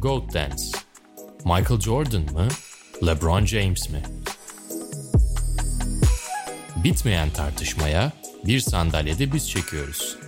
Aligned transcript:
Goat 0.00 0.34
Dance. 0.34 0.64
Michael 1.44 1.80
Jordan 1.80 2.22
mı? 2.22 2.48
LeBron 3.06 3.46
James 3.46 3.90
mi? 3.90 4.02
Bitmeyen 6.84 7.30
tartışmaya 7.30 8.12
bir 8.44 8.60
sandalyede 8.60 9.32
biz 9.32 9.50
çekiyoruz. 9.50 10.18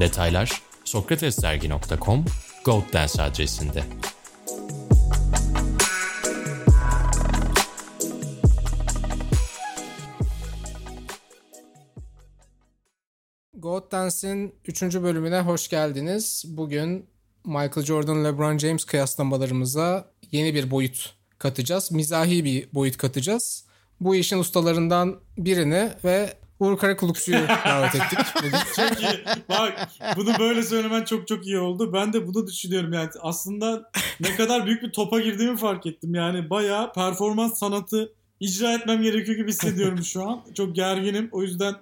Detaylar 0.00 0.62
sokratesdergi.com 0.84 2.24
Goat 2.64 2.92
Dance 2.92 3.22
adresinde. 3.22 3.82
God 13.54 13.92
Dance'in 13.92 14.54
3. 14.64 14.82
bölümüne 14.82 15.40
hoş 15.40 15.68
geldiniz. 15.68 16.44
Bugün 16.48 17.17
Michael 17.48 17.84
Jordan, 17.86 18.24
LeBron 18.24 18.58
James 18.58 18.84
kıyaslamalarımıza 18.84 20.10
yeni 20.32 20.54
bir 20.54 20.70
boyut 20.70 21.14
katacağız. 21.38 21.92
Mizahi 21.92 22.44
bir 22.44 22.68
boyut 22.74 22.96
katacağız. 22.96 23.64
Bu 24.00 24.14
işin 24.14 24.38
ustalarından 24.38 25.16
birini 25.38 25.90
ve 26.04 26.34
Uğur 26.60 26.78
Karakulukçu'yu 26.78 27.38
davet 27.66 27.94
ettik. 27.94 28.18
Çok 28.76 29.00
iyi. 29.02 29.24
Bak 29.48 29.88
bunu 30.16 30.38
böyle 30.38 30.62
söylemen 30.62 31.04
çok 31.04 31.28
çok 31.28 31.46
iyi 31.46 31.58
oldu. 31.58 31.92
Ben 31.92 32.12
de 32.12 32.26
bunu 32.26 32.46
düşünüyorum 32.46 32.92
yani. 32.92 33.08
Aslında 33.20 33.90
ne 34.20 34.36
kadar 34.36 34.66
büyük 34.66 34.82
bir 34.82 34.92
topa 34.92 35.20
girdiğimi 35.20 35.56
fark 35.56 35.86
ettim. 35.86 36.14
Yani 36.14 36.50
bayağı 36.50 36.92
performans 36.92 37.58
sanatı 37.58 38.12
icra 38.40 38.72
etmem 38.72 39.02
gerekiyor 39.02 39.36
gibi 39.38 39.50
hissediyorum 39.50 40.04
şu 40.04 40.28
an. 40.28 40.44
Çok 40.54 40.74
gerginim. 40.76 41.28
O 41.32 41.42
yüzden 41.42 41.74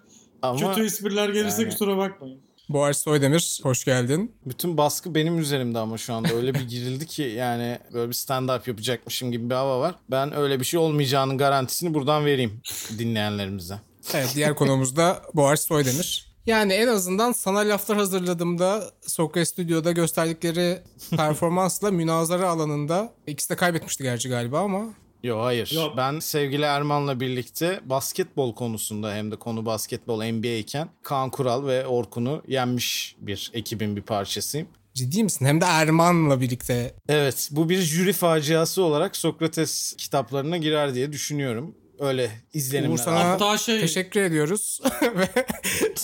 Ama 0.42 0.74
kötü 0.74 0.86
espriler 0.86 1.28
gelirse 1.28 1.62
yani- 1.62 1.72
kusura 1.72 1.96
bakmayın. 1.96 2.45
Boğaç 2.68 2.96
Soydemir, 2.96 3.60
hoş 3.62 3.84
geldin. 3.84 4.34
bütün 4.46 4.76
baskı 4.76 5.14
benim 5.14 5.38
üzerimde 5.38 5.78
ama 5.78 5.98
şu 5.98 6.14
anda 6.14 6.34
öyle 6.34 6.54
bir 6.54 6.68
girildi 6.68 7.06
ki 7.06 7.22
yani 7.22 7.78
böyle 7.92 8.08
bir 8.08 8.14
stand-up 8.14 8.68
yapacakmışım 8.68 9.32
gibi 9.32 9.50
bir 9.50 9.54
hava 9.54 9.80
var. 9.80 9.94
Ben 10.10 10.36
öyle 10.36 10.60
bir 10.60 10.64
şey 10.64 10.80
olmayacağının 10.80 11.38
garantisini 11.38 11.94
buradan 11.94 12.24
vereyim 12.24 12.60
dinleyenlerimize. 12.98 13.80
Evet, 14.14 14.32
diğer 14.34 14.54
konuğumuz 14.54 14.96
da 14.96 15.22
Boğaç 15.34 15.60
Soydemir. 15.60 16.26
Yani 16.46 16.72
en 16.72 16.88
azından 16.88 17.32
sana 17.32 17.58
laflar 17.58 17.98
hazırladığımda 17.98 18.90
Sokrates 19.06 19.48
Stüdyo'da 19.48 19.92
gösterdikleri 19.92 20.78
performansla 21.16 21.90
münazara 21.90 22.48
alanında 22.48 23.12
ikisi 23.26 23.50
de 23.50 23.56
kaybetmişti 23.56 24.02
gerçi 24.02 24.28
galiba 24.28 24.60
ama 24.60 24.84
Yo 25.26 25.40
hayır. 25.42 25.70
Yo. 25.74 25.92
Ben 25.96 26.18
sevgili 26.18 26.62
Erman'la 26.62 27.20
birlikte 27.20 27.80
basketbol 27.84 28.54
konusunda 28.54 29.14
hem 29.14 29.30
de 29.30 29.36
konu 29.36 29.66
basketbol 29.66 30.24
NBA 30.24 30.48
iken 30.48 30.88
Kaan 31.02 31.30
Kural 31.30 31.66
ve 31.66 31.86
Orkun'u 31.86 32.42
yenmiş 32.48 33.16
bir 33.18 33.50
ekibin 33.54 33.96
bir 33.96 34.02
parçasıyım. 34.02 34.68
ciddi 34.94 35.24
misin? 35.24 35.46
Hem 35.46 35.60
de 35.60 35.64
Erman'la 35.64 36.40
birlikte 36.40 36.94
Evet 37.08 37.48
bu 37.52 37.68
bir 37.68 37.78
jüri 37.78 38.12
faciası 38.12 38.82
olarak 38.82 39.16
Sokrates 39.16 39.94
kitaplarına 39.98 40.56
girer 40.56 40.94
diye 40.94 41.12
düşünüyorum. 41.12 41.74
Öyle 41.98 42.30
izlenimler. 42.54 42.92
Uğur 42.94 42.98
sana 42.98 43.24
Hatta 43.24 43.58
şey- 43.58 43.80
teşekkür 43.80 44.20
ediyoruz 44.20 44.80
ve 45.02 45.28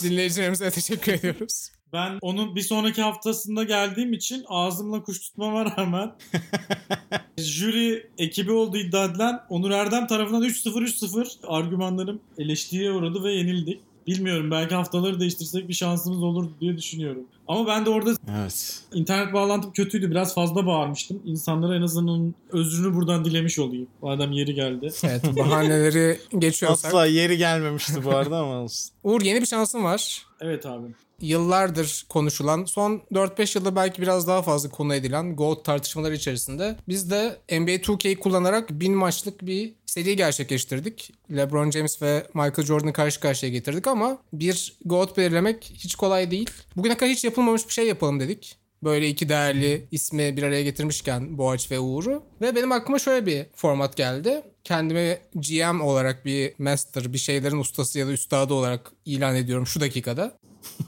dinleyicilerimize 0.02 0.70
teşekkür 0.70 1.12
ediyoruz. 1.12 1.68
Ben 1.92 2.18
onun 2.20 2.56
bir 2.56 2.60
sonraki 2.62 3.02
haftasında 3.02 3.64
geldiğim 3.64 4.12
için 4.12 4.44
ağzımla 4.48 5.02
kuş 5.02 5.20
tutmama 5.20 5.76
rağmen 5.76 6.12
jüri 7.38 8.06
ekibi 8.18 8.52
olduğu 8.52 8.76
iddia 8.76 9.04
edilen 9.04 9.40
Onur 9.48 9.70
Erdem 9.70 10.06
tarafından 10.06 10.42
3-0-3-0 10.42 11.46
argümanlarım 11.46 12.20
eleştiriye 12.38 12.92
uğradı 12.92 13.24
ve 13.24 13.32
yenildik. 13.32 13.80
Bilmiyorum 14.06 14.50
belki 14.50 14.74
haftaları 14.74 15.20
değiştirsek 15.20 15.68
bir 15.68 15.74
şansımız 15.74 16.22
olur 16.22 16.48
diye 16.60 16.76
düşünüyorum. 16.76 17.24
Ama 17.52 17.66
ben 17.66 17.86
de 17.86 17.90
orada 17.90 18.14
Evet. 18.40 18.80
internet 18.92 19.32
bağlantım 19.32 19.72
kötüydü. 19.72 20.10
Biraz 20.10 20.34
fazla 20.34 20.66
bağırmıştım. 20.66 21.22
İnsanlara 21.24 21.76
en 21.76 21.82
azından 21.82 22.34
özrünü 22.52 22.94
buradan 22.94 23.24
dilemiş 23.24 23.58
olayım. 23.58 23.86
Madem 24.02 24.32
yeri 24.32 24.54
geldi. 24.54 24.90
Evet 25.04 25.22
bahaneleri 25.38 26.18
geçiyorsak. 26.38 26.94
Asla 26.94 27.06
yeri 27.06 27.36
gelmemişti 27.36 28.04
bu 28.04 28.10
arada 28.10 28.38
ama 28.38 28.54
olsun. 28.54 28.90
Uğur 29.04 29.22
yeni 29.22 29.40
bir 29.40 29.46
şansın 29.46 29.84
var. 29.84 30.26
Evet 30.40 30.66
abi. 30.66 30.86
Yıllardır 31.20 32.06
konuşulan, 32.08 32.64
son 32.64 33.02
4-5 33.12 33.58
yılda 33.58 33.76
belki 33.76 34.02
biraz 34.02 34.28
daha 34.28 34.42
fazla 34.42 34.68
konu 34.70 34.94
edilen 34.94 35.36
GOAT 35.36 35.64
tartışmaları 35.64 36.14
içerisinde 36.14 36.76
biz 36.88 37.10
de 37.10 37.38
NBA 37.50 37.70
2K'yi 37.70 38.16
kullanarak 38.18 38.70
bin 38.70 38.94
maçlık 38.94 39.46
bir 39.46 39.72
seri 39.86 40.16
gerçekleştirdik. 40.16 41.12
LeBron 41.30 41.70
James 41.70 42.02
ve 42.02 42.26
Michael 42.34 42.66
Jordan'ı 42.66 42.92
karşı 42.92 43.20
karşıya 43.20 43.52
getirdik 43.52 43.86
ama 43.86 44.18
bir 44.32 44.76
GOAT 44.84 45.16
belirlemek 45.16 45.72
hiç 45.74 45.94
kolay 45.94 46.30
değil. 46.30 46.50
Bugüne 46.76 46.96
kadar 46.96 47.12
hiç 47.12 47.24
yapılmamış 47.24 47.41
bir 47.46 47.72
şey 47.72 47.86
yapalım 47.86 48.20
dedik. 48.20 48.58
Böyle 48.84 49.08
iki 49.08 49.28
değerli 49.28 49.86
ismi 49.90 50.36
bir 50.36 50.42
araya 50.42 50.62
getirmişken 50.62 51.38
Boğaç 51.38 51.70
ve 51.70 51.78
Uğur'u. 51.78 52.22
Ve 52.40 52.56
benim 52.56 52.72
aklıma 52.72 52.98
şöyle 52.98 53.26
bir 53.26 53.46
format 53.56 53.96
geldi. 53.96 54.42
Kendimi 54.64 55.18
GM 55.34 55.80
olarak 55.80 56.24
bir 56.24 56.54
master, 56.58 57.12
bir 57.12 57.18
şeylerin 57.18 57.58
ustası 57.58 57.98
ya 57.98 58.06
da 58.06 58.12
üstadı 58.12 58.54
olarak 58.54 58.92
ilan 59.04 59.36
ediyorum 59.36 59.66
şu 59.66 59.80
dakikada. 59.80 60.38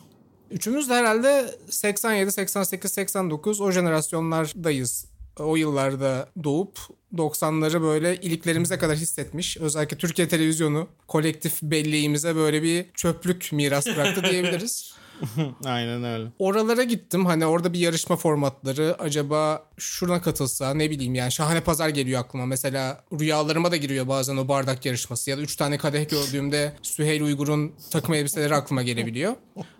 Üçümüz 0.50 0.88
de 0.88 0.94
herhalde 0.94 1.54
87, 1.70 2.32
88, 2.32 2.92
89 2.92 3.60
o 3.60 3.70
jenerasyonlardayız. 3.70 5.06
O 5.38 5.56
yıllarda 5.56 6.28
doğup 6.44 6.78
90'ları 7.14 7.82
böyle 7.82 8.16
iliklerimize 8.16 8.78
kadar 8.78 8.96
hissetmiş. 8.96 9.56
Özellikle 9.56 9.98
Türkiye 9.98 10.28
televizyonu 10.28 10.88
kolektif 11.08 11.62
belleğimize 11.62 12.36
böyle 12.36 12.62
bir 12.62 12.86
çöplük 12.94 13.52
miras 13.52 13.86
bıraktı 13.86 14.22
diyebiliriz. 14.30 14.94
Aynen 15.64 16.04
öyle. 16.04 16.28
Oralara 16.38 16.82
gittim. 16.82 17.26
Hani 17.26 17.46
orada 17.46 17.72
bir 17.72 17.78
yarışma 17.78 18.16
formatları 18.16 18.96
acaba 18.98 19.66
şuna 19.78 20.22
katılsa 20.22 20.74
ne 20.74 20.90
bileyim 20.90 21.14
yani 21.14 21.32
şahane 21.32 21.60
pazar 21.60 21.88
geliyor 21.88 22.20
aklıma. 22.20 22.46
Mesela 22.46 23.04
rüyalarıma 23.20 23.70
da 23.70 23.76
giriyor 23.76 24.08
bazen 24.08 24.36
o 24.36 24.48
bardak 24.48 24.86
yarışması 24.86 25.30
ya 25.30 25.38
da 25.38 25.40
3 25.40 25.56
tane 25.56 25.78
kadeh 25.78 26.08
gördüğümde 26.08 26.72
Süheyl 26.82 27.22
Uygur'un 27.22 27.72
takım 27.90 28.14
elbiseleri 28.14 28.54
aklıma 28.54 28.82
gelebiliyor. 28.82 29.34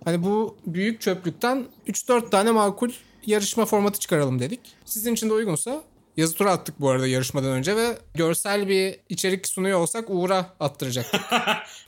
Hani 0.04 0.22
bu 0.22 0.56
büyük 0.66 1.00
çöplükten 1.00 1.66
3-4 1.88 2.30
tane 2.30 2.50
makul 2.50 2.90
yarışma 3.26 3.64
formatı 3.66 4.00
çıkaralım 4.00 4.38
dedik. 4.40 4.60
Sizin 4.84 5.14
için 5.14 5.30
de 5.30 5.32
uygunsa 5.32 5.82
yazı 6.16 6.34
tura 6.34 6.52
attık 6.52 6.80
bu 6.80 6.90
arada 6.90 7.06
yarışmadan 7.06 7.50
önce 7.50 7.76
ve 7.76 7.98
görsel 8.14 8.68
bir 8.68 8.96
içerik 9.08 9.48
sunuyor 9.48 9.80
olsak 9.80 10.04
Uğur'a 10.10 10.46
attıracaktık. 10.60 11.20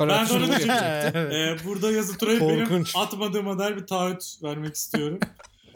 Ben 0.00 0.08
de 0.08 0.12
akışını 0.12 0.36
onu 0.38 0.52
yapacaktık. 0.52 1.14
diyecektim. 1.14 1.30
Ee, 1.30 1.56
burada 1.64 1.92
yazı 1.92 2.18
turayı 2.18 2.40
benim 2.40 2.84
atmadığıma 2.94 3.58
dair 3.58 3.76
bir 3.76 3.86
taahhüt 3.86 4.24
vermek 4.42 4.74
istiyorum. 4.74 5.18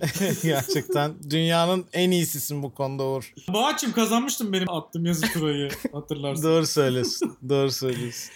Gerçekten 0.43 1.15
dünyanın 1.31 1.85
en 1.93 2.11
iyisisin 2.11 2.63
bu 2.63 2.75
konuda 2.75 3.05
Uğur. 3.05 3.33
Boğaç'ım 3.49 3.93
kazanmıştım 3.93 4.53
benim 4.53 4.71
attığım 4.71 5.07
yazı 5.07 5.33
turayı 5.33 5.71
hatırlarsın. 5.93 6.43
Doğru 6.43 6.67
söylüyorsun. 6.67 7.37
Doğru 7.49 7.71
söylüyorsun. 7.71 8.31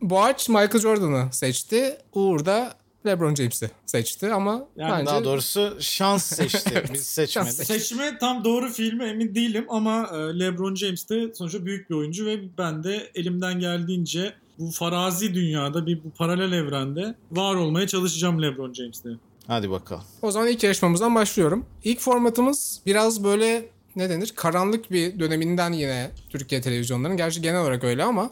Boğaç 0.00 0.48
Michael 0.48 0.78
Jordan'ı 0.78 1.32
seçti. 1.32 1.98
Uğur 2.12 2.44
da 2.46 2.74
LeBron 3.06 3.34
James'i 3.34 3.70
seçti 3.86 4.32
ama 4.32 4.66
Yani 4.76 4.92
bence 4.92 5.06
Daha 5.06 5.24
doğrusu 5.24 5.76
şans 5.80 6.24
seçti. 6.24 6.84
Biz 6.92 7.06
seçmedik. 7.06 7.32
Şans 7.32 7.56
seçti. 7.56 7.72
Seçme 7.72 8.18
tam 8.18 8.44
doğru 8.44 8.68
filmi 8.72 9.04
emin 9.04 9.34
değilim 9.34 9.66
ama 9.68 10.10
e, 10.12 10.38
LeBron 10.38 10.74
James 10.74 11.08
de 11.08 11.34
sonuçta 11.34 11.66
büyük 11.66 11.90
bir 11.90 11.94
oyuncu 11.94 12.26
ve 12.26 12.40
ben 12.58 12.84
de 12.84 13.10
elimden 13.14 13.60
geldiğince 13.60 14.34
bu 14.58 14.70
farazi 14.70 15.34
dünyada 15.34 15.86
bir 15.86 16.04
bu 16.04 16.10
paralel 16.10 16.52
evrende 16.52 17.14
var 17.32 17.54
olmaya 17.54 17.86
çalışacağım 17.86 18.42
LeBron 18.42 18.72
James'te. 18.72 19.08
Hadi 19.46 19.70
bakalım. 19.70 20.02
o 20.22 20.30
zaman 20.30 20.48
ilk 20.48 20.62
yarışmamızdan 20.64 21.14
başlıyorum. 21.14 21.66
İlk 21.84 22.00
formatımız 22.00 22.80
biraz 22.86 23.24
böyle 23.24 23.66
ne 23.96 24.10
denir? 24.10 24.32
Karanlık 24.36 24.90
bir 24.90 25.18
döneminden 25.20 25.72
yine 25.72 26.10
Türkiye 26.30 26.60
televizyonlarının. 26.60 27.16
Gerçi 27.16 27.42
genel 27.42 27.60
olarak 27.60 27.84
öyle 27.84 28.04
ama 28.04 28.30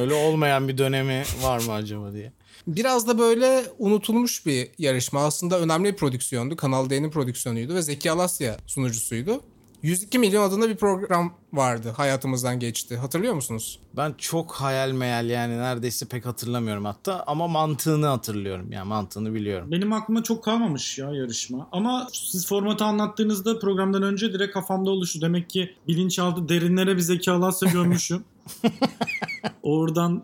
Öyle 0.00 0.14
olmayan 0.14 0.68
bir 0.68 0.78
dönemi 0.78 1.22
var 1.42 1.60
mı 1.62 1.72
acaba 1.72 2.12
diye. 2.12 2.32
Biraz 2.66 3.08
da 3.08 3.18
böyle 3.18 3.64
unutulmuş 3.78 4.46
bir 4.46 4.68
yarışma. 4.78 5.24
Aslında 5.24 5.60
önemli 5.60 5.92
bir 5.92 5.96
prodüksiyondu. 5.96 6.56
Kanal 6.56 6.90
D'nin 6.90 7.10
prodüksiyonuydu 7.10 7.74
ve 7.74 7.82
Zeki 7.82 8.10
Alasya 8.10 8.56
sunucusuydu. 8.66 9.40
102 9.82 10.18
milyon 10.18 10.42
adında 10.42 10.68
bir 10.68 10.76
program 10.76 11.32
vardı. 11.52 11.92
Hayatımızdan 11.96 12.60
geçti. 12.60 12.96
Hatırlıyor 12.96 13.34
musunuz? 13.34 13.78
Ben 13.96 14.14
çok 14.18 14.52
hayal 14.52 14.90
meyal 14.90 15.30
yani 15.30 15.58
neredeyse 15.58 16.06
pek 16.06 16.26
hatırlamıyorum 16.26 16.84
hatta 16.84 17.24
ama 17.26 17.48
mantığını 17.48 18.06
hatırlıyorum 18.06 18.72
yani 18.72 18.88
mantığını 18.88 19.34
biliyorum. 19.34 19.70
Benim 19.70 19.92
aklıma 19.92 20.22
çok 20.22 20.44
kalmamış 20.44 20.98
ya 20.98 21.12
yarışma. 21.12 21.68
Ama 21.72 22.08
siz 22.12 22.46
formatı 22.46 22.84
anlattığınızda 22.84 23.58
programdan 23.58 24.02
önce 24.02 24.32
direkt 24.32 24.52
kafamda 24.52 24.90
oluştu. 24.90 25.20
Demek 25.20 25.50
ki 25.50 25.74
bilinçaltı 25.88 26.48
derinlere 26.48 26.96
bir 26.96 27.00
zeki 27.00 27.30
Alasya 27.30 27.70
gömmüşüm. 27.70 28.24
Oradan 29.62 30.22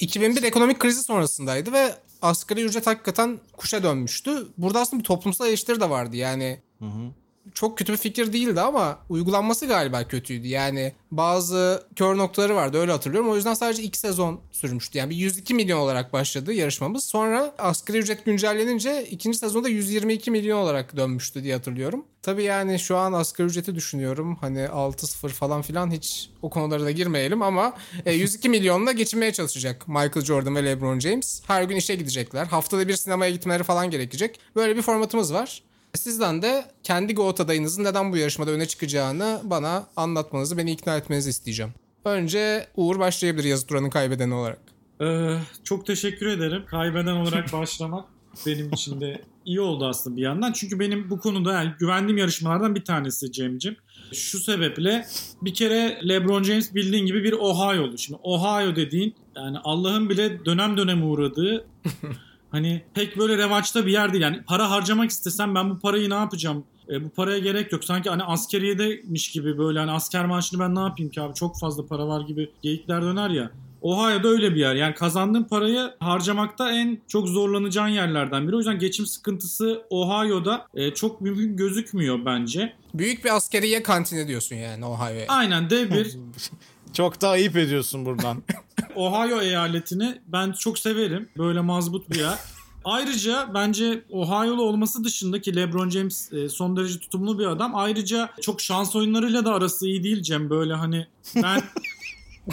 2001 0.00 0.42
ekonomik 0.42 0.78
krizi 0.78 1.02
sonrasındaydı 1.02 1.72
ve 1.72 1.94
asgari 2.22 2.64
ücret 2.64 2.86
hakikaten 2.86 3.40
kuşa 3.56 3.82
dönmüştü. 3.82 4.46
Burada 4.58 4.80
aslında 4.80 5.00
bir 5.00 5.04
toplumsal 5.04 5.48
eleştiri 5.48 5.80
de 5.80 5.90
vardı. 5.90 6.16
Yani 6.16 6.60
Hı 6.78 6.84
hı. 6.84 7.12
Çok 7.54 7.78
kötü 7.78 7.92
bir 7.92 7.98
fikir 7.98 8.32
değildi 8.32 8.60
ama 8.60 8.98
uygulanması 9.08 9.66
galiba 9.66 10.08
kötüydü. 10.08 10.48
Yani 10.48 10.92
bazı 11.10 11.86
kör 11.96 12.16
noktaları 12.18 12.54
vardı 12.54 12.78
öyle 12.78 12.92
hatırlıyorum. 12.92 13.30
O 13.30 13.36
yüzden 13.36 13.54
sadece 13.54 13.82
2 13.82 13.98
sezon 13.98 14.40
sürmüştü. 14.52 14.98
Yani 14.98 15.10
bir 15.10 15.16
102 15.16 15.54
milyon 15.54 15.78
olarak 15.78 16.12
başladı 16.12 16.52
yarışmamız. 16.52 17.04
Sonra 17.04 17.54
asgari 17.58 17.98
ücret 17.98 18.24
güncellenince 18.24 19.06
ikinci 19.10 19.38
sezonda 19.38 19.68
122 19.68 20.30
milyon 20.30 20.58
olarak 20.58 20.96
dönmüştü 20.96 21.44
diye 21.44 21.54
hatırlıyorum. 21.54 22.04
Tabii 22.22 22.42
yani 22.42 22.78
şu 22.78 22.96
an 22.96 23.12
asgari 23.12 23.48
ücreti 23.48 23.74
düşünüyorum. 23.74 24.36
Hani 24.40 24.58
6-0 24.58 25.28
falan 25.28 25.62
filan 25.62 25.90
hiç 25.90 26.30
o 26.42 26.50
konulara 26.50 26.84
da 26.84 26.90
girmeyelim 26.90 27.42
ama 27.42 27.74
102 28.06 28.48
e, 28.48 28.50
milyonla 28.50 28.92
geçinmeye 28.92 29.32
çalışacak 29.32 29.88
Michael 29.88 30.24
Jordan 30.24 30.56
ve 30.56 30.64
LeBron 30.64 31.00
James. 31.00 31.42
Her 31.46 31.62
gün 31.62 31.76
işe 31.76 31.94
gidecekler. 31.94 32.46
Haftada 32.46 32.88
bir 32.88 32.96
sinemaya 32.96 33.30
gitmeleri 33.30 33.62
falan 33.62 33.90
gerekecek. 33.90 34.40
Böyle 34.56 34.76
bir 34.76 34.82
formatımız 34.82 35.34
var. 35.34 35.62
Sizden 35.94 36.42
de 36.42 36.64
kendi 36.82 37.14
GOAT 37.14 37.40
adayınızın 37.40 37.84
neden 37.84 38.12
bu 38.12 38.16
yarışmada 38.16 38.50
öne 38.50 38.66
çıkacağını 38.66 39.40
bana 39.44 39.86
anlatmanızı, 39.96 40.58
beni 40.58 40.70
ikna 40.72 40.96
etmenizi 40.96 41.30
isteyeceğim. 41.30 41.72
Önce 42.04 42.66
Uğur 42.76 42.98
başlayabilir 42.98 43.48
yazı 43.48 43.66
turanın 43.66 43.90
kaybedeni 43.90 44.34
olarak. 44.34 44.58
Ee, 45.00 45.36
çok 45.64 45.86
teşekkür 45.86 46.26
ederim. 46.26 46.62
Kaybeden 46.66 47.16
olarak 47.16 47.52
başlamak 47.52 48.04
benim 48.46 48.72
için 48.72 49.00
de 49.00 49.22
iyi 49.44 49.60
oldu 49.60 49.86
aslında 49.86 50.16
bir 50.16 50.22
yandan. 50.22 50.52
Çünkü 50.52 50.80
benim 50.80 51.10
bu 51.10 51.20
konuda 51.20 51.52
yani 51.52 51.72
güvendiğim 51.78 52.18
yarışmalardan 52.18 52.74
bir 52.74 52.84
tanesi 52.84 53.32
Cem'cim. 53.32 53.76
Şu 54.12 54.38
sebeple 54.38 55.06
bir 55.42 55.54
kere 55.54 56.00
LeBron 56.08 56.42
James 56.42 56.74
bildiğin 56.74 57.06
gibi 57.06 57.24
bir 57.24 57.32
Ohio'lu. 57.32 57.98
Şimdi 57.98 58.20
Ohio 58.22 58.76
dediğin 58.76 59.14
yani 59.36 59.58
Allah'ın 59.64 60.10
bile 60.10 60.44
dönem 60.44 60.76
dönem 60.76 61.10
uğradığı 61.10 61.66
hani 62.50 62.82
pek 62.94 63.18
böyle 63.18 63.38
revaçta 63.38 63.86
bir 63.86 63.92
yer 63.92 64.12
değil. 64.12 64.22
Yani 64.22 64.42
para 64.42 64.70
harcamak 64.70 65.10
istesem 65.10 65.54
ben 65.54 65.70
bu 65.70 65.78
parayı 65.78 66.10
ne 66.10 66.14
yapacağım? 66.14 66.64
E, 66.88 67.04
bu 67.04 67.08
paraya 67.08 67.38
gerek 67.38 67.72
yok. 67.72 67.84
Sanki 67.84 68.10
hani 68.10 68.22
askeriyedeymiş 68.22 69.30
gibi 69.30 69.58
böyle 69.58 69.78
hani 69.78 69.90
asker 69.90 70.26
maaşını 70.26 70.60
ben 70.60 70.74
ne 70.74 70.80
yapayım 70.80 71.10
ki 71.10 71.20
abi 71.20 71.34
çok 71.34 71.58
fazla 71.58 71.86
para 71.86 72.08
var 72.08 72.20
gibi 72.20 72.50
geyikler 72.62 73.02
döner 73.02 73.30
ya. 73.30 73.50
Ohio'da 73.82 74.28
öyle 74.28 74.54
bir 74.54 74.60
yer. 74.60 74.74
Yani 74.74 74.94
kazandığın 74.94 75.44
parayı 75.44 75.90
harcamakta 76.00 76.72
en 76.72 76.98
çok 77.08 77.28
zorlanacağın 77.28 77.88
yerlerden 77.88 78.48
biri. 78.48 78.56
O 78.56 78.58
yüzden 78.58 78.78
geçim 78.78 79.06
sıkıntısı 79.06 79.82
Ohio'da 79.90 80.66
e, 80.74 80.94
çok 80.94 81.20
mümkün 81.20 81.56
gözükmüyor 81.56 82.24
bence. 82.24 82.72
Büyük 82.94 83.24
bir 83.24 83.36
askeriye 83.36 83.82
kantini 83.82 84.28
diyorsun 84.28 84.56
yani 84.56 84.84
Ohio'ya. 84.84 85.24
Aynen 85.28 85.70
dev 85.70 85.90
bir 85.90 86.16
Çok 86.92 87.20
da 87.20 87.28
ayıp 87.28 87.56
ediyorsun 87.56 88.04
buradan. 88.04 88.42
Ohio 88.94 89.40
eyaletini 89.40 90.20
ben 90.26 90.52
çok 90.52 90.78
severim. 90.78 91.28
Böyle 91.38 91.60
mazbut 91.60 92.10
bir 92.10 92.18
yer. 92.18 92.38
Ayrıca 92.84 93.50
bence 93.54 94.04
Ohio'lu 94.10 94.62
olması 94.62 95.04
dışında 95.04 95.40
ki 95.40 95.56
LeBron 95.56 95.90
James 95.90 96.32
e, 96.32 96.48
son 96.48 96.76
derece 96.76 96.98
tutumlu 96.98 97.38
bir 97.38 97.46
adam. 97.46 97.76
Ayrıca 97.76 98.30
çok 98.40 98.60
şans 98.60 98.96
oyunlarıyla 98.96 99.44
da 99.44 99.54
arası 99.54 99.86
iyi 99.86 100.02
değil 100.02 100.22
Cem. 100.22 100.50
Böyle 100.50 100.74
hani 100.74 101.06
ben 101.36 101.62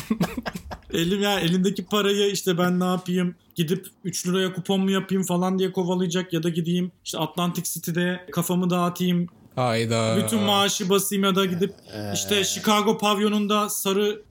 elim 0.94 1.22
ya 1.22 1.40
elindeki 1.40 1.86
parayı 1.86 2.32
işte 2.32 2.58
ben 2.58 2.80
ne 2.80 2.86
yapayım 2.86 3.36
gidip 3.56 3.88
3 4.04 4.28
liraya 4.28 4.54
kupon 4.54 4.82
mu 4.82 4.92
yapayım 4.92 5.24
falan 5.24 5.60
diye 5.60 5.72
kovalayacak 5.72 6.34
ya 6.34 6.44
da 6.44 6.50
gideyim 6.50 6.92
işte 7.06 7.18
Atlantic 7.18 7.74
City'de 7.74 8.26
kafamı 8.32 8.70
dağıtayım 8.70 9.28
Hayda. 9.58 10.18
Bütün 10.18 10.40
maaşı 10.40 10.90
basayım 10.90 11.24
ya 11.24 11.36
da 11.36 11.46
gidip 11.46 11.74
işte 12.14 12.44
Chicago 12.44 12.98
pavyonunda 12.98 13.70
sarı 13.70 14.22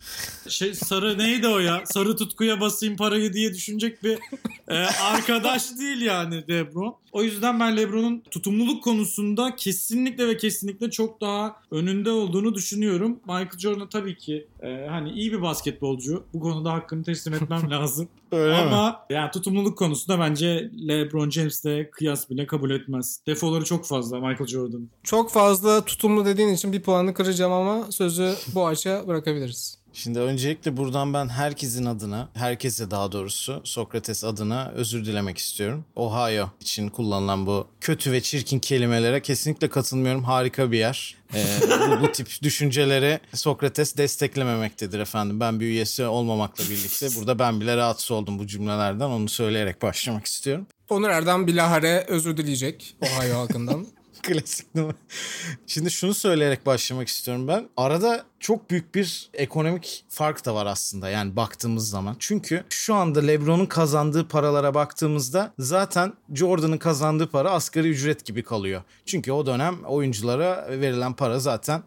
şey 0.49 0.75
sarı 0.75 1.19
neydi 1.19 1.49
o 1.49 1.59
ya? 1.59 1.83
Sarı 1.85 2.17
tutkuya 2.17 2.61
basayım 2.61 2.97
parayı 2.97 3.33
diye 3.33 3.55
düşünecek 3.55 4.03
bir 4.05 4.19
e, 4.69 4.77
arkadaş 5.03 5.71
değil 5.79 6.01
yani 6.01 6.45
LeBron. 6.49 6.97
O 7.17 7.23
yüzden 7.23 7.61
ben 7.61 7.77
LeBron'un 7.77 8.23
tutumluluk 8.31 8.85
konusunda 8.85 9.57
kesinlikle 9.57 10.29
ve 10.29 10.37
kesinlikle 10.37 10.91
çok 10.91 11.21
daha 11.21 11.57
önünde 11.71 12.11
olduğunu 12.11 12.55
düşünüyorum. 12.55 13.21
Michael 13.27 13.59
Jordan 13.59 13.89
tabii 13.89 14.17
ki 14.17 14.47
e, 14.63 14.87
hani 14.91 15.11
iyi 15.11 15.33
bir 15.33 15.43
basketbolcu. 15.43 16.25
Bu 16.35 16.41
konuda 16.41 16.73
hakkını 16.73 17.05
teslim 17.05 17.35
etmem 17.35 17.71
lazım. 17.71 18.09
Öyle 18.33 18.55
Ama 18.55 18.89
mi? 18.89 19.15
yani 19.15 19.31
tutumluluk 19.31 19.79
konusunda 19.79 20.21
bence 20.21 20.71
LeBron 20.89 21.31
James 21.31 21.65
de 21.65 21.91
kıyas 21.91 22.31
bile 22.31 22.47
kabul 22.47 22.71
etmez. 22.71 23.21
Defoları 23.27 23.65
çok 23.65 23.87
fazla 23.87 24.17
Michael 24.17 24.47
Jordan. 24.47 24.89
Çok 25.03 25.31
fazla 25.31 25.85
tutumlu 25.85 26.25
dediğin 26.25 26.49
için 26.49 26.73
bir 26.73 26.83
puanı 26.83 27.15
kıracağım 27.15 27.53
ama 27.53 27.93
sözü 27.93 28.35
bu 28.55 28.67
açığa 28.67 29.09
bırakabiliriz. 29.09 29.79
Şimdi 29.97 30.21
öncelikle 30.21 30.77
buradan 30.77 31.15
ben 31.15 31.29
herkesin 31.29 31.85
adına, 31.87 32.29
herkese 32.35 32.91
daha 32.91 33.13
doğrusu 33.13 33.61
Sokrates 33.65 34.25
adına 34.25 34.73
özür 34.75 35.05
dilemek 35.05 35.39
istiyorum. 35.39 35.85
Ohio 35.97 36.51
için 36.61 36.89
kullanılan 36.89 37.47
bu 37.47 37.67
kötü 37.81 38.13
ve 38.13 38.21
çirkin 38.21 38.59
kelimelere 38.59 39.23
kesinlikle 39.23 39.69
katılmıyorum. 39.69 40.25
Harika 40.25 40.73
bir 40.73 40.79
yer. 40.79 41.15
Ee, 41.35 41.45
bu, 41.91 42.03
bu 42.03 42.13
tip 42.13 42.43
düşünceleri 42.43 43.21
Sokrates 43.35 43.97
desteklememektedir 43.97 45.01
efendim. 45.01 45.41
Ben 45.41 45.61
bir 45.61 45.67
üyesi 45.67 46.05
olmamakla 46.05 46.65
birlikte 46.65 47.09
burada 47.17 47.39
ben 47.39 47.61
bile 47.61 47.77
rahatsız 47.77 48.11
oldum 48.11 48.39
bu 48.39 48.47
cümlelerden. 48.47 49.07
Onu 49.07 49.29
söyleyerek 49.29 49.83
başlamak 49.83 50.27
istiyorum. 50.27 50.67
Onur 50.89 51.09
Erdem 51.09 51.47
bilahare 51.47 52.05
özür 52.09 52.37
dileyecek 52.37 52.97
Ohio 53.03 53.39
halkından. 53.39 53.87
Klasik 54.27 54.75
numara. 54.75 54.95
Şimdi 55.67 55.91
şunu 55.91 56.15
söyleyerek 56.15 56.67
başlamak 56.67 57.09
istiyorum 57.09 57.49
ben. 57.49 57.69
Arada 57.77 58.25
çok 58.41 58.71
büyük 58.71 58.95
bir 58.95 59.31
ekonomik 59.35 60.05
fark 60.09 60.45
da 60.45 60.55
var 60.55 60.67
aslında 60.67 61.09
yani 61.09 61.37
baktığımız 61.37 61.91
zaman. 61.91 62.17
Çünkü 62.19 62.65
şu 62.69 62.95
anda 62.95 63.21
LeBron'un 63.21 63.67
kazandığı 63.67 64.29
paralara 64.29 64.75
baktığımızda 64.75 65.53
zaten 65.59 66.13
Jordan'ın 66.35 66.79
kazandığı 66.79 67.31
para 67.31 67.51
asgari 67.51 67.89
ücret 67.89 68.25
gibi 68.25 68.43
kalıyor. 68.43 68.83
Çünkü 69.07 69.33
o 69.33 69.47
dönem 69.47 69.85
oyunculara 69.85 70.67
verilen 70.71 71.13
para 71.13 71.39
zaten 71.39 71.83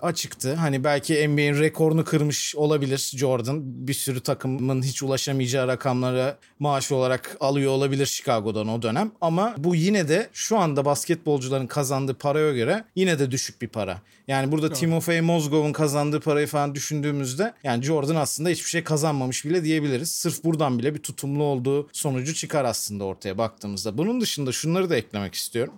açıktı. 0.00 0.54
Hani 0.54 0.84
belki 0.84 1.28
NBA'in 1.28 1.58
rekorunu 1.58 2.04
kırmış 2.04 2.56
olabilir 2.56 3.12
Jordan. 3.16 3.60
Bir 3.64 3.94
sürü 3.94 4.20
takımın 4.20 4.82
hiç 4.82 5.02
ulaşamayacağı 5.02 5.68
rakamlara 5.68 6.38
maaş 6.58 6.92
olarak 6.92 7.36
alıyor 7.40 7.72
olabilir 7.72 8.06
Chicago'dan 8.06 8.68
o 8.68 8.82
dönem. 8.82 9.12
Ama 9.20 9.54
bu 9.58 9.74
yine 9.74 10.08
de 10.08 10.30
şu 10.32 10.58
anda 10.58 10.84
basketbolcuların 10.84 11.66
kazandığı 11.76 12.14
paraya 12.14 12.52
göre 12.52 12.84
yine 12.94 13.18
de 13.18 13.30
düşük 13.30 13.62
bir 13.62 13.68
para. 13.68 14.02
Yani 14.28 14.52
burada 14.52 14.72
Timofey 14.72 15.20
Mozgov'un 15.20 15.72
kazandığı 15.72 16.20
parayı 16.20 16.46
falan 16.46 16.74
düşündüğümüzde 16.74 17.54
yani 17.64 17.84
Jordan 17.84 18.16
aslında 18.16 18.48
hiçbir 18.48 18.68
şey 18.68 18.84
kazanmamış 18.84 19.44
bile 19.44 19.64
diyebiliriz. 19.64 20.10
Sırf 20.10 20.44
buradan 20.44 20.78
bile 20.78 20.94
bir 20.94 21.02
tutumlu 21.02 21.42
olduğu 21.42 21.88
sonucu 21.92 22.34
çıkar 22.34 22.64
aslında 22.64 23.04
ortaya 23.04 23.38
baktığımızda. 23.38 23.98
Bunun 23.98 24.20
dışında 24.20 24.52
şunları 24.52 24.90
da 24.90 24.96
eklemek 24.96 25.34
istiyorum. 25.34 25.74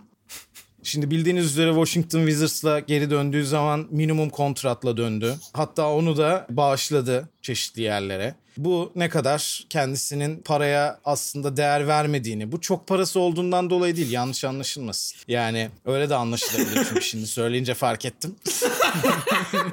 Şimdi 0.83 1.11
bildiğiniz 1.11 1.45
üzere 1.45 1.71
Washington 1.71 2.19
Wizards'la 2.19 2.81
geri 2.81 3.11
döndüğü 3.11 3.47
zaman 3.47 3.87
minimum 3.91 4.31
kontratla 4.31 4.97
döndü. 4.97 5.35
Hatta 5.53 5.91
onu 5.93 6.17
da 6.17 6.47
bağışladı 6.51 7.29
çeşitli 7.49 7.83
yerlere. 7.83 8.35
Bu 8.57 8.93
ne 8.97 9.09
kadar 9.09 9.67
kendisinin 9.71 10.43
paraya 10.43 11.01
aslında 11.05 11.57
değer 11.57 11.89
vermediğini, 11.89 12.53
bu 12.53 12.61
çok 12.61 12.87
parası 12.87 13.21
olduğundan 13.21 13.71
dolayı 13.71 13.97
değil 13.97 14.11
yanlış 14.11 14.45
anlaşılmasın. 14.45 15.19
Yani 15.29 15.71
öyle 15.87 16.11
de 16.11 16.15
anlaşılabilir 16.15 16.87
çünkü 16.89 17.03
şimdi 17.03 17.27
söyleyince 17.27 17.75
fark 17.75 18.05
ettim. 18.05 18.37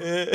Ee, 0.03 0.27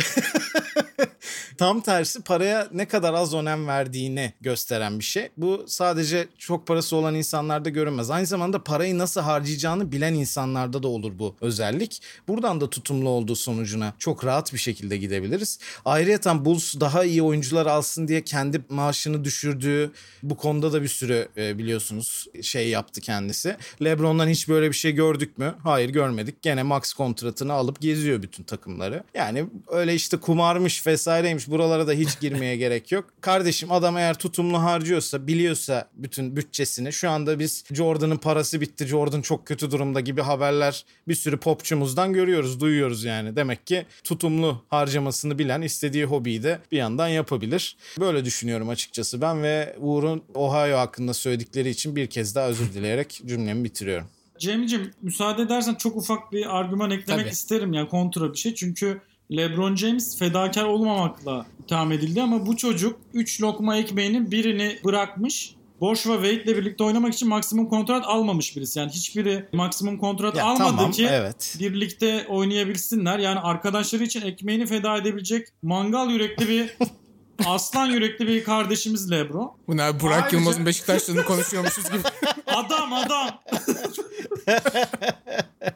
Tam 1.58 1.80
tersi 1.80 2.22
paraya 2.22 2.68
ne 2.72 2.88
kadar 2.88 3.14
az 3.14 3.34
önem 3.34 3.66
verdiğini 3.66 4.32
gösteren 4.40 4.98
bir 4.98 5.04
şey. 5.04 5.28
Bu 5.36 5.64
sadece 5.66 6.28
çok 6.38 6.66
parası 6.66 6.96
olan 6.96 7.14
insanlarda 7.14 7.68
görünmez. 7.68 8.10
Aynı 8.10 8.26
zamanda 8.26 8.64
parayı 8.64 8.98
nasıl 8.98 9.20
harcayacağını 9.20 9.92
bilen 9.92 10.14
insanlarda 10.14 10.82
da 10.82 10.88
olur 10.88 11.18
bu 11.18 11.36
özellik. 11.40 12.02
Buradan 12.28 12.60
da 12.60 12.70
tutumlu 12.70 13.08
olduğu 13.08 13.36
sonucuna 13.36 13.94
çok 13.98 14.24
rahat 14.24 14.52
bir 14.52 14.58
şekilde 14.58 14.96
gidebiliriz. 14.96 15.58
Ayrıca 15.84 16.44
Bulls 16.44 16.80
daha 16.80 17.04
iyi 17.04 17.22
oyuncular 17.30 17.66
alsın 17.66 18.08
diye 18.08 18.24
kendi 18.24 18.60
maaşını 18.68 19.24
düşürdüğü 19.24 19.92
bu 20.22 20.36
konuda 20.36 20.72
da 20.72 20.82
bir 20.82 20.88
sürü 20.88 21.28
e, 21.36 21.58
biliyorsunuz 21.58 22.26
şey 22.42 22.68
yaptı 22.68 23.00
kendisi. 23.00 23.56
LeBron'dan 23.84 24.28
hiç 24.28 24.48
böyle 24.48 24.68
bir 24.68 24.76
şey 24.76 24.92
gördük 24.92 25.38
mü? 25.38 25.54
Hayır 25.62 25.90
görmedik. 25.90 26.42
Gene 26.42 26.62
max 26.62 26.92
kontratını 26.92 27.52
alıp 27.52 27.80
geziyor 27.80 28.22
bütün 28.22 28.44
takımları. 28.44 29.04
Yani 29.14 29.46
öyle 29.68 29.94
işte 29.94 30.16
kumarmış 30.16 30.86
vesaireymiş 30.86 31.48
buralara 31.48 31.86
da 31.86 31.92
hiç 31.92 32.20
girmeye 32.20 32.56
gerek 32.64 32.92
yok. 32.92 33.04
Kardeşim 33.20 33.72
adam 33.72 33.96
eğer 33.96 34.18
tutumlu 34.18 34.62
harcıyorsa 34.62 35.26
biliyorsa 35.26 35.88
bütün 35.94 36.36
bütçesini 36.36 36.92
şu 36.92 37.10
anda 37.10 37.38
biz 37.38 37.64
Jordan'ın 37.72 38.16
parası 38.16 38.60
bitti 38.60 38.86
Jordan 38.86 39.22
çok 39.22 39.46
kötü 39.46 39.70
durumda 39.70 40.00
gibi 40.00 40.20
haberler 40.20 40.84
bir 41.08 41.14
sürü 41.14 41.36
popçumuzdan 41.36 42.12
görüyoruz 42.12 42.60
duyuyoruz 42.60 43.04
yani. 43.04 43.36
Demek 43.36 43.66
ki 43.66 43.86
tutumlu 44.04 44.64
harcamasını 44.68 45.38
bilen 45.38 45.62
istediği 45.62 46.04
hobiyi 46.04 46.42
de 46.42 46.58
bir 46.72 46.76
yandan 46.76 47.08
yapabilir. 47.20 47.76
Böyle 48.00 48.24
düşünüyorum 48.24 48.68
açıkçası 48.68 49.20
ben 49.20 49.42
ve 49.42 49.76
Uğur'un 49.80 50.22
Ohio 50.34 50.78
hakkında 50.78 51.14
söyledikleri 51.14 51.68
için 51.68 51.96
bir 51.96 52.06
kez 52.06 52.34
daha 52.34 52.48
özür 52.48 52.72
dileyerek 52.72 53.22
cümlemi 53.26 53.64
bitiriyorum. 53.64 54.06
Cem'ciğim 54.38 54.90
müsaade 55.02 55.42
edersen 55.42 55.74
çok 55.74 55.96
ufak 55.96 56.32
bir 56.32 56.58
argüman 56.58 56.90
eklemek 56.90 57.24
Tabii. 57.24 57.32
isterim 57.32 57.72
ya 57.72 57.88
kontra 57.88 58.32
bir 58.32 58.38
şey. 58.38 58.54
Çünkü 58.54 59.00
LeBron 59.32 59.76
James 59.76 60.18
fedakar 60.18 60.64
olmamakla 60.64 61.46
itham 61.64 61.92
edildi 61.92 62.22
ama 62.22 62.46
bu 62.46 62.56
çocuk 62.56 63.00
3 63.14 63.42
lokma 63.42 63.76
ekmeğinin 63.76 64.30
birini 64.30 64.78
bırakmış. 64.84 65.54
Boş 65.80 66.06
ve 66.06 66.12
Wade 66.12 66.42
ile 66.42 66.56
birlikte 66.56 66.84
oynamak 66.84 67.14
için 67.14 67.28
maksimum 67.28 67.68
kontrat 67.68 68.04
almamış 68.06 68.56
birisi. 68.56 68.78
Yani 68.78 68.92
hiçbiri 68.92 69.44
maksimum 69.52 69.98
kontrat 69.98 70.36
Ya 70.36 70.44
almadı 70.44 70.76
tamam, 70.76 70.90
ki 70.90 71.06
evet. 71.10 71.56
birlikte 71.60 72.26
oynayabilsinler. 72.28 73.18
Yani 73.18 73.38
arkadaşları 73.40 74.04
için 74.04 74.22
ekmeğini 74.22 74.66
feda 74.66 74.96
edebilecek 74.96 75.48
mangal 75.62 76.10
yürekli 76.10 76.48
bir 76.48 76.76
aslan 77.46 77.86
yürekli 77.86 78.26
bir 78.26 78.44
kardeşimiz 78.44 79.10
Lebron. 79.10 79.52
Bu 79.68 79.76
ne 79.76 80.00
Burak 80.00 80.22
Ayrıca- 80.22 80.36
Yılmaz'ın 80.38 80.66
Beşiktaş'ını 80.66 81.24
konuşuyormuşuz 81.24 81.84
gibi. 81.90 81.98
Adam 82.46 82.92
adam. 82.92 83.28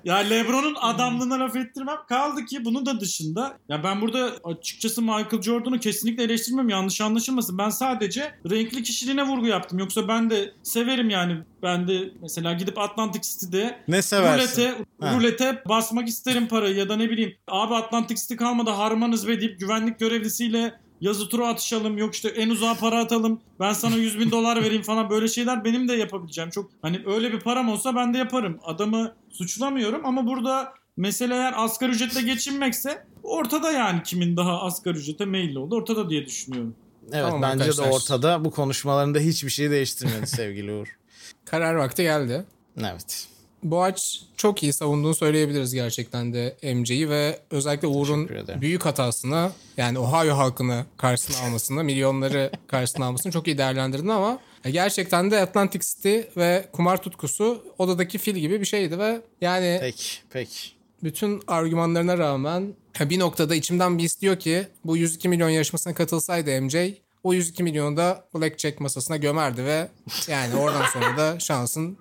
ya 0.04 0.16
LeBron'un 0.16 0.75
adamlığına 0.80 1.38
laf 1.40 1.56
ettirmem. 1.56 1.97
Kaldı 2.09 2.44
ki 2.44 2.64
bunun 2.64 2.87
da 2.87 3.00
dışında 3.00 3.59
ya 3.68 3.85
ben 3.85 4.00
burada 4.00 4.30
açıkçası 4.44 5.02
Michael 5.02 5.42
Jordan'ı 5.42 5.80
kesinlikle 5.80 6.23
eleştirmem. 6.23 6.68
Yanlış 6.68 7.00
anlaşılmasın. 7.00 7.59
Ben 7.59 7.68
sadece 7.71 8.35
renkli 8.50 8.83
kişiliğine 8.83 9.23
vurgu 9.23 9.47
yaptım. 9.47 9.78
Yoksa 9.78 10.09
ben 10.09 10.30
de 10.30 10.52
severim 10.62 11.11
yani. 11.11 11.37
Ben 11.62 11.88
de 11.88 12.11
mesela 12.23 12.52
gidip 12.52 12.78
Atlantic 12.78 13.21
City'de 13.33 13.78
Ne 13.88 14.02
seversin? 14.02 14.62
rulete, 14.62 14.85
Ha. 15.00 15.14
rulete 15.16 15.62
basmak 15.68 16.09
isterim 16.09 16.49
parayı 16.49 16.76
ya 16.76 16.88
da 16.88 16.97
ne 16.97 17.11
bileyim 17.11 17.35
abi 17.49 17.75
Atlantic 17.75 18.21
City 18.23 18.35
kalmadı 18.37 18.71
harmanız 18.71 19.28
be 19.28 19.40
deyip 19.40 19.61
güvenlik 19.61 19.99
görevlisiyle 19.99 20.75
yazı 21.04 21.28
turu 21.28 21.46
atışalım 21.46 21.99
yok 21.99 22.14
işte 22.14 22.28
en 22.28 22.50
uzağa 22.50 22.75
para 22.75 22.99
atalım 23.00 23.40
ben 23.61 23.73
sana 23.73 23.96
100 23.96 24.18
bin 24.18 24.30
dolar 24.30 24.62
vereyim 24.62 24.82
falan 24.82 25.11
böyle 25.11 25.28
şeyler 25.28 25.64
benim 25.64 25.88
de 25.88 25.92
yapabileceğim 25.94 26.50
çok 26.50 26.70
hani 26.82 27.00
öyle 27.06 27.32
bir 27.32 27.40
param 27.40 27.68
olsa 27.68 27.96
ben 27.96 28.14
de 28.14 28.18
yaparım 28.18 28.58
adamı 28.64 29.14
suçlamıyorum 29.30 30.06
ama 30.06 30.26
burada 30.26 30.75
mesele 30.96 31.34
eğer 31.34 31.54
asgari 31.56 31.90
ücretle 31.90 32.23
geçinmekse 32.23 33.06
ortada 33.23 33.73
yani 33.73 34.02
kimin 34.02 34.37
daha 34.37 34.61
asgari 34.62 34.99
ücrete 34.99 35.25
meyilli 35.25 35.58
oldu 35.58 35.76
ortada 35.76 36.11
diye 36.11 36.26
düşünüyorum. 36.26 36.75
Evet 37.12 37.25
Tamam 37.25 37.42
bence 37.42 37.64
arkadaşlar. 37.64 37.87
de 37.87 37.90
ortada 37.90 38.44
bu 38.44 38.50
konuşmalarında 38.50 39.18
hiçbir 39.18 39.50
şey 39.50 39.70
değiştirmedi 39.70 40.26
sevgili 40.26 40.73
Uğur. 40.73 40.99
Karar 41.44 41.75
vakti 41.75 42.02
geldi. 42.02 42.44
Evet. 42.78 43.28
Boğaç 43.64 44.23
çok 44.37 44.62
iyi 44.62 44.73
savunduğunu 44.73 45.14
söyleyebiliriz 45.14 45.75
gerçekten 45.75 46.33
de 46.33 46.56
MC'yi 46.75 47.11
ve 47.11 47.38
özellikle 47.50 47.88
Uğur'un 47.88 48.28
büyük 48.61 48.85
hatasını 48.85 49.50
yani 49.76 49.99
Ohio 49.99 50.37
halkını 50.37 50.85
karşısına 50.97 51.47
almasını, 51.47 51.85
milyonları 51.85 52.50
karşısına 52.66 53.06
almasını 53.06 53.33
çok 53.33 53.47
iyi 53.47 53.59
değerlendirdin 53.59 54.09
ama 54.09 54.38
gerçekten 54.73 55.30
de 55.30 55.40
Atlantic 55.40 55.85
City 55.87 56.21
ve 56.37 56.68
kumar 56.73 57.02
tutkusu 57.02 57.64
odadaki 57.78 58.18
fil 58.18 58.35
gibi 58.35 58.61
bir 58.61 58.66
şeydi 58.66 58.99
ve 58.99 59.21
yani 59.40 59.78
Peki 59.80 60.04
peki. 60.30 60.68
bütün 61.02 61.42
argümanlarına 61.47 62.18
rağmen 62.18 62.75
bir 63.00 63.18
noktada 63.18 63.54
içimden 63.54 63.99
bir 63.99 64.04
istiyor 64.04 64.38
ki 64.38 64.66
bu 64.85 64.97
102 64.97 65.28
milyon 65.28 65.49
yarışmasına 65.49 65.94
katılsaydı 65.94 66.62
MJ 66.62 66.76
o 67.25 67.35
102 67.35 67.62
milyonu 67.62 67.97
da 67.97 68.25
Blackjack 68.35 68.80
masasına 68.80 69.16
gömerdi 69.16 69.64
ve 69.64 69.88
yani 70.28 70.54
oradan 70.54 70.87
sonra 70.92 71.16
da 71.16 71.40
şansın 71.40 71.99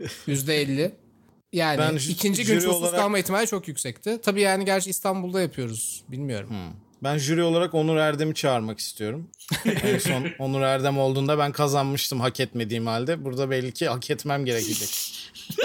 %50. 0.28 0.90
Yani 1.52 1.78
Ben 1.78 1.96
ikinci 1.96 2.44
gün 2.44 2.60
susuz 2.60 2.82
olarak- 2.82 3.00
kalma 3.00 3.18
ihtimali 3.18 3.46
çok 3.46 3.68
yüksekti. 3.68 4.20
Tabii 4.22 4.40
yani 4.40 4.64
gerçi 4.64 4.90
İstanbul'da 4.90 5.40
yapıyoruz. 5.40 6.04
Bilmiyorum. 6.08 6.50
Ben 7.02 7.18
jüri 7.18 7.42
olarak 7.42 7.74
Onur 7.74 7.96
Erdem'i 7.96 8.34
çağırmak 8.34 8.78
istiyorum. 8.78 9.28
en 9.64 9.98
son 9.98 10.26
Onur 10.38 10.60
Erdem 10.60 10.98
olduğunda 10.98 11.38
ben 11.38 11.52
kazanmıştım 11.52 12.20
hak 12.20 12.40
etmediğim 12.40 12.86
halde. 12.86 13.24
Burada 13.24 13.50
belli 13.50 13.72
ki 13.72 13.88
hak 13.88 14.10
etmem 14.10 14.44
gerekecek. 14.44 14.90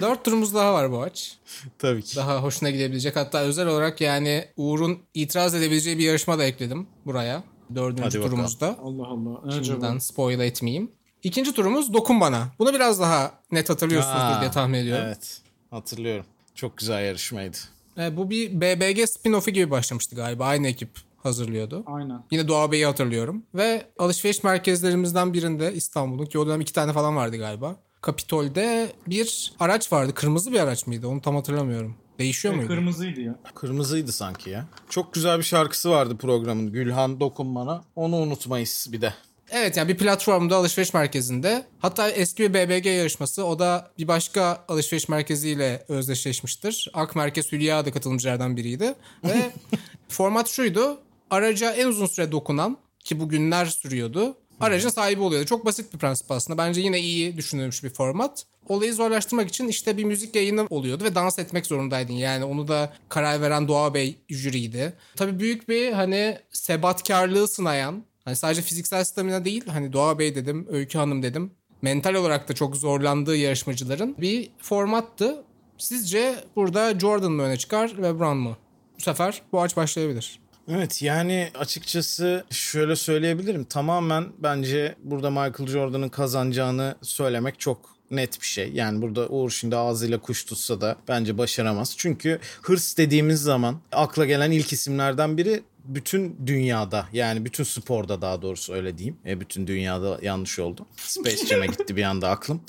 Dört 0.00 0.24
turumuz 0.24 0.54
daha 0.54 0.74
var 0.74 0.92
bu 0.92 1.02
aç. 1.02 1.36
Tabii 1.78 2.02
ki. 2.02 2.16
Daha 2.16 2.42
hoşuna 2.42 2.70
gidebilecek. 2.70 3.16
Hatta 3.16 3.40
özel 3.40 3.66
olarak 3.66 4.00
yani 4.00 4.44
Uğur'un 4.56 4.98
itiraz 5.14 5.54
edebileceği 5.54 5.98
bir 5.98 6.04
yarışma 6.04 6.38
da 6.38 6.44
ekledim 6.44 6.86
buraya. 7.06 7.44
Dördüncü 7.74 8.02
Hadi 8.02 8.14
bakalım. 8.14 8.30
turumuzda. 8.30 8.78
Allah 8.82 9.06
Allah. 9.06 9.38
Acaba? 9.46 9.64
Şimdiden 9.64 9.98
spoil 9.98 10.40
etmeyeyim. 10.40 10.90
İkinci 11.22 11.54
turumuz 11.54 11.94
Dokun 11.94 12.20
Bana. 12.20 12.48
Bunu 12.58 12.74
biraz 12.74 13.00
daha 13.00 13.32
net 13.52 13.70
hatırlıyorsunuzdur 13.70 14.36
Aa, 14.36 14.40
diye 14.40 14.50
tahmin 14.50 14.78
ediyorum. 14.78 15.04
Evet 15.06 15.40
hatırlıyorum. 15.70 16.26
Çok 16.54 16.78
güzel 16.78 17.04
yarışmaydı. 17.04 17.56
E, 17.98 18.16
bu 18.16 18.30
bir 18.30 18.60
BBG 18.60 18.98
spin-off'u 18.98 19.50
gibi 19.50 19.70
başlamıştı 19.70 20.16
galiba. 20.16 20.46
Aynı 20.46 20.68
ekip 20.68 20.90
hazırlıyordu. 21.22 21.84
Aynen. 21.86 22.22
Yine 22.30 22.48
Doğa 22.48 22.72
Bey'i 22.72 22.86
hatırlıyorum. 22.86 23.42
Ve 23.54 23.86
alışveriş 23.98 24.44
merkezlerimizden 24.44 25.32
birinde 25.32 25.74
İstanbul'un 25.74 26.26
ki 26.26 26.38
o 26.38 26.46
dönem 26.46 26.60
iki 26.60 26.72
tane 26.72 26.92
falan 26.92 27.16
vardı 27.16 27.36
galiba. 27.36 27.76
Kapitol'de 28.00 28.92
bir 29.06 29.52
araç 29.60 29.92
vardı. 29.92 30.14
Kırmızı 30.14 30.52
bir 30.52 30.60
araç 30.60 30.86
mıydı? 30.86 31.08
Onu 31.08 31.20
tam 31.20 31.36
hatırlamıyorum. 31.36 31.96
Değişiyor 32.18 32.54
muydu? 32.54 32.68
Kırmızıydı 32.68 33.20
ya. 33.20 33.34
Kırmızıydı 33.54 34.12
sanki 34.12 34.50
ya. 34.50 34.66
Çok 34.88 35.14
güzel 35.14 35.38
bir 35.38 35.44
şarkısı 35.44 35.90
vardı 35.90 36.16
programın. 36.16 36.72
Gülhan 36.72 37.20
Dokunman'a. 37.20 37.84
Onu 37.96 38.16
unutmayız 38.16 38.88
bir 38.92 39.00
de. 39.00 39.14
Evet 39.52 39.76
yani 39.76 39.88
bir 39.88 39.96
platformda 39.96 40.56
alışveriş 40.56 40.94
merkezinde. 40.94 41.66
Hatta 41.78 42.10
eski 42.10 42.42
bir 42.42 42.54
BBG 42.54 42.86
yarışması. 42.86 43.44
O 43.44 43.58
da 43.58 43.90
bir 43.98 44.08
başka 44.08 44.64
alışveriş 44.68 45.08
merkeziyle 45.08 45.84
özdeşleşmiştir. 45.88 46.90
Ak 46.94 47.16
Merkez 47.16 47.52
Hülya 47.52 47.86
da 47.86 47.92
katılımcılardan 47.92 48.56
biriydi. 48.56 48.94
Ve 49.24 49.50
format 50.08 50.48
şuydu. 50.48 50.98
Araca 51.30 51.72
en 51.72 51.86
uzun 51.86 52.06
süre 52.06 52.32
dokunan 52.32 52.76
ki 53.04 53.20
bu 53.20 53.28
günler 53.28 53.66
sürüyordu. 53.66 54.36
Aracın 54.60 54.88
sahibi 54.88 55.20
oluyordu. 55.20 55.46
Çok 55.46 55.66
basit 55.66 55.94
bir 55.94 55.98
prensip 55.98 56.30
aslında. 56.30 56.58
Bence 56.58 56.80
yine 56.80 57.00
iyi 57.00 57.36
düşünülmüş 57.36 57.84
bir 57.84 57.90
format. 57.90 58.44
Olayı 58.68 58.94
zorlaştırmak 58.94 59.48
için 59.48 59.68
işte 59.68 59.96
bir 59.96 60.04
müzik 60.04 60.36
yayını 60.36 60.66
oluyordu 60.70 61.04
ve 61.04 61.14
dans 61.14 61.38
etmek 61.38 61.66
zorundaydın. 61.66 62.12
Yani 62.12 62.44
onu 62.44 62.68
da 62.68 62.92
karar 63.08 63.40
veren 63.40 63.68
Doğa 63.68 63.94
Bey 63.94 64.18
jüriydi. 64.28 64.92
Tabii 65.16 65.38
büyük 65.38 65.68
bir 65.68 65.92
hani 65.92 66.38
sebatkarlığı 66.52 67.48
sınayan 67.48 68.04
Hani 68.24 68.36
sadece 68.36 68.62
fiziksel 68.62 69.04
stamina 69.04 69.44
değil 69.44 69.66
hani 69.66 69.92
Doğa 69.92 70.18
Bey 70.18 70.34
dedim, 70.34 70.66
Öykü 70.70 70.98
Hanım 70.98 71.22
dedim. 71.22 71.52
Mental 71.82 72.14
olarak 72.14 72.48
da 72.48 72.54
çok 72.54 72.76
zorlandığı 72.76 73.36
yarışmacıların 73.36 74.16
bir 74.18 74.50
formattı. 74.58 75.44
Sizce 75.78 76.34
burada 76.56 76.98
Jordan 76.98 77.32
mı 77.32 77.42
öne 77.42 77.56
çıkar, 77.56 77.88
LeBron 78.02 78.36
mu? 78.36 78.56
Bu 78.98 79.02
sefer 79.02 79.42
bu 79.52 79.62
aç 79.62 79.76
başlayabilir. 79.76 80.40
Evet 80.68 81.02
yani 81.02 81.50
açıkçası 81.58 82.44
şöyle 82.50 82.96
söyleyebilirim. 82.96 83.64
Tamamen 83.64 84.24
bence 84.38 84.94
burada 85.04 85.30
Michael 85.30 85.66
Jordan'ın 85.66 86.08
kazanacağını 86.08 86.94
söylemek 87.02 87.60
çok 87.60 87.92
net 88.10 88.40
bir 88.40 88.46
şey. 88.46 88.72
Yani 88.72 89.02
burada 89.02 89.28
Uğur 89.28 89.50
şimdi 89.50 89.76
ağzıyla 89.76 90.18
kuş 90.18 90.44
tutsa 90.44 90.80
da 90.80 90.96
bence 91.08 91.38
başaramaz. 91.38 91.94
Çünkü 91.96 92.38
hırs 92.62 92.96
dediğimiz 92.96 93.42
zaman 93.42 93.80
akla 93.92 94.26
gelen 94.26 94.50
ilk 94.50 94.72
isimlerden 94.72 95.36
biri 95.36 95.62
bütün 95.84 96.46
dünyada 96.46 97.08
yani 97.12 97.44
bütün 97.44 97.64
sporda 97.64 98.22
daha 98.22 98.42
doğrusu 98.42 98.74
öyle 98.74 98.98
diyeyim. 98.98 99.18
E, 99.26 99.40
bütün 99.40 99.66
dünyada 99.66 100.18
yanlış 100.22 100.58
oldu. 100.58 100.86
Space 100.96 101.46
Jam'e 101.46 101.66
gitti 101.66 101.96
bir 101.96 102.02
anda 102.02 102.28
aklım. 102.28 102.62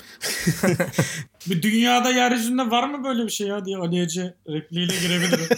Bir 1.46 1.62
dünyada 1.62 2.10
yeryüzünde 2.10 2.70
var 2.70 2.88
mı 2.88 3.04
böyle 3.04 3.24
bir 3.24 3.30
şey 3.30 3.46
ya 3.46 3.64
diye 3.64 3.76
Ali 3.76 4.00
Ece 4.00 4.34
repliğiyle 4.48 4.92
girebilirim. 5.00 5.48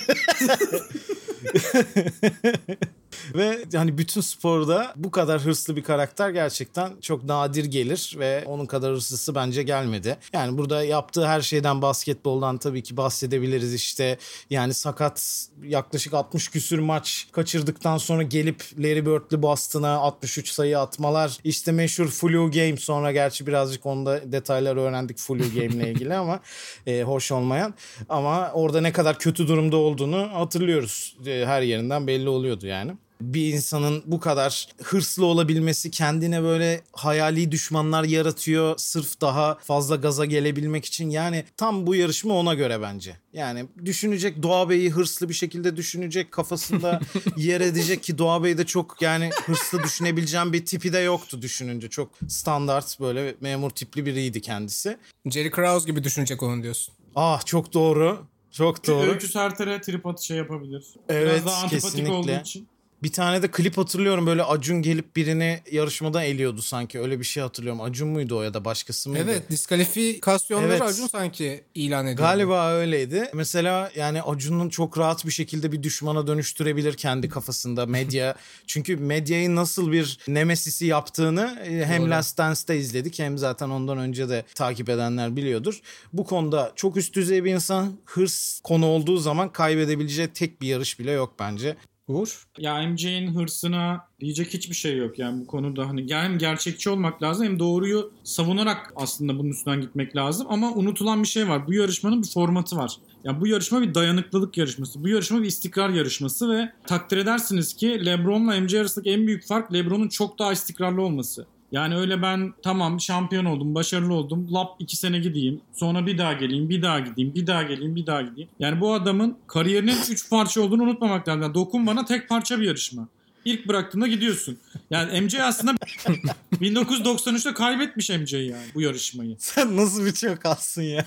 Ve 3.34 3.64
hani 3.74 3.98
bütün 3.98 4.20
sporda 4.20 4.92
bu 4.96 5.10
kadar 5.10 5.40
hırslı 5.40 5.76
bir 5.76 5.82
karakter 5.82 6.30
gerçekten 6.30 6.92
çok 7.00 7.24
nadir 7.24 7.64
gelir 7.64 8.16
ve 8.18 8.44
onun 8.46 8.66
kadar 8.66 8.92
hırslısı 8.92 9.34
bence 9.34 9.62
gelmedi. 9.62 10.16
Yani 10.32 10.58
burada 10.58 10.84
yaptığı 10.84 11.26
her 11.26 11.40
şeyden 11.40 11.82
basketboldan 11.82 12.58
tabii 12.58 12.82
ki 12.82 12.96
bahsedebiliriz 12.96 13.74
işte. 13.74 14.18
Yani 14.50 14.74
sakat 14.74 15.48
yaklaşık 15.62 16.14
60 16.14 16.48
küsür 16.48 16.78
maç 16.78 17.28
kaçırdıktan 17.32 17.98
sonra 17.98 18.22
gelip 18.22 18.64
Larry 18.78 19.06
Bird'lü 19.06 19.42
Boston'a 19.42 19.90
63 19.90 20.48
sayı 20.48 20.78
atmalar. 20.78 21.38
İşte 21.44 21.72
meşhur 21.72 22.08
flu 22.08 22.50
game 22.50 22.76
sonra 22.76 23.12
gerçi 23.12 23.46
birazcık 23.46 23.86
onda 23.86 24.32
detaylar 24.32 24.76
öğrendik 24.76 25.18
flu 25.18 25.38
game 25.54 25.66
ile 25.66 25.90
ilgili 25.90 26.14
ama 26.14 26.40
e, 26.86 27.02
hoş 27.02 27.32
olmayan. 27.32 27.74
Ama 28.08 28.50
orada 28.52 28.80
ne 28.80 28.92
kadar 28.92 29.18
kötü 29.18 29.48
durumda 29.48 29.76
olduğunu 29.76 30.30
hatırlıyoruz. 30.34 31.16
E, 31.26 31.46
her 31.46 31.62
yerinden 31.62 32.06
belli 32.06 32.28
oluyordu 32.28 32.66
yani 32.66 32.92
bir 33.20 33.52
insanın 33.52 34.02
bu 34.06 34.20
kadar 34.20 34.68
hırslı 34.82 35.24
olabilmesi 35.26 35.90
kendine 35.90 36.42
böyle 36.42 36.80
hayali 36.92 37.52
düşmanlar 37.52 38.04
yaratıyor 38.04 38.74
sırf 38.78 39.20
daha 39.20 39.54
fazla 39.54 39.96
gaza 39.96 40.24
gelebilmek 40.24 40.84
için. 40.84 41.10
Yani 41.10 41.44
tam 41.56 41.86
bu 41.86 41.94
yarışma 41.94 42.34
ona 42.34 42.54
göre 42.54 42.82
bence. 42.82 43.16
Yani 43.32 43.66
düşünecek 43.84 44.42
Doğa 44.42 44.68
Bey'i 44.68 44.90
hırslı 44.90 45.28
bir 45.28 45.34
şekilde 45.34 45.76
düşünecek 45.76 46.32
kafasında 46.32 47.00
yer 47.36 47.60
edecek 47.60 48.02
ki 48.02 48.18
Doğa 48.18 48.44
Bey 48.44 48.58
de 48.58 48.66
çok 48.66 49.02
yani 49.02 49.30
hırslı 49.46 49.82
düşünebileceğim 49.82 50.52
bir 50.52 50.66
tipi 50.66 50.92
de 50.92 50.98
yoktu 50.98 51.42
düşününce. 51.42 51.88
Çok 51.88 52.10
standart 52.28 53.00
böyle 53.00 53.34
memur 53.40 53.70
tipli 53.70 54.06
biriydi 54.06 54.40
kendisi. 54.40 54.98
Jerry 55.30 55.50
Krause 55.50 55.86
gibi 55.86 56.04
düşünecek 56.04 56.42
onu 56.42 56.62
diyorsun. 56.62 56.94
Ah 57.14 57.46
çok 57.46 57.72
doğru. 57.72 58.26
Çok 58.50 58.86
doğru. 58.86 59.10
Öykü 59.10 59.28
Serter'e 59.28 59.80
trip 59.80 60.06
atı 60.06 60.24
şey 60.24 60.36
yapabilir. 60.36 60.84
Evet, 61.08 61.32
Biraz 61.32 61.46
daha 61.46 61.56
antipatik 61.62 61.82
kesinlikle. 61.84 62.12
olduğu 62.12 62.40
için. 62.40 62.68
Bir 63.02 63.12
tane 63.12 63.42
de 63.42 63.50
klip 63.50 63.78
hatırlıyorum 63.78 64.26
böyle 64.26 64.42
Acun 64.42 64.82
gelip 64.82 65.16
birini 65.16 65.60
yarışmadan 65.72 66.24
eliyordu 66.24 66.62
sanki. 66.62 67.00
Öyle 67.00 67.18
bir 67.18 67.24
şey 67.24 67.42
hatırlıyorum. 67.42 67.80
Acun 67.80 68.08
muydu 68.08 68.38
o 68.38 68.42
ya 68.42 68.54
da 68.54 68.64
başkası 68.64 69.10
mıydı? 69.10 69.24
Evet 69.30 69.50
diskalifikasyoonları 69.50 70.70
Evet. 70.70 70.82
Acun 70.82 71.06
sanki 71.06 71.64
ilan 71.74 72.06
ediyor. 72.06 72.28
Galiba 72.28 72.72
öyleydi. 72.72 73.30
Mesela 73.34 73.90
yani 73.96 74.22
Acun'un 74.22 74.68
çok 74.68 74.98
rahat 74.98 75.26
bir 75.26 75.30
şekilde 75.30 75.72
bir 75.72 75.82
düşmana 75.82 76.26
dönüştürebilir 76.26 76.94
kendi 76.94 77.28
kafasında 77.28 77.86
medya. 77.86 78.34
Çünkü 78.66 78.96
medyayı 78.96 79.54
nasıl 79.54 79.92
bir 79.92 80.18
nemesisi 80.28 80.86
yaptığını 80.86 81.58
e, 81.66 81.84
hem 81.84 82.02
Doğru. 82.02 82.10
Last 82.10 82.38
Dance'te 82.38 82.76
izledik 82.78 83.18
hem 83.18 83.38
zaten 83.38 83.68
ondan 83.68 83.98
önce 83.98 84.28
de 84.28 84.44
takip 84.54 84.88
edenler 84.88 85.36
biliyordur. 85.36 85.80
Bu 86.12 86.24
konuda 86.24 86.72
çok 86.76 86.96
üst 86.96 87.14
düzey 87.14 87.44
bir 87.44 87.54
insan. 87.54 87.98
Hırs 88.04 88.60
konu 88.60 88.86
olduğu 88.86 89.16
zaman 89.16 89.52
kaybedebileceği 89.52 90.28
tek 90.28 90.60
bir 90.60 90.68
yarış 90.68 90.98
bile 90.98 91.10
yok 91.10 91.34
bence. 91.38 91.76
Uğur. 92.08 92.46
Ya 92.58 92.82
MJ'in 92.88 93.34
hırsına 93.34 94.08
diyecek 94.20 94.54
hiçbir 94.54 94.74
şey 94.74 94.96
yok 94.96 95.18
yani 95.18 95.40
bu 95.40 95.46
konuda 95.46 95.88
hani 95.88 96.14
hem 96.14 96.38
gerçekçi 96.38 96.90
olmak 96.90 97.22
lazım 97.22 97.46
hem 97.46 97.58
doğruyu 97.58 98.12
savunarak 98.24 98.92
aslında 98.96 99.38
bunun 99.38 99.50
üstünden 99.50 99.80
gitmek 99.80 100.16
lazım 100.16 100.46
ama 100.50 100.72
unutulan 100.72 101.22
bir 101.22 101.28
şey 101.28 101.48
var. 101.48 101.66
Bu 101.66 101.74
yarışmanın 101.74 102.22
bir 102.22 102.28
formatı 102.28 102.76
var. 102.76 102.96
Ya 103.24 103.40
bu 103.40 103.46
yarışma 103.46 103.82
bir 103.82 103.94
dayanıklılık 103.94 104.58
yarışması. 104.58 105.04
Bu 105.04 105.08
yarışma 105.08 105.42
bir 105.42 105.46
istikrar 105.46 105.90
yarışması 105.90 106.50
ve 106.50 106.72
takdir 106.86 107.16
edersiniz 107.16 107.74
ki 107.74 108.06
LeBron'la 108.06 108.60
MJ 108.60 108.74
arasındaki 108.74 109.10
en 109.10 109.26
büyük 109.26 109.46
fark 109.46 109.72
LeBron'un 109.72 110.08
çok 110.08 110.38
daha 110.38 110.52
istikrarlı 110.52 111.02
olması. 111.02 111.46
Yani 111.76 111.96
öyle 111.96 112.22
ben 112.22 112.54
tamam 112.62 113.00
şampiyon 113.00 113.44
oldum, 113.44 113.74
başarılı 113.74 114.14
oldum. 114.14 114.48
Lap 114.54 114.76
iki 114.78 114.96
sene 114.96 115.18
gideyim. 115.18 115.60
Sonra 115.72 116.06
bir 116.06 116.18
daha 116.18 116.32
geleyim, 116.32 116.68
bir 116.68 116.82
daha 116.82 117.00
gideyim, 117.00 117.34
bir 117.34 117.46
daha 117.46 117.62
geleyim, 117.62 117.96
bir 117.96 118.06
daha 118.06 118.22
gideyim. 118.22 118.48
Yani 118.58 118.80
bu 118.80 118.92
adamın 118.92 119.36
kariyerinin 119.46 119.96
üç 120.10 120.30
parça 120.30 120.60
olduğunu 120.60 120.82
unutmamak 120.82 121.28
lazım. 121.28 121.42
Yani 121.42 121.54
dokun 121.54 121.86
bana 121.86 122.04
tek 122.04 122.28
parça 122.28 122.60
bir 122.60 122.66
yarışma. 122.66 123.08
İlk 123.44 123.68
bıraktığında 123.68 124.06
gidiyorsun. 124.06 124.58
Yani 124.90 125.20
MJ 125.20 125.34
aslında 125.34 125.72
1993'te 126.52 127.54
kaybetmiş 127.54 128.10
MJ 128.10 128.32
yani 128.32 128.66
bu 128.74 128.80
yarışmayı. 128.80 129.36
Sen 129.38 129.76
nasıl 129.76 130.04
bir 130.04 130.12
çakalsın 130.12 130.82
ya? 130.82 131.06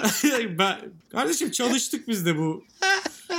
ben, 0.58 0.78
kardeşim 1.12 1.50
çalıştık 1.50 2.08
biz 2.08 2.26
de 2.26 2.38
bu. 2.38 2.64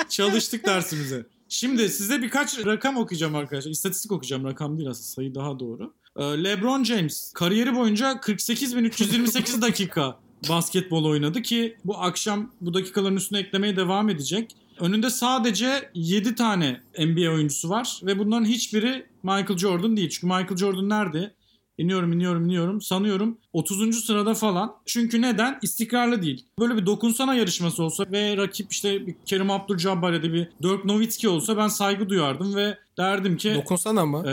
Çalıştık 0.10 0.66
dersimize. 0.66 1.26
Şimdi 1.50 1.90
size 1.90 2.22
birkaç 2.22 2.66
rakam 2.66 2.98
okuyacağım 2.98 3.36
arkadaşlar. 3.36 3.72
İstatistik 3.72 4.12
okuyacağım. 4.12 4.44
Rakam 4.44 4.78
değil 4.78 4.90
aslında 4.90 5.08
sayı 5.08 5.36
daha 5.36 5.60
doğru. 5.60 5.94
Ee, 6.18 6.24
LeBron 6.44 6.84
James 6.84 7.34
kariyeri 7.36 7.76
boyunca 7.76 8.12
48.328 8.12 9.62
dakika 9.62 10.20
basketbol 10.50 11.06
oynadı 11.06 11.42
ki 11.42 11.78
bu 11.86 11.98
akşam 11.98 12.52
bu 12.62 12.74
dakikaların 12.74 13.16
üstüne 13.16 13.40
eklemeye 13.40 13.76
devam 13.76 14.10
edecek. 14.10 14.56
Önünde 14.80 15.10
sadece 15.10 15.90
7 15.94 16.36
tane 16.36 16.82
NBA 17.00 17.32
oyuncusu 17.32 17.70
var 17.70 18.00
ve 18.04 18.20
bunların 18.20 18.46
hiçbiri 18.46 19.06
Michael 19.24 19.58
Jordan 19.58 19.98
değil. 19.98 20.10
Çünkü 20.10 20.28
Michael 20.28 20.58
Jordan 20.58 20.90
nerede? 20.90 21.34
İniyorum 21.78 22.14
iniyorum 22.14 22.46
iniyorum. 22.46 22.82
Sanıyorum 22.82 23.38
30. 23.54 24.06
sırada 24.06 24.34
falan. 24.34 24.74
Çünkü 24.86 25.22
neden? 25.22 25.60
İstikrarlı 25.62 26.22
değil. 26.22 26.46
Böyle 26.60 26.78
bir 26.78 26.86
dokunsana 26.86 27.36
yarışması 27.36 27.84
olsa 27.84 28.06
ve 28.12 28.38
rakip 28.38 28.72
işte 28.72 29.08
bir 29.08 29.16
Kerim 29.26 29.48
Abdul-Jabbar 29.48 30.14
ya 30.14 30.24
da 30.24 30.34
bir 30.34 30.48
Dirk 30.64 30.86
Nowitzki 30.86 31.30
olsa 31.30 31.58
ben 31.58 31.68
saygı 31.68 32.10
duyardım 32.10 32.56
ve 32.56 32.78
derdim 32.98 33.38
ki 33.38 33.56
Dokunsana 33.56 34.06
mı? 34.06 34.30
e, 34.30 34.32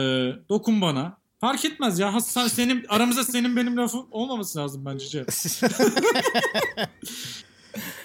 dokun 0.48 0.80
bana. 0.80 1.18
Fark 1.40 1.64
etmez 1.64 1.98
ya. 1.98 2.14
Ha, 2.14 2.20
sen- 2.20 2.48
senin 2.48 2.84
aramızda 2.88 3.24
senin 3.24 3.56
benim 3.56 3.76
lafım 3.76 4.06
olmaması 4.10 4.58
lazım 4.58 4.84
bence 4.84 5.06
Cem. 5.08 5.26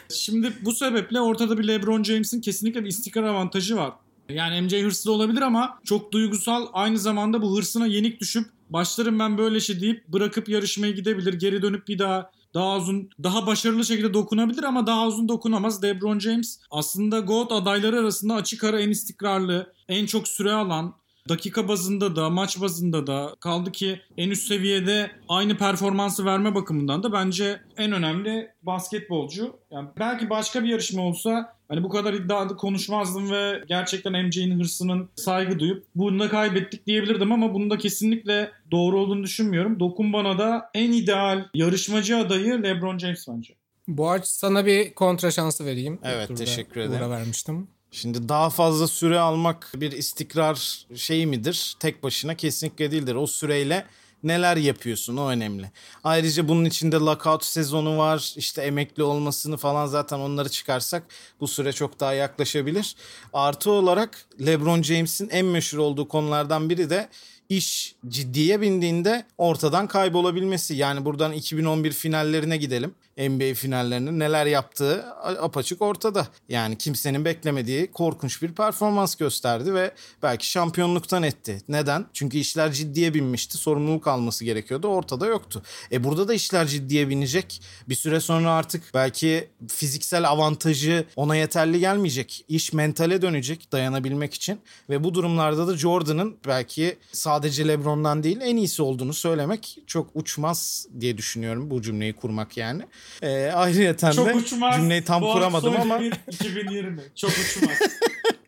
Şimdi 0.09 0.53
bu 0.61 0.71
sebeple 0.73 1.21
ortada 1.21 1.57
bir 1.57 1.67
LeBron 1.67 2.03
James'in 2.03 2.41
kesinlikle 2.41 2.83
bir 2.83 2.89
istikrar 2.89 3.23
avantajı 3.23 3.75
var. 3.75 3.93
Yani 4.29 4.61
MJ 4.61 4.73
hırslı 4.73 5.11
olabilir 5.11 5.41
ama 5.41 5.79
çok 5.83 6.11
duygusal 6.11 6.67
aynı 6.73 6.99
zamanda 6.99 7.41
bu 7.41 7.57
hırsına 7.57 7.87
yenik 7.87 8.21
düşüp 8.21 8.45
başlarım 8.69 9.19
ben 9.19 9.37
böyle 9.37 9.59
şey 9.59 9.81
deyip 9.81 10.07
bırakıp 10.07 10.49
yarışmaya 10.49 10.91
gidebilir. 10.91 11.33
Geri 11.33 11.61
dönüp 11.61 11.87
bir 11.87 11.99
daha 11.99 12.31
daha 12.53 12.77
uzun, 12.77 13.09
daha 13.23 13.47
başarılı 13.47 13.85
şekilde 13.85 14.13
dokunabilir 14.13 14.63
ama 14.63 14.87
daha 14.87 15.07
uzun 15.07 15.29
dokunamaz. 15.29 15.83
LeBron 15.83 16.19
James 16.19 16.59
aslında 16.71 17.19
GOAT 17.19 17.51
adayları 17.51 17.99
arasında 17.99 18.33
açık 18.33 18.63
ara 18.63 18.79
en 18.79 18.89
istikrarlı, 18.89 19.73
en 19.89 20.05
çok 20.05 20.27
süre 20.27 20.51
alan, 20.51 20.95
dakika 21.29 21.67
bazında 21.67 22.15
da 22.15 22.29
maç 22.29 22.61
bazında 22.61 23.07
da 23.07 23.35
kaldı 23.39 23.71
ki 23.71 24.01
en 24.17 24.29
üst 24.29 24.47
seviyede 24.47 25.11
aynı 25.29 25.57
performansı 25.57 26.25
verme 26.25 26.55
bakımından 26.55 27.03
da 27.03 27.13
bence 27.13 27.61
en 27.77 27.91
önemli 27.91 28.51
basketbolcu. 28.61 29.59
Yani 29.71 29.89
belki 29.99 30.29
başka 30.29 30.63
bir 30.63 30.69
yarışma 30.69 31.01
olsa 31.01 31.55
hani 31.67 31.83
bu 31.83 31.89
kadar 31.89 32.13
iddialı 32.13 32.57
konuşmazdım 32.57 33.31
ve 33.31 33.63
gerçekten 33.67 34.25
MJ'nin 34.25 34.59
hırsının 34.59 35.09
saygı 35.15 35.59
duyup 35.59 35.85
bunu 35.95 36.19
da 36.19 36.29
kaybettik 36.29 36.87
diyebilirdim 36.87 37.31
ama 37.31 37.53
bunu 37.53 37.69
da 37.69 37.77
kesinlikle 37.77 38.51
doğru 38.71 38.99
olduğunu 38.99 39.23
düşünmüyorum. 39.23 39.79
Dokun 39.79 40.13
bana 40.13 40.37
da 40.37 40.69
en 40.73 40.91
ideal 40.91 41.45
yarışmacı 41.53 42.17
adayı 42.17 42.63
LeBron 42.63 42.97
James 42.97 43.27
bence. 43.27 43.53
Boğaç 43.87 44.27
sana 44.27 44.65
bir 44.65 44.93
kontra 44.93 45.31
şansı 45.31 45.65
vereyim. 45.65 45.99
Evet, 46.03 46.37
teşekkür 46.37 46.81
ederim. 46.81 47.09
Vermiştim. 47.11 47.67
Şimdi 47.93 48.29
daha 48.29 48.49
fazla 48.49 48.87
süre 48.87 49.19
almak 49.19 49.71
bir 49.75 49.91
istikrar 49.91 50.85
şeyi 50.95 51.27
midir? 51.27 51.75
Tek 51.79 52.03
başına 52.03 52.35
kesinlikle 52.35 52.91
değildir. 52.91 53.15
O 53.15 53.27
süreyle 53.27 53.85
neler 54.23 54.57
yapıyorsun 54.57 55.17
o 55.17 55.29
önemli. 55.29 55.71
Ayrıca 56.03 56.47
bunun 56.47 56.65
içinde 56.65 56.95
lockout 56.95 57.45
sezonu 57.45 57.97
var. 57.97 58.33
İşte 58.37 58.61
emekli 58.61 59.03
olmasını 59.03 59.57
falan 59.57 59.85
zaten 59.85 60.19
onları 60.19 60.49
çıkarsak 60.49 61.03
bu 61.39 61.47
süre 61.47 61.73
çok 61.73 61.99
daha 61.99 62.13
yaklaşabilir. 62.13 62.95
Artı 63.33 63.71
olarak 63.71 64.25
LeBron 64.45 64.81
James'in 64.81 65.29
en 65.29 65.45
meşhur 65.45 65.77
olduğu 65.77 66.07
konulardan 66.07 66.69
biri 66.69 66.89
de 66.89 67.09
iş 67.49 67.95
ciddiye 68.07 68.61
bindiğinde 68.61 69.25
ortadan 69.37 69.87
kaybolabilmesi. 69.87 70.75
Yani 70.75 71.05
buradan 71.05 71.31
2011 71.31 71.91
finallerine 71.91 72.57
gidelim. 72.57 72.95
NBA 73.17 73.53
finallerinin 73.53 74.19
neler 74.19 74.45
yaptığı 74.45 75.05
apaçık 75.23 75.81
ortada. 75.81 76.27
Yani 76.49 76.77
kimsenin 76.77 77.25
beklemediği 77.25 77.91
korkunç 77.91 78.41
bir 78.41 78.51
performans 78.51 79.15
gösterdi 79.15 79.73
ve 79.73 79.91
belki 80.23 80.49
şampiyonluktan 80.49 81.23
etti. 81.23 81.61
Neden? 81.69 82.05
Çünkü 82.13 82.37
işler 82.37 82.71
ciddiye 82.71 83.13
binmişti. 83.13 83.57
Sorumluluk 83.57 84.07
alması 84.07 84.45
gerekiyordu. 84.45 84.87
Ortada 84.87 85.25
yoktu. 85.25 85.63
E 85.91 86.03
burada 86.03 86.27
da 86.27 86.33
işler 86.33 86.67
ciddiye 86.67 87.09
binecek. 87.09 87.61
Bir 87.89 87.95
süre 87.95 88.19
sonra 88.19 88.51
artık 88.51 88.83
belki 88.93 89.49
fiziksel 89.67 90.29
avantajı 90.29 91.05
ona 91.15 91.35
yeterli 91.35 91.79
gelmeyecek. 91.79 92.45
İş 92.47 92.73
mentale 92.73 93.21
dönecek 93.21 93.71
dayanabilmek 93.71 94.33
için. 94.33 94.59
Ve 94.89 95.03
bu 95.03 95.13
durumlarda 95.13 95.67
da 95.67 95.77
Jordan'ın 95.77 96.37
belki 96.47 96.97
sadece 97.11 97.67
LeBron'dan 97.67 98.23
değil 98.23 98.39
en 98.41 98.57
iyisi 98.57 98.81
olduğunu 98.81 99.13
söylemek 99.13 99.77
çok 99.87 100.09
uçmaz 100.13 100.87
diye 100.99 101.17
düşünüyorum 101.17 101.69
bu 101.69 101.81
cümleyi 101.81 102.13
kurmak 102.13 102.57
yani. 102.57 102.83
E, 103.21 103.51
ayrıyeten 103.51 104.11
Çok 104.11 104.27
de 104.27 104.33
uçmaz. 104.33 104.75
cümleyi 104.75 105.03
tam 105.03 105.21
Boğaz 105.21 105.33
kuramadım 105.33 105.75
ama 105.81 105.97
Soydemir 105.97 106.13
2020. 106.31 107.01
Çok 107.15 107.31
uçmaz. 107.31 107.77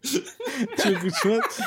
çok 0.84 1.04
uçmaz. 1.04 1.60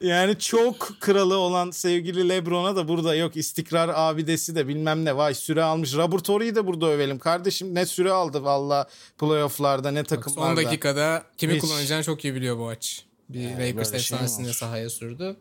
Yani 0.00 0.38
çok 0.38 0.88
kralı 1.00 1.36
olan 1.36 1.70
sevgili 1.70 2.28
Lebron'a 2.28 2.76
da 2.76 2.88
burada 2.88 3.14
yok 3.14 3.36
istikrar 3.36 3.90
abidesi 3.94 4.54
de 4.56 4.68
bilmem 4.68 5.04
ne 5.04 5.16
vay 5.16 5.34
süre 5.34 5.62
almış. 5.62 5.94
Robert 5.94 6.24
Torrey'i 6.24 6.54
de 6.54 6.66
burada 6.66 6.86
övelim. 6.86 7.18
Kardeşim 7.18 7.74
ne 7.74 7.86
süre 7.86 8.12
aldı 8.12 8.44
valla 8.44 8.88
playofflarda 9.18 9.90
ne 9.90 10.00
Bak, 10.00 10.08
takımlarda. 10.08 10.56
son 10.56 10.64
dakikada 10.64 11.22
kimi 11.38 11.54
Hiç. 11.54 11.60
kullanacağını 11.60 12.04
çok 12.04 12.24
iyi 12.24 12.34
biliyor 12.34 12.58
Boğaç. 12.58 13.04
Bir 13.28 13.40
Yani 13.40 13.68
Lakers 13.68 13.90
şey 13.90 13.98
efsanesini 13.98 14.46
olur? 14.46 14.54
sahaya 14.54 14.90
sürdü. 14.90 15.36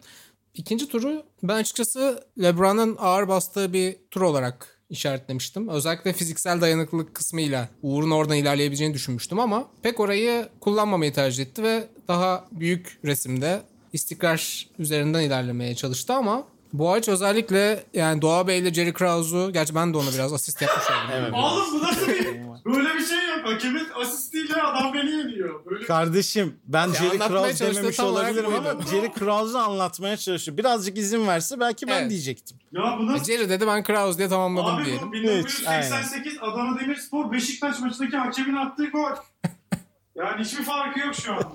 İkinci 0.53 0.87
turu 0.89 1.23
ben 1.43 1.55
açıkçası 1.55 2.27
LeBron'un 2.41 2.95
ağır 2.99 3.27
bastığı 3.27 3.73
bir 3.73 3.95
tur 4.11 4.21
olarak 4.21 4.76
işaretlemiştim. 4.89 5.67
Özellikle 5.67 6.13
fiziksel 6.13 6.61
dayanıklılık 6.61 7.15
kısmıyla 7.15 7.69
Uğur'un 7.81 8.11
oradan 8.11 8.37
ilerleyebileceğini 8.37 8.93
düşünmüştüm 8.93 9.39
ama 9.39 9.67
pek 9.81 9.99
orayı 9.99 10.49
kullanmamayı 10.59 11.13
tercih 11.13 11.43
etti 11.43 11.63
ve 11.63 11.87
daha 12.07 12.47
büyük 12.51 12.99
resimde 13.05 13.61
istikrar 13.93 14.67
üzerinden 14.79 15.21
ilerlemeye 15.21 15.75
çalıştı 15.75 16.13
ama 16.13 16.47
Boğaç 16.73 17.07
özellikle 17.09 17.83
yani 17.93 18.21
Doğa 18.21 18.47
Bey 18.47 18.59
ile 18.59 18.73
Jerry 18.73 18.93
Krause'u 18.93 19.53
gerçi 19.53 19.75
ben 19.75 19.93
de 19.93 19.97
ona 19.97 20.11
biraz 20.13 20.33
asist 20.33 20.61
yapmış 20.61 20.85
oldum. 20.85 21.09
Evet. 21.13 21.33
Oğlum 21.33 21.65
bu 21.73 21.83
nasıl 21.83 22.07
bir... 22.07 22.27
Böyle 22.65 22.93
bir 22.95 23.05
şey 23.05 23.17
yok. 23.17 23.39
Hakemin 23.43 23.87
asistiyle 24.01 24.61
adam 24.61 24.93
beni 24.93 25.11
yeniyor. 25.11 25.65
Böyle 25.65 25.85
Kardeşim 25.85 26.55
ben 26.65 26.93
Jerry 26.93 27.07
anlatmaya 27.23 27.27
Krause 27.41 27.75
dememiş 27.75 27.99
olabilirim 27.99 28.53
ama. 28.55 28.81
Jerry 28.91 29.11
Krause'u 29.11 29.57
anlatmaya 29.57 30.17
çalışıyor. 30.17 30.57
Birazcık 30.57 30.97
izin 30.97 31.27
verse 31.27 31.59
belki 31.59 31.87
ben 31.87 32.01
Evet. 32.01 32.09
diyecektim. 32.09 32.57
Ya 32.71 32.97
bu 32.99 33.07
nasıl... 33.07 33.25
Jerry 33.25 33.49
dedi 33.49 33.67
ben 33.67 33.83
Krause 33.83 34.17
diye 34.17 34.29
tamamladım 34.29 34.75
Abi 34.75 34.85
diyelim. 34.85 35.07
bu 35.07 35.13
1988 35.13 36.37
Adana 36.41 36.79
Demirspor 36.79 37.31
Beşiktaş 37.31 37.79
maçındaki 37.79 38.17
hakemin 38.17 38.55
attığı 38.55 38.85
gol. 38.85 39.11
Yani 40.15 40.43
hiçbir 40.43 40.63
farkı 40.63 40.99
yok 40.99 41.15
şu 41.15 41.33
anda. 41.33 41.47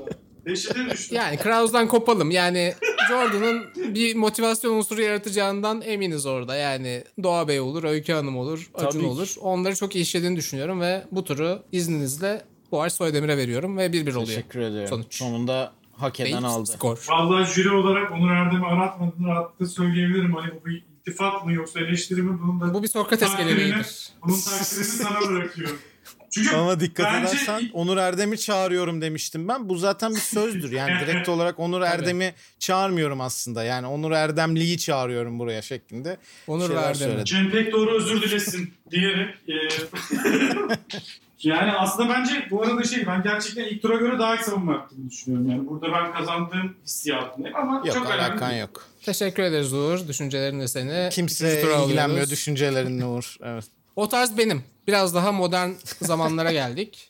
Deşide 0.46 0.90
düştü. 0.90 1.14
Yani 1.14 1.36
Krause'dan 1.36 1.88
kopalım. 1.88 2.30
Yani 2.30 2.74
Jordan'ın 3.08 3.64
bir 3.94 4.16
motivasyon 4.16 4.74
unsuru 4.74 5.02
yaratacağından 5.02 5.82
eminiz 5.82 6.26
orada. 6.26 6.56
Yani 6.56 7.04
Doğa 7.22 7.48
Bey 7.48 7.60
olur, 7.60 7.84
Öykü 7.84 8.12
Hanım 8.12 8.36
olur, 8.36 8.70
Acun 8.74 8.88
Tabii 8.90 9.00
ki. 9.02 9.06
olur. 9.08 9.34
Onları 9.40 9.76
çok 9.76 9.94
iyi 9.94 10.02
işlediğini 10.02 10.36
düşünüyorum 10.36 10.80
ve 10.80 11.02
bu 11.12 11.24
turu 11.24 11.62
izninizle 11.72 12.42
Boğaç 12.72 12.92
Soydemir'e 12.92 13.36
veriyorum 13.36 13.76
ve 13.76 13.86
1-1 13.86 14.10
oluyor. 14.10 14.26
Teşekkür 14.26 14.60
ediyorum. 14.60 14.88
Sonuç. 14.88 15.14
Sonunda 15.14 15.72
hak 15.96 16.20
eden 16.20 16.42
Ve 16.42 16.46
aldı. 16.46 16.70
Skor. 16.70 17.04
Vallahi 17.08 17.52
jüri 17.54 17.70
olarak 17.70 18.12
Onur 18.12 18.30
Erdem'i 18.30 18.66
aratmadığını 18.66 19.26
rahatlıkla 19.28 19.66
söyleyebilirim. 19.66 20.34
Hani 20.34 20.50
bu 20.60 20.66
bir 20.66 20.84
iltifat 21.06 21.44
mı 21.44 21.52
yoksa 21.52 21.80
eleştiri 21.80 22.22
mi 22.22 22.38
bunun 22.42 22.60
da 22.60 22.74
Bu 22.74 22.82
bir 22.82 22.88
Sokrates 22.88 23.36
geleneğidir. 23.36 24.08
bunun 24.22 24.40
takdirini 24.40 24.84
sana 24.84 25.20
bırakıyorum. 25.20 25.78
Çünkü 26.32 26.56
Ama 26.56 26.80
dikkat 26.80 27.06
bence 27.06 27.28
edersen 27.28 27.70
Onur 27.72 27.96
Erdem'i 27.96 28.38
çağırıyorum 28.38 29.02
demiştim 29.02 29.48
ben. 29.48 29.68
Bu 29.68 29.76
zaten 29.76 30.14
bir 30.14 30.20
sözdür. 30.20 30.72
Yani 30.72 30.92
direkt 31.06 31.28
olarak 31.28 31.58
Onur 31.60 31.80
Erdem'i 31.82 32.34
çağırmıyorum 32.58 33.20
aslında. 33.20 33.64
Yani 33.64 33.86
Onur 33.86 34.10
Erdemli'yi 34.12 34.78
çağırıyorum 34.78 35.38
buraya 35.38 35.62
şeklinde. 35.62 36.16
Onur 36.46 36.94
söyledi. 36.94 37.24
Cem 37.24 37.50
pek 37.50 37.72
doğru 37.72 37.96
özür 37.96 38.22
dilesin 38.22 38.74
diyerek 38.90 39.34
e, 39.48 39.54
yani 41.42 41.72
aslında 41.72 42.08
bence 42.08 42.46
bu 42.50 42.62
arada 42.62 42.84
şey 42.84 43.06
ben 43.06 43.22
gerçekten 43.22 43.64
ilk 43.64 43.82
tura 43.82 43.96
göre 43.96 44.18
daha 44.18 44.36
iyi 44.36 44.42
savunma 44.44 44.72
yaptığımı 44.72 45.10
düşünüyorum. 45.10 45.50
Yani 45.50 45.68
burada 45.68 45.92
ben 45.92 46.12
kazandığım 46.12 46.76
hissiyatındayım 46.84 47.56
ama 47.56 47.82
Yok 47.86 47.94
çok 47.94 48.06
önemli. 48.06 48.22
alakan 48.22 48.50
değil. 48.50 48.60
yok. 48.60 48.86
Teşekkür 49.02 49.42
ederiz 49.42 49.72
Uğur. 49.72 50.08
Düşüncelerin 50.08 50.60
de 50.60 50.68
seni. 50.68 51.08
Kimse 51.12 51.62
ilgilenmiyor 51.84 52.30
düşüncelerinle 52.30 53.04
Uğur. 53.04 53.36
Evet. 53.44 53.64
O 53.96 54.08
tarz 54.08 54.38
benim. 54.38 54.62
Biraz 54.86 55.14
daha 55.14 55.32
modern 55.32 55.70
zamanlara 56.00 56.52
geldik. 56.62 57.08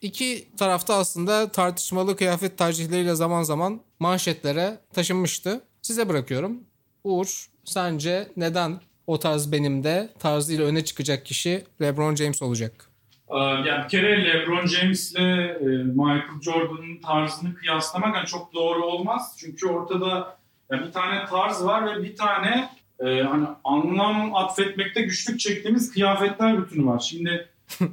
İki 0.00 0.48
tarafta 0.58 0.94
aslında 0.94 1.52
tartışmalı 1.52 2.16
kıyafet 2.16 2.58
tercihleriyle 2.58 3.14
zaman 3.14 3.42
zaman 3.42 3.80
manşetlere 4.00 4.78
taşınmıştı. 4.94 5.60
Size 5.82 6.08
bırakıyorum. 6.08 6.60
Uğur, 7.04 7.46
sence 7.64 8.28
neden 8.36 8.80
o 9.06 9.18
tarz 9.18 9.52
benim 9.52 9.84
de 9.84 10.08
tarzıyla 10.18 10.64
öne 10.64 10.84
çıkacak 10.84 11.26
kişi 11.26 11.64
LeBron 11.82 12.14
James 12.14 12.42
olacak? 12.42 12.90
Ee, 13.30 13.36
Yani 13.38 13.84
bir 13.84 13.88
kere 13.88 14.24
LeBron 14.24 14.66
James'le 14.66 15.16
e, 15.16 15.60
Michael 15.84 16.40
Jordan'ın 16.42 17.00
tarzını 17.02 17.54
kıyaslamak 17.54 18.16
yani 18.16 18.26
çok 18.26 18.54
doğru 18.54 18.84
olmaz. 18.84 19.36
Çünkü 19.38 19.66
ortada 19.66 20.36
bir 20.72 20.92
tane 20.92 21.26
tarz 21.26 21.64
var 21.64 21.86
ve 21.96 22.02
bir 22.02 22.16
tane 22.16 22.68
e, 23.00 23.22
hani 23.22 23.46
anlam 23.64 24.34
atfetmekte 24.34 25.02
güçlük 25.02 25.40
çektiğimiz 25.40 25.92
kıyafetler 25.92 26.58
bütünü 26.58 26.86
var. 26.86 26.98
Şimdi 26.98 27.48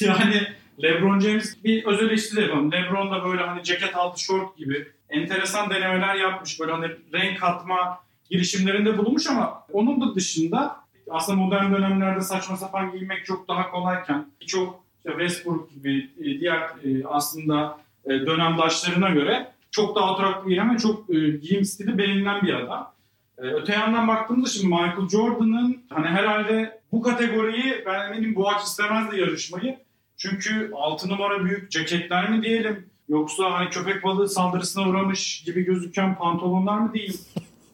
yani 0.00 0.42
LeBron 0.82 1.20
James 1.20 1.64
bir 1.64 1.84
öz 1.84 2.02
eleştiri 2.02 2.42
yapalım. 2.42 2.72
LeBron 2.72 3.10
da 3.10 3.24
böyle 3.24 3.42
hani 3.42 3.62
ceket 3.62 3.96
altı 3.96 4.22
şort 4.22 4.56
gibi 4.56 4.88
enteresan 5.08 5.70
denemeler 5.70 6.14
yapmış. 6.14 6.60
Böyle 6.60 6.72
hani 6.72 6.90
renk 7.12 7.40
katma 7.40 7.98
girişimlerinde 8.30 8.98
bulunmuş 8.98 9.26
ama 9.26 9.66
onun 9.72 10.00
da 10.00 10.14
dışında 10.14 10.76
aslında 11.10 11.38
modern 11.38 11.72
dönemlerde 11.72 12.20
saçma 12.20 12.56
sapan 12.56 12.92
giyinmek 12.92 13.24
çok 13.24 13.48
daha 13.48 13.70
kolayken 13.70 14.26
birçok 14.40 14.84
işte 14.96 15.18
Westbrook 15.18 15.70
gibi 15.70 16.10
e, 16.20 16.40
diğer 16.40 16.60
e, 16.60 17.06
aslında 17.06 17.78
e, 18.04 18.10
dönemdaşlarına 18.10 19.10
göre 19.10 19.52
çok 19.70 19.96
daha 19.96 20.12
oturaklı 20.12 20.48
giyinen 20.48 20.74
ve 20.74 20.78
çok 20.78 21.08
giyim 21.42 21.64
stili 21.64 21.98
beğenilen 21.98 22.42
bir 22.42 22.54
adam. 22.54 22.93
E, 23.38 23.42
Öte 23.42 23.72
yandan 23.72 24.08
baktığımda 24.08 24.48
şimdi 24.48 24.66
Michael 24.66 25.08
Jordan'ın 25.08 25.82
hani 25.90 26.06
herhalde 26.06 26.80
bu 26.92 27.02
kategoriyi 27.02 27.82
ben 27.86 28.12
eminim 28.12 28.34
bu 28.34 28.48
aç 28.48 28.62
istemezdi 28.62 29.20
yarışmayı. 29.20 29.78
Çünkü 30.16 30.70
6 30.74 31.08
numara 31.08 31.44
büyük 31.44 31.70
ceketler 31.70 32.30
mi 32.30 32.42
diyelim 32.42 32.86
yoksa 33.08 33.52
hani 33.52 33.70
köpek 33.70 34.04
balığı 34.04 34.28
saldırısına 34.28 34.88
uğramış 34.88 35.42
gibi 35.46 35.64
gözüken 35.64 36.18
pantolonlar 36.18 36.78
mı 36.78 36.94
değil. 36.94 37.20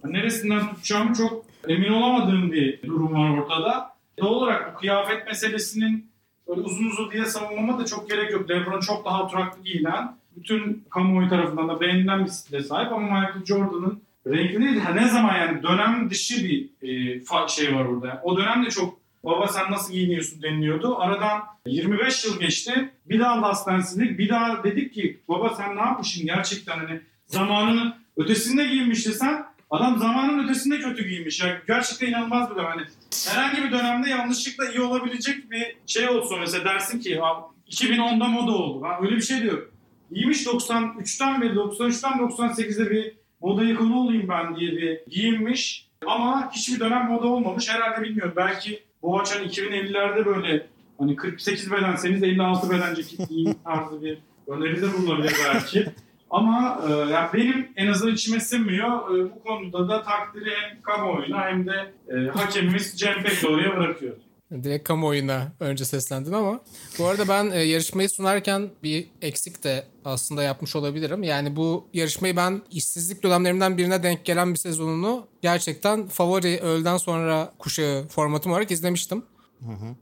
Neresinden 0.04 0.68
tutacağımı 0.68 1.14
çok 1.14 1.44
emin 1.68 1.92
olamadığım 1.92 2.52
bir 2.52 2.82
durum 2.82 3.14
var 3.14 3.38
ortada. 3.38 3.90
Doğal 4.18 4.30
olarak 4.32 4.74
bu 4.74 4.78
kıyafet 4.78 5.26
meselesinin 5.26 6.10
böyle 6.48 6.60
uzun 6.60 6.84
uzun 6.86 7.10
diye 7.10 7.24
savunmama 7.24 7.78
da 7.78 7.84
çok 7.84 8.10
gerek 8.10 8.32
yok. 8.32 8.50
LeBron 8.50 8.80
çok 8.80 9.04
daha 9.04 9.22
oturaklı 9.24 9.62
giyinen, 9.64 10.16
bütün 10.36 10.84
kamuoyu 10.90 11.28
tarafından 11.28 11.68
da 11.68 11.80
beğenilen 11.80 12.24
bir 12.24 12.30
stile 12.30 12.62
sahip 12.62 12.92
ama 12.92 13.20
Michael 13.20 13.44
Jordan'ın 13.44 14.02
renkli 14.30 14.60
değil. 14.60 14.80
Ha, 14.80 14.90
ne 14.94 15.08
zaman 15.08 15.36
yani 15.36 15.62
dönem 15.62 16.10
dışı 16.10 16.44
bir 16.44 16.70
e, 16.82 17.48
şey 17.48 17.74
var 17.74 17.84
orada. 17.84 18.20
O 18.24 18.36
dönemde 18.36 18.70
çok 18.70 19.00
baba 19.24 19.48
sen 19.48 19.70
nasıl 19.72 19.92
giyiniyorsun 19.92 20.42
deniliyordu. 20.42 20.96
Aradan 20.98 21.42
25 21.66 22.24
yıl 22.24 22.40
geçti. 22.40 22.90
Bir 23.06 23.20
daha 23.20 23.42
lastensizlik. 23.42 24.18
Bir 24.18 24.28
daha 24.28 24.64
dedik 24.64 24.94
ki 24.94 25.20
baba 25.28 25.54
sen 25.54 25.76
ne 25.76 25.80
yapmışsın 25.80 26.26
gerçekten 26.26 26.78
hani 26.78 27.00
zamanının 27.26 27.94
ötesinde 28.16 28.64
giyinmişti 28.66 29.12
sen. 29.12 29.46
Adam 29.70 29.98
zamanın 29.98 30.44
ötesinde 30.44 30.78
kötü 30.78 31.08
giymiş. 31.08 31.40
Yani 31.40 31.54
gerçekten 31.66 32.06
inanılmaz 32.06 32.50
bir 32.50 32.56
dönem. 32.56 32.70
Hani 32.70 32.82
herhangi 33.28 33.62
bir 33.64 33.72
dönemde 33.72 34.08
yanlışlıkla 34.10 34.70
iyi 34.70 34.80
olabilecek 34.80 35.50
bir 35.50 35.76
şey 35.86 36.08
olsa 36.08 36.36
mesela 36.36 36.64
dersin 36.64 37.00
ki 37.00 37.22
"Abi, 37.22 37.42
2010'da 37.70 38.24
moda 38.24 38.52
oldu. 38.52 38.84
Ben 38.84 39.04
öyle 39.06 39.16
bir 39.16 39.22
şey 39.22 39.42
diyor. 39.42 39.68
Giymiş 40.12 40.46
93'ten 40.46 41.40
beri 41.40 41.52
93'ten 41.54 42.12
98'de 42.12 42.90
bir 42.90 43.19
moda 43.40 43.64
ikonu 43.64 44.00
olayım 44.00 44.28
ben 44.28 44.56
diye 44.56 44.72
bir 44.72 45.00
giyinmiş. 45.10 45.86
Ama 46.06 46.50
hiçbir 46.52 46.80
dönem 46.80 47.06
moda 47.06 47.28
olmamış. 47.28 47.68
Herhalde 47.68 48.02
bilmiyorum. 48.02 48.32
Belki 48.36 48.82
bu 49.02 49.20
açan 49.20 49.44
2050'lerde 49.44 50.24
böyle 50.24 50.66
hani 50.98 51.16
48 51.16 51.72
bedenseniz 51.72 52.22
56 52.22 52.70
bedenceki 52.70 53.16
giyim 53.28 53.54
tarzı 53.64 54.02
bir 54.02 54.18
öneride 54.48 54.92
bulunabilir 54.92 55.32
belki. 55.44 55.86
Ama 56.30 56.80
e, 56.88 56.92
yani 56.92 57.28
benim 57.34 57.68
en 57.76 57.86
azından 57.86 58.14
içime 58.14 58.40
sinmiyor. 58.40 59.18
E, 59.18 59.30
bu 59.30 59.42
konuda 59.42 59.88
da 59.88 60.02
takdiri 60.02 60.50
hem 60.50 60.82
kamuoyuna 60.82 61.46
hem 61.46 61.66
de 61.66 61.92
e, 62.08 62.28
hakemimiz 62.28 62.98
Cem 62.98 63.22
Pekdoğru'ya 63.22 63.76
bırakıyor. 63.76 64.16
Direkt 64.50 64.88
kamuoyuna 64.88 65.52
önce 65.60 65.84
seslendin 65.84 66.32
ama. 66.32 66.60
Bu 66.98 67.06
arada 67.06 67.28
ben 67.28 67.50
e, 67.50 67.58
yarışmayı 67.58 68.08
sunarken 68.08 68.70
bir 68.82 69.06
eksik 69.22 69.64
de 69.64 69.86
aslında 70.04 70.42
yapmış 70.42 70.76
olabilirim. 70.76 71.22
Yani 71.22 71.56
bu 71.56 71.88
yarışmayı 71.94 72.36
ben 72.36 72.62
işsizlik 72.70 73.22
dönemlerimden 73.22 73.78
birine 73.78 74.02
denk 74.02 74.24
gelen 74.24 74.52
bir 74.52 74.58
sezonunu 74.58 75.26
gerçekten 75.42 76.08
favori 76.08 76.58
öğleden 76.60 76.96
sonra 76.96 77.52
kuşağı 77.58 78.08
formatım 78.08 78.52
olarak 78.52 78.70
izlemiştim. 78.70 79.24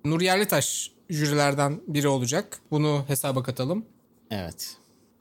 Nur 0.04 0.20
Yerlitaş 0.20 0.90
jürilerden 1.10 1.80
biri 1.86 2.08
olacak. 2.08 2.58
Bunu 2.70 3.04
hesaba 3.08 3.42
katalım. 3.42 3.84
Evet. 4.30 4.76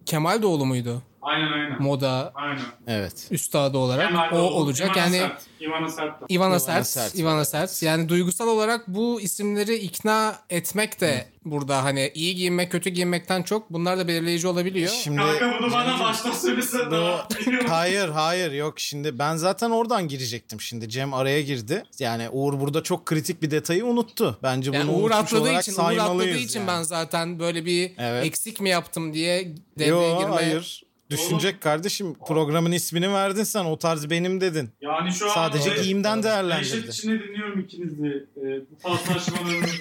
Kemal 0.06 0.42
Doğulu 0.42 0.66
muydu? 0.66 1.04
Aynen 1.22 1.52
aynen. 1.52 1.82
Moda 1.82 2.32
Aynen. 2.36 2.62
Evet. 2.88 3.28
üstadı 3.32 3.78
olarak. 3.78 4.08
Kemal 4.08 4.32
o 4.32 4.38
olacak. 4.38 4.90
Ivana 4.90 5.00
yani 5.00 5.18
Sert, 5.18 5.42
Ivana 5.62 5.90
Sert. 5.90 6.14
Ivana 6.14 6.30
Ivana 6.30 6.60
Sert, 6.60 6.88
Sert. 6.88 7.16
Ivana 7.20 7.46
Sert. 7.46 7.84
Yani 7.84 8.10
duygusal 8.10 8.48
olarak 8.48 8.88
bu 8.88 9.22
isimleri 9.22 9.76
ikna 9.76 10.36
etmek 10.50 11.02
de 11.02 11.28
burada 11.46 11.84
hani 11.84 12.12
iyi 12.16 12.36
giyinmek, 12.36 12.72
kötü 12.72 12.90
giyinmekten 12.90 13.44
çok 13.44 13.74
bunlar 13.74 13.98
da 13.98 14.08
belirleyici 14.08 14.48
olabiliyor. 14.48 14.90
Şimdi 14.90 15.18
Kanka 15.18 15.58
bunu 15.60 15.72
bana 15.72 16.00
başta 16.00 16.34
söylesen 16.34 16.92
daha. 16.92 17.28
hayır 17.68 18.10
hayır 18.10 18.52
yok 18.52 18.80
şimdi 18.80 19.20
ben 19.20 19.36
zaten 19.36 19.70
oradan 19.70 20.08
girecektim 20.08 20.62
şimdi 20.62 20.90
Cem 20.90 21.14
araya 21.14 21.42
girdi. 21.42 21.84
Yani 22.00 22.30
Uğur 22.30 22.60
burada 22.60 22.84
çok 22.84 23.06
kritik 23.06 23.42
bir 23.42 23.52
detayı 23.52 23.86
unuttu. 23.86 24.38
Bence 24.44 24.72
bunu 24.72 24.80
Yani 24.80 24.92
Uğur 24.92 25.12
atladığı 25.12 25.60
için, 25.60 25.74
Uğur 25.74 25.98
atladığı 25.98 26.30
için 26.30 26.60
yani. 26.60 26.68
ben 26.68 26.84
zaten 26.84 27.40
böyle 27.40 27.66
bir 27.66 27.92
Evet. 27.98 28.26
eksik 28.26 28.62
mi 28.62 28.70
yaptım 28.70 29.14
diye 29.14 29.56
devreye 29.80 30.10
Yo 30.10 30.20
girmeye... 30.20 30.36
hayır. 30.36 30.87
Düşünecek 31.10 31.62
kardeşim 31.62 32.14
programın 32.28 32.72
ismini 32.72 33.14
verdin 33.14 33.44
sen 33.44 33.66
o 33.66 33.78
tarz 33.80 34.10
benim 34.10 34.42
dedin. 34.42 34.70
Yani 34.82 35.12
şu 35.12 35.30
an 35.32 35.34
Sadece 35.36 35.70
Evet. 35.70 35.84
giyimden 35.84 36.18
Dehşet 36.24 36.32
değerlendirdi. 36.32 36.88
içinde 36.88 37.20
dinliyorum 37.24 37.60
ikinizi. 37.60 38.26
E, 38.38 38.42
bu 38.72 38.78
paslaşmalarınızı. 38.84 39.74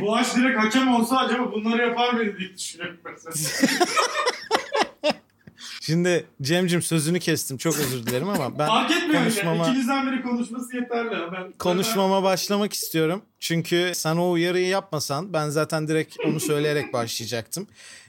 bu 0.00 0.16
aç 0.16 0.36
direkt 0.36 0.58
hakem 0.58 0.94
olsa 0.94 1.16
acaba 1.16 1.52
bunları 1.52 1.82
yapar 1.82 2.12
mıydı 2.12 2.38
diye 2.38 2.54
düşünüyorum 2.56 2.98
mesela. 3.04 3.34
Şimdi 5.80 6.26
Cem'cim 6.42 6.82
sözünü 6.82 7.20
kestim 7.20 7.56
çok 7.58 7.78
özür 7.78 8.06
dilerim 8.06 8.28
ama 8.28 8.58
ben 8.58 8.66
Fark 8.66 8.90
etmiyor 8.90 9.22
konuşmama- 9.22 9.56
yani. 9.56 9.70
İkinizden 9.70 10.12
biri 10.12 10.22
konuşması 10.22 10.76
yeterli. 10.76 11.10
Ben, 11.32 11.52
konuşmama 11.52 12.22
başlamak 12.22 12.72
istiyorum. 12.72 13.22
Çünkü 13.40 13.92
sen 13.94 14.16
o 14.16 14.30
uyarıyı 14.30 14.66
yapmasan 14.68 15.32
ben 15.32 15.48
zaten 15.48 15.88
direkt 15.88 16.16
onu 16.26 16.40
söyleyerek 16.40 16.92
başlayacaktım. 16.92 17.66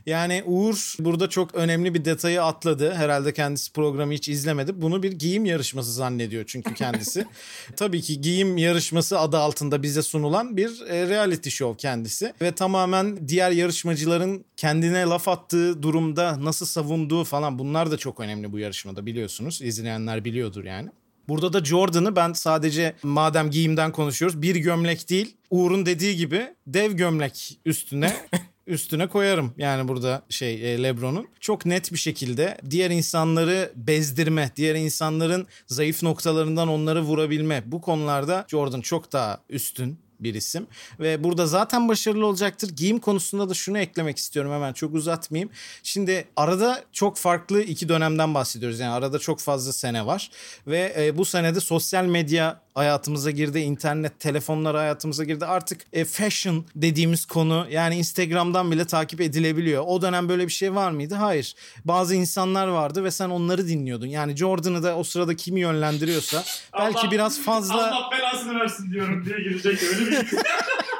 Yani 0.09 0.43
Uğur 0.45 0.95
burada 0.99 1.29
çok 1.29 1.55
önemli 1.55 1.93
bir 1.93 2.05
detayı 2.05 2.43
atladı. 2.43 2.93
Herhalde 2.93 3.33
kendisi 3.33 3.73
programı 3.73 4.13
hiç 4.13 4.29
izlemedi. 4.29 4.81
Bunu 4.81 5.03
bir 5.03 5.11
giyim 5.11 5.45
yarışması 5.45 5.93
zannediyor 5.93 6.43
çünkü 6.47 6.73
kendisi. 6.73 7.27
Tabii 7.75 8.01
ki 8.01 8.21
giyim 8.21 8.57
yarışması 8.57 9.19
adı 9.19 9.37
altında 9.37 9.83
bize 9.83 10.01
sunulan 10.01 10.57
bir 10.57 10.81
e, 10.87 11.09
reality 11.09 11.49
show 11.49 11.77
kendisi. 11.77 12.33
Ve 12.41 12.51
tamamen 12.51 13.27
diğer 13.27 13.51
yarışmacıların 13.51 14.45
kendine 14.57 15.01
laf 15.01 15.27
attığı 15.27 15.83
durumda 15.83 16.45
nasıl 16.45 16.65
savunduğu 16.65 17.23
falan 17.23 17.59
bunlar 17.59 17.91
da 17.91 17.97
çok 17.97 18.19
önemli 18.19 18.51
bu 18.51 18.59
yarışmada 18.59 19.05
biliyorsunuz. 19.05 19.61
İzleyenler 19.61 20.25
biliyordur 20.25 20.63
yani. 20.63 20.89
Burada 21.27 21.53
da 21.53 21.65
Jordan'ı 21.65 22.15
ben 22.15 22.33
sadece 22.33 22.95
madem 23.03 23.51
giyimden 23.51 23.91
konuşuyoruz 23.91 24.41
bir 24.41 24.55
gömlek 24.55 25.09
değil 25.09 25.37
Uğur'un 25.49 25.85
dediği 25.85 26.15
gibi 26.15 26.47
dev 26.67 26.91
gömlek 26.91 27.59
üstüne 27.65 28.13
üstüne 28.69 29.07
koyarım. 29.07 29.53
Yani 29.57 29.87
burada 29.87 30.21
şey 30.29 30.73
e, 30.73 30.83
LeBron'un 30.83 31.27
çok 31.39 31.65
net 31.65 31.91
bir 31.91 31.97
şekilde 31.97 32.57
diğer 32.69 32.91
insanları 32.91 33.71
bezdirme, 33.75 34.51
diğer 34.55 34.75
insanların 34.75 35.47
zayıf 35.67 36.03
noktalarından 36.03 36.67
onları 36.67 37.01
vurabilme. 37.01 37.63
Bu 37.65 37.81
konularda 37.81 38.45
Jordan 38.47 38.81
çok 38.81 39.11
daha 39.11 39.39
üstün 39.49 39.99
bir 40.19 40.33
isim. 40.33 40.67
Ve 40.99 41.23
burada 41.23 41.47
zaten 41.47 41.87
başarılı 41.87 42.25
olacaktır. 42.25 42.69
Giyim 42.75 42.99
konusunda 42.99 43.49
da 43.49 43.53
şunu 43.53 43.79
eklemek 43.79 44.17
istiyorum 44.17 44.51
hemen 44.51 44.73
çok 44.73 44.93
uzatmayayım. 44.93 45.49
Şimdi 45.83 46.27
arada 46.35 46.83
çok 46.91 47.17
farklı 47.17 47.61
iki 47.61 47.89
dönemden 47.89 48.33
bahsediyoruz. 48.33 48.79
Yani 48.79 48.91
arada 48.91 49.19
çok 49.19 49.39
fazla 49.39 49.73
sene 49.73 50.05
var. 50.05 50.31
Ve 50.67 50.93
e, 50.97 51.17
bu 51.17 51.25
senede 51.25 51.59
sosyal 51.59 52.05
medya 52.05 52.61
hayatımıza 52.79 53.31
girdi. 53.31 53.59
internet, 53.59 54.19
telefonlar 54.19 54.75
hayatımıza 54.75 55.23
girdi. 55.23 55.45
Artık 55.45 55.81
e, 55.93 56.05
fashion 56.05 56.65
dediğimiz 56.75 57.25
konu 57.25 57.67
yani 57.71 57.95
Instagram'dan 57.95 58.71
bile 58.71 58.85
takip 58.87 59.21
edilebiliyor. 59.21 59.83
O 59.87 60.01
dönem 60.01 60.29
böyle 60.29 60.47
bir 60.47 60.51
şey 60.51 60.75
var 60.75 60.91
mıydı? 60.91 61.15
Hayır. 61.15 61.55
Bazı 61.85 62.15
insanlar 62.15 62.67
vardı 62.67 63.03
ve 63.03 63.11
sen 63.11 63.29
onları 63.29 63.67
dinliyordun. 63.67 64.07
Yani 64.07 64.35
Jordan'ı 64.35 64.83
da 64.83 64.97
o 64.97 65.03
sırada 65.03 65.35
kim 65.35 65.57
yönlendiriyorsa 65.57 66.43
belki 66.79 66.99
Allah- 66.99 67.11
biraz 67.11 67.41
fazla 67.41 67.73
Allah 67.89 68.09
belasını 68.11 68.59
versin 68.59 68.91
diyorum 68.91 69.25
diye 69.25 69.37
girecek 69.39 69.83
öyle 69.83 70.11
bir 70.11 70.27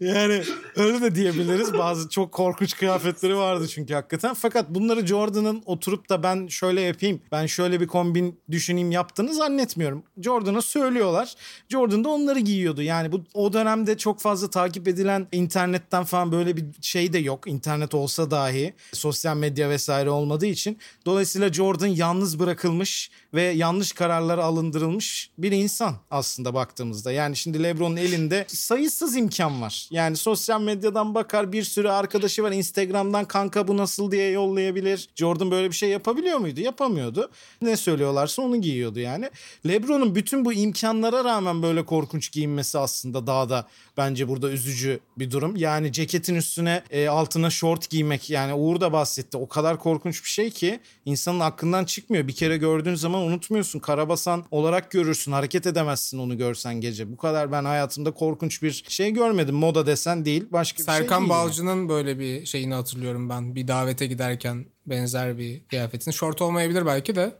yani 0.00 0.42
öyle 0.76 1.00
de 1.00 1.14
diyebiliriz. 1.14 1.74
Bazı 1.74 2.08
çok 2.08 2.32
korkunç 2.32 2.76
kıyafetleri 2.76 3.36
vardı 3.36 3.68
çünkü 3.68 3.94
hakikaten. 3.94 4.34
Fakat 4.34 4.70
bunları 4.70 5.06
Jordan'ın 5.06 5.62
oturup 5.66 6.08
da 6.08 6.22
ben 6.22 6.46
şöyle 6.46 6.80
yapayım, 6.80 7.20
ben 7.32 7.46
şöyle 7.46 7.80
bir 7.80 7.86
kombin 7.86 8.40
düşüneyim 8.50 8.90
yaptığını 8.90 9.34
zannetmiyorum. 9.34 10.02
Jordan'a 10.22 10.62
söylüyorlar. 10.62 11.34
Jordan 11.68 12.04
da 12.04 12.08
onları 12.08 12.38
giyiyordu. 12.38 12.82
Yani 12.82 13.12
bu 13.12 13.24
o 13.34 13.52
dönemde 13.52 13.98
çok 13.98 14.20
fazla 14.20 14.50
takip 14.50 14.88
edilen 14.88 15.26
internetten 15.32 16.04
falan 16.04 16.32
böyle 16.32 16.56
bir 16.56 16.64
şey 16.80 17.12
de 17.12 17.18
yok. 17.18 17.46
İnternet 17.46 17.94
olsa 17.94 18.30
dahi 18.30 18.74
sosyal 18.92 19.36
medya 19.36 19.70
vesaire 19.70 20.10
olmadığı 20.10 20.46
için. 20.46 20.78
Dolayısıyla 21.06 21.52
Jordan 21.52 21.86
yalnız 21.86 22.38
bırakılmış 22.38 23.10
ve 23.34 23.42
yanlış 23.42 23.92
kararlar 23.92 24.38
alındırılmış 24.38 25.30
bir 25.38 25.52
insan 25.52 25.94
aslında 26.10 26.54
baktığımızda. 26.54 27.12
Yani 27.12 27.36
şimdi 27.36 27.62
LeBron'un 27.62 27.96
elinde 27.96 28.44
sayısız 28.48 29.16
imkan 29.16 29.37
var. 29.44 29.88
Yani 29.90 30.16
sosyal 30.16 30.60
medyadan 30.60 31.14
bakar 31.14 31.52
bir 31.52 31.62
sürü 31.62 31.88
arkadaşı 31.88 32.42
var. 32.42 32.52
Instagram'dan 32.52 33.24
kanka 33.24 33.68
bu 33.68 33.76
nasıl 33.76 34.10
diye 34.10 34.30
yollayabilir. 34.30 35.08
Jordan 35.16 35.50
böyle 35.50 35.70
bir 35.70 35.74
şey 35.74 35.90
yapabiliyor 35.90 36.38
muydu? 36.38 36.60
Yapamıyordu. 36.60 37.30
Ne 37.62 37.76
söylüyorlarsa 37.76 38.42
onu 38.42 38.60
giyiyordu 38.60 39.00
yani. 39.00 39.30
LeBron'un 39.66 40.14
bütün 40.14 40.44
bu 40.44 40.52
imkanlara 40.52 41.24
rağmen 41.24 41.62
böyle 41.62 41.84
korkunç 41.84 42.32
giyinmesi 42.32 42.78
aslında 42.78 43.26
daha 43.26 43.48
da 43.50 43.66
bence 43.96 44.28
burada 44.28 44.50
üzücü 44.50 45.00
bir 45.18 45.30
durum. 45.30 45.56
Yani 45.56 45.92
ceketin 45.92 46.34
üstüne 46.34 46.82
e, 46.90 47.08
altına 47.08 47.50
şort 47.50 47.90
giymek 47.90 48.30
yani 48.30 48.54
Uğur 48.54 48.80
da 48.80 48.92
bahsetti. 48.92 49.36
O 49.36 49.48
kadar 49.48 49.78
korkunç 49.78 50.24
bir 50.24 50.28
şey 50.28 50.50
ki 50.50 50.80
insanın 51.04 51.40
aklından 51.40 51.84
çıkmıyor. 51.84 52.28
Bir 52.28 52.32
kere 52.32 52.56
gördüğün 52.56 52.94
zaman 52.94 53.22
unutmuyorsun. 53.22 53.78
Karabasan 53.78 54.44
olarak 54.50 54.90
görürsün. 54.90 55.32
Hareket 55.32 55.66
edemezsin 55.66 56.18
onu 56.18 56.38
görsen 56.38 56.74
gece. 56.80 57.12
Bu 57.12 57.16
kadar 57.16 57.52
ben 57.52 57.64
hayatımda 57.64 58.10
korkunç 58.10 58.62
bir 58.62 58.84
şey 58.88 59.10
görmedim. 59.10 59.27
Moda 59.52 59.86
desen 59.86 60.24
değil. 60.24 60.46
Başka 60.50 60.78
bir 60.78 60.84
şey 60.84 60.94
Serkan 60.94 61.20
yani. 61.20 61.28
Balcı'nın 61.28 61.88
böyle 61.88 62.18
bir 62.18 62.46
şeyini 62.46 62.74
hatırlıyorum 62.74 63.28
ben. 63.28 63.54
Bir 63.54 63.68
davete 63.68 64.06
giderken 64.06 64.66
benzer 64.86 65.38
bir 65.38 65.64
kıyafetin. 65.64 66.10
Şort 66.10 66.42
olmayabilir 66.42 66.86
belki 66.86 67.14
de. 67.16 67.34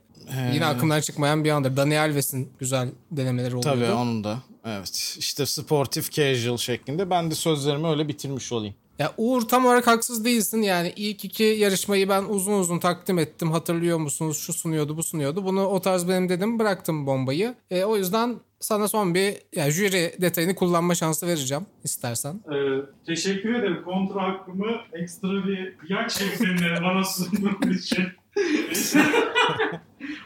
Yine 0.53 0.65
aklımdan 0.65 1.01
çıkmayan 1.01 1.43
bir 1.43 1.49
andır. 1.49 1.77
Dani 1.77 1.99
Alves'in 1.99 2.53
güzel 2.59 2.89
denemeleri 3.11 3.55
oluyordu. 3.55 3.79
Tabii 3.79 3.91
onun 3.91 4.23
da. 4.23 4.39
Evet. 4.65 5.15
İşte 5.19 5.45
sportif 5.45 6.11
casual 6.11 6.57
şeklinde. 6.57 7.09
Ben 7.09 7.31
de 7.31 7.35
sözlerimi 7.35 7.87
öyle 7.87 8.07
bitirmiş 8.07 8.51
olayım. 8.51 8.75
Ya 8.99 9.13
Uğur 9.17 9.41
tam 9.41 9.65
olarak 9.65 9.87
haksız 9.87 10.25
değilsin. 10.25 10.61
Yani 10.61 10.93
ilk 10.95 11.25
iki 11.25 11.43
yarışmayı 11.43 12.09
ben 12.09 12.23
uzun 12.23 12.59
uzun 12.59 12.79
takdim 12.79 13.19
ettim. 13.19 13.51
Hatırlıyor 13.51 13.97
musunuz? 13.97 14.37
Şu 14.37 14.53
sunuyordu, 14.53 14.97
bu 14.97 15.03
sunuyordu. 15.03 15.45
Bunu 15.45 15.65
o 15.65 15.81
tarz 15.81 16.07
benim 16.07 16.29
dedim. 16.29 16.59
Bıraktım 16.59 17.07
bombayı. 17.07 17.55
E, 17.71 17.83
o 17.83 17.97
yüzden 17.97 18.39
sana 18.59 18.87
son 18.87 19.15
bir 19.15 19.37
yani 19.55 19.71
jüri 19.71 20.13
detayını 20.21 20.55
kullanma 20.55 20.95
şansı 20.95 21.27
vereceğim 21.27 21.65
istersen. 21.83 22.41
Ee, 22.53 22.55
teşekkür 23.05 23.53
ederim. 23.55 23.81
Kontra 23.85 24.21
hakkımı 24.23 24.71
ekstra 24.93 25.47
bir 25.47 25.73
yak 25.89 26.11
şeklinde 26.11 26.81
bana 26.83 27.03
sunduğun 27.03 27.71
için. 27.73 28.05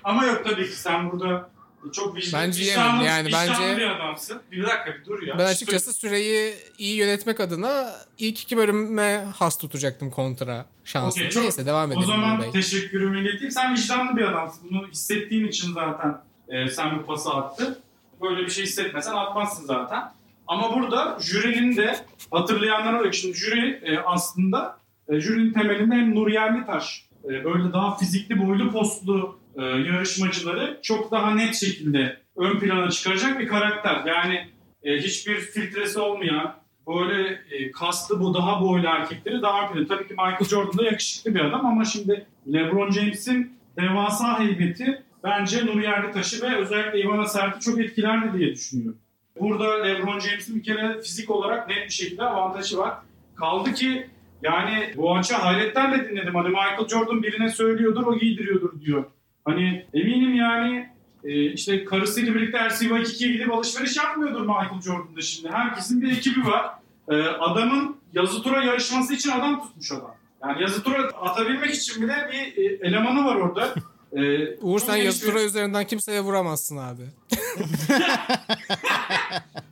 Ama 0.04 0.26
yok 0.26 0.42
tabii 0.46 0.66
ki 0.70 0.76
sen 0.76 1.12
burada 1.12 1.50
çok 1.94 2.16
vicdan, 2.16 2.42
Bence 2.42 2.62
vicdanlı, 2.62 3.04
yemedim. 3.04 3.06
Yani 3.08 3.28
vicdanlı 3.28 3.50
bence- 3.70 3.78
bir 3.78 3.90
adamsın. 3.90 4.42
Bir 4.52 4.64
dakika 4.64 4.86
bir 5.00 5.06
dur 5.06 5.22
ya. 5.28 5.38
Ben 5.38 5.46
açıkçası 5.46 5.94
süreyi 5.94 6.54
iyi 6.78 6.96
yönetmek 6.96 7.40
adına 7.40 7.92
ilk 8.18 8.42
iki 8.42 8.58
bölüme 8.58 9.26
has 9.36 9.58
tutacaktım 9.58 10.12
kontra 10.12 10.66
şansını. 10.84 11.24
Okey, 11.24 11.30
çok- 11.34 11.44
Neyse 11.44 11.66
devam 11.66 11.90
O 11.90 11.94
edelim. 11.94 12.08
zaman 12.08 12.38
Uğur 12.40 12.44
Bey. 12.44 12.52
teşekkürümü 12.52 13.22
ileteyim. 13.22 13.52
Sen 13.52 13.74
vicdanlı 13.76 14.18
bir 14.18 14.22
adamsın. 14.22 14.62
Bunu 14.72 14.88
hissettiğin 14.88 15.48
için 15.48 15.74
zaten 15.74 16.18
e, 16.50 16.68
sen 16.68 17.00
bu 17.00 17.06
pası 17.06 17.30
attın. 17.30 17.78
Böyle 18.24 18.42
bir 18.42 18.50
şey 18.50 18.64
hissetmesen 18.64 19.16
atmazsın 19.16 19.66
zaten. 19.66 20.04
Ama 20.48 20.76
burada 20.76 21.18
jürinin 21.22 21.78
de 21.78 21.96
hatırlayanlara 22.32 23.00
bak. 23.06 23.14
Şimdi 23.14 23.38
jüri 23.38 23.80
e, 23.84 23.98
aslında 23.98 24.78
e, 25.10 25.20
jürinin 25.20 25.54
temelinde 25.54 25.96
hem 25.96 26.16
Nur 26.16 26.28
Yerlitaş 26.28 27.06
e, 27.26 27.44
böyle 27.44 27.74
daha 27.74 27.98
fizikli 27.98 28.48
boylu 28.48 28.72
postlu 28.72 29.40
e, 29.56 29.62
yarışmacıları 29.62 30.80
çok 30.82 31.12
daha 31.12 31.32
net 31.32 31.56
şekilde 31.56 32.18
ön 32.36 32.60
plana 32.60 32.90
çıkaracak 32.90 33.40
bir 33.40 33.48
karakter. 33.48 34.04
Yani 34.06 34.48
e, 34.84 34.98
hiçbir 34.98 35.36
filtresi 35.36 36.00
olmayan 36.00 36.56
böyle 36.88 37.42
e, 37.52 37.72
kaslı 37.72 38.20
bu 38.20 38.34
daha 38.34 38.62
boylu 38.62 38.88
erkekleri 38.88 39.42
daha 39.42 39.62
ön 39.62 39.74
plana. 39.74 39.88
Tabii 39.88 40.08
ki 40.08 40.14
Michael 40.14 40.46
Jordan 40.50 40.78
da 40.78 40.84
yakışıklı 40.84 41.36
bir 41.36 41.40
adam 41.40 41.66
ama 41.66 41.86
şimdi 41.86 42.26
LeBron 42.54 42.92
James'in 42.92 43.58
devasa 43.78 44.40
heybeti 44.40 45.04
bence 45.24 45.66
Nur 45.66 45.82
Yerlitaş'ı 45.82 46.42
ve 46.42 46.56
özellikle 46.56 47.02
Ivana 47.02 47.26
Sert'i 47.26 47.60
çok 47.60 47.80
etkilerdi 47.80 48.38
diye 48.38 48.54
düşünüyorum. 48.54 48.98
Burada 49.40 49.84
LeBron 49.84 50.20
James'in 50.20 50.56
bir 50.56 50.64
kere 50.64 51.02
fizik 51.02 51.30
olarak 51.30 51.70
net 51.70 51.86
bir 51.86 51.94
şekilde 51.94 52.24
avantajı 52.24 52.78
var. 52.78 52.94
Kaldı 53.36 53.74
ki 53.74 54.10
yani 54.42 54.94
bu 54.98 55.16
açı 55.16 55.34
hayretlerle 55.34 56.10
dinledim. 56.10 56.36
Hani 56.36 56.50
Michael 56.50 56.88
Jordan 56.88 57.24
birine 57.24 57.50
söylüyordur, 57.50 58.08
o 58.08 58.20
giydiriyordur 58.20 58.82
diyor. 58.82 59.06
Hani 59.46 59.86
eminim 59.94 60.36
yani 60.36 60.90
e, 61.24 61.46
işte 61.46 61.86
karısıyla 61.86 62.36
birlikte 62.36 62.58
RC2'ye 62.58 63.34
gidip 63.34 63.54
alışveriş 63.54 63.98
yapmıyordur 63.98 64.42
Michael 64.42 64.82
Jordan 64.82 65.16
da 65.16 65.22
şimdi. 65.22 65.54
Herkesin 65.54 66.02
bir 66.02 66.18
ekibi 66.18 66.48
var. 66.48 66.66
E, 67.10 67.22
adamın 67.22 67.98
yazı 68.14 68.44
tura 68.44 68.64
yarışması 68.64 69.14
için 69.14 69.32
adam 69.32 69.62
tutmuş 69.62 69.92
adam. 69.92 70.16
Yani 70.44 70.62
yazı 70.62 70.84
tura 70.84 70.98
atabilmek 70.98 71.72
için 71.74 72.04
bile 72.04 72.30
bir 72.32 72.64
e, 72.64 72.88
elemanı 72.88 73.26
var 73.26 73.36
orada. 73.36 73.74
E, 74.16 74.56
Uğur 74.62 74.80
sen 74.80 74.96
yazı 74.96 75.28
bir- 75.28 75.32
tura 75.32 75.44
üzerinden 75.44 75.88
kimseye 75.88 76.22
vuramazsın 76.22 76.78
abi. 76.78 77.02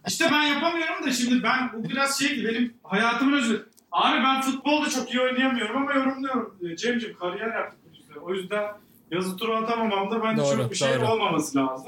İşte 0.08 0.26
ben 0.32 0.44
yapamıyorum 0.44 1.06
da 1.06 1.12
şimdi 1.12 1.44
ben 1.44 1.70
bu 1.74 1.90
biraz 1.90 2.20
şey 2.20 2.28
ki 2.36 2.46
benim 2.48 2.74
hayatımın 2.84 3.38
özü. 3.38 3.70
Abi 3.92 4.24
ben 4.24 4.42
futbolda 4.42 4.90
çok 4.90 5.14
iyi 5.14 5.22
oynayamıyorum 5.22 5.78
ama 5.78 5.94
yorumluyorum. 5.94 6.56
Ee, 6.64 6.76
Cem'ciğim 6.76 7.16
kariyer 7.18 7.56
yaptık 7.60 7.80
bu 7.86 7.96
yüzden. 7.96 8.22
O 8.22 8.34
yüzden 8.34 8.64
yazı 9.12 9.38
turu 9.38 9.56
atamamamda 9.56 10.24
bence 10.24 10.42
Doğru, 10.42 10.58
çok 10.58 10.72
bir 10.72 10.76
şey 10.76 10.96
doğru. 10.96 11.08
olmaması 11.08 11.58
lazım. 11.58 11.88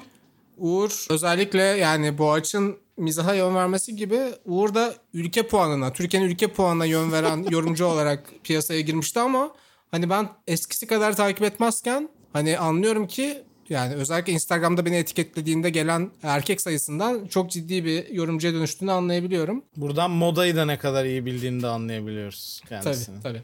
Uğur 0.58 1.06
özellikle 1.10 1.62
yani 1.62 2.18
Boğaç'ın 2.18 2.78
mizaha 2.98 3.34
yön 3.34 3.56
vermesi 3.56 3.96
gibi 3.96 4.20
Uğur 4.46 4.74
da 4.74 4.94
ülke 5.14 5.48
puanına, 5.48 5.94
Türkiye'nin 5.94 6.28
ülke 6.30 6.48
puanına 6.48 6.86
yön 6.86 7.12
veren 7.12 7.46
yorumcu 7.50 7.86
olarak 7.86 8.24
piyasaya 8.44 8.82
girmişti 8.82 9.20
ama 9.20 9.52
hani 9.92 10.10
ben 10.10 10.30
eskisi 10.48 10.88
kadar 10.88 11.16
takip 11.16 11.42
etmezken 11.44 12.10
hani 12.34 12.58
anlıyorum 12.58 13.08
ki 13.08 13.44
yani 13.70 13.94
özellikle 13.94 14.34
Instagram'da 14.34 14.86
beni 14.86 14.96
etiketlediğinde 14.96 15.70
gelen 15.70 16.12
erkek 16.24 16.62
sayısından 16.62 17.28
çok 17.28 17.52
ciddi 17.52 17.86
bir 17.86 18.10
yorumcuya 18.10 18.54
dönüştüğünü 18.54 18.92
anlayabiliyorum. 18.92 19.64
Buradan 19.78 20.12
modayı 20.12 20.56
da 20.56 20.66
ne 20.66 20.78
kadar 20.78 21.06
iyi 21.06 21.26
bildiğini 21.26 21.62
de 21.62 21.68
anlayabiliyoruz 21.68 22.62
kendisini. 22.70 23.22
Tabii 23.22 23.24
tabii. 23.24 23.44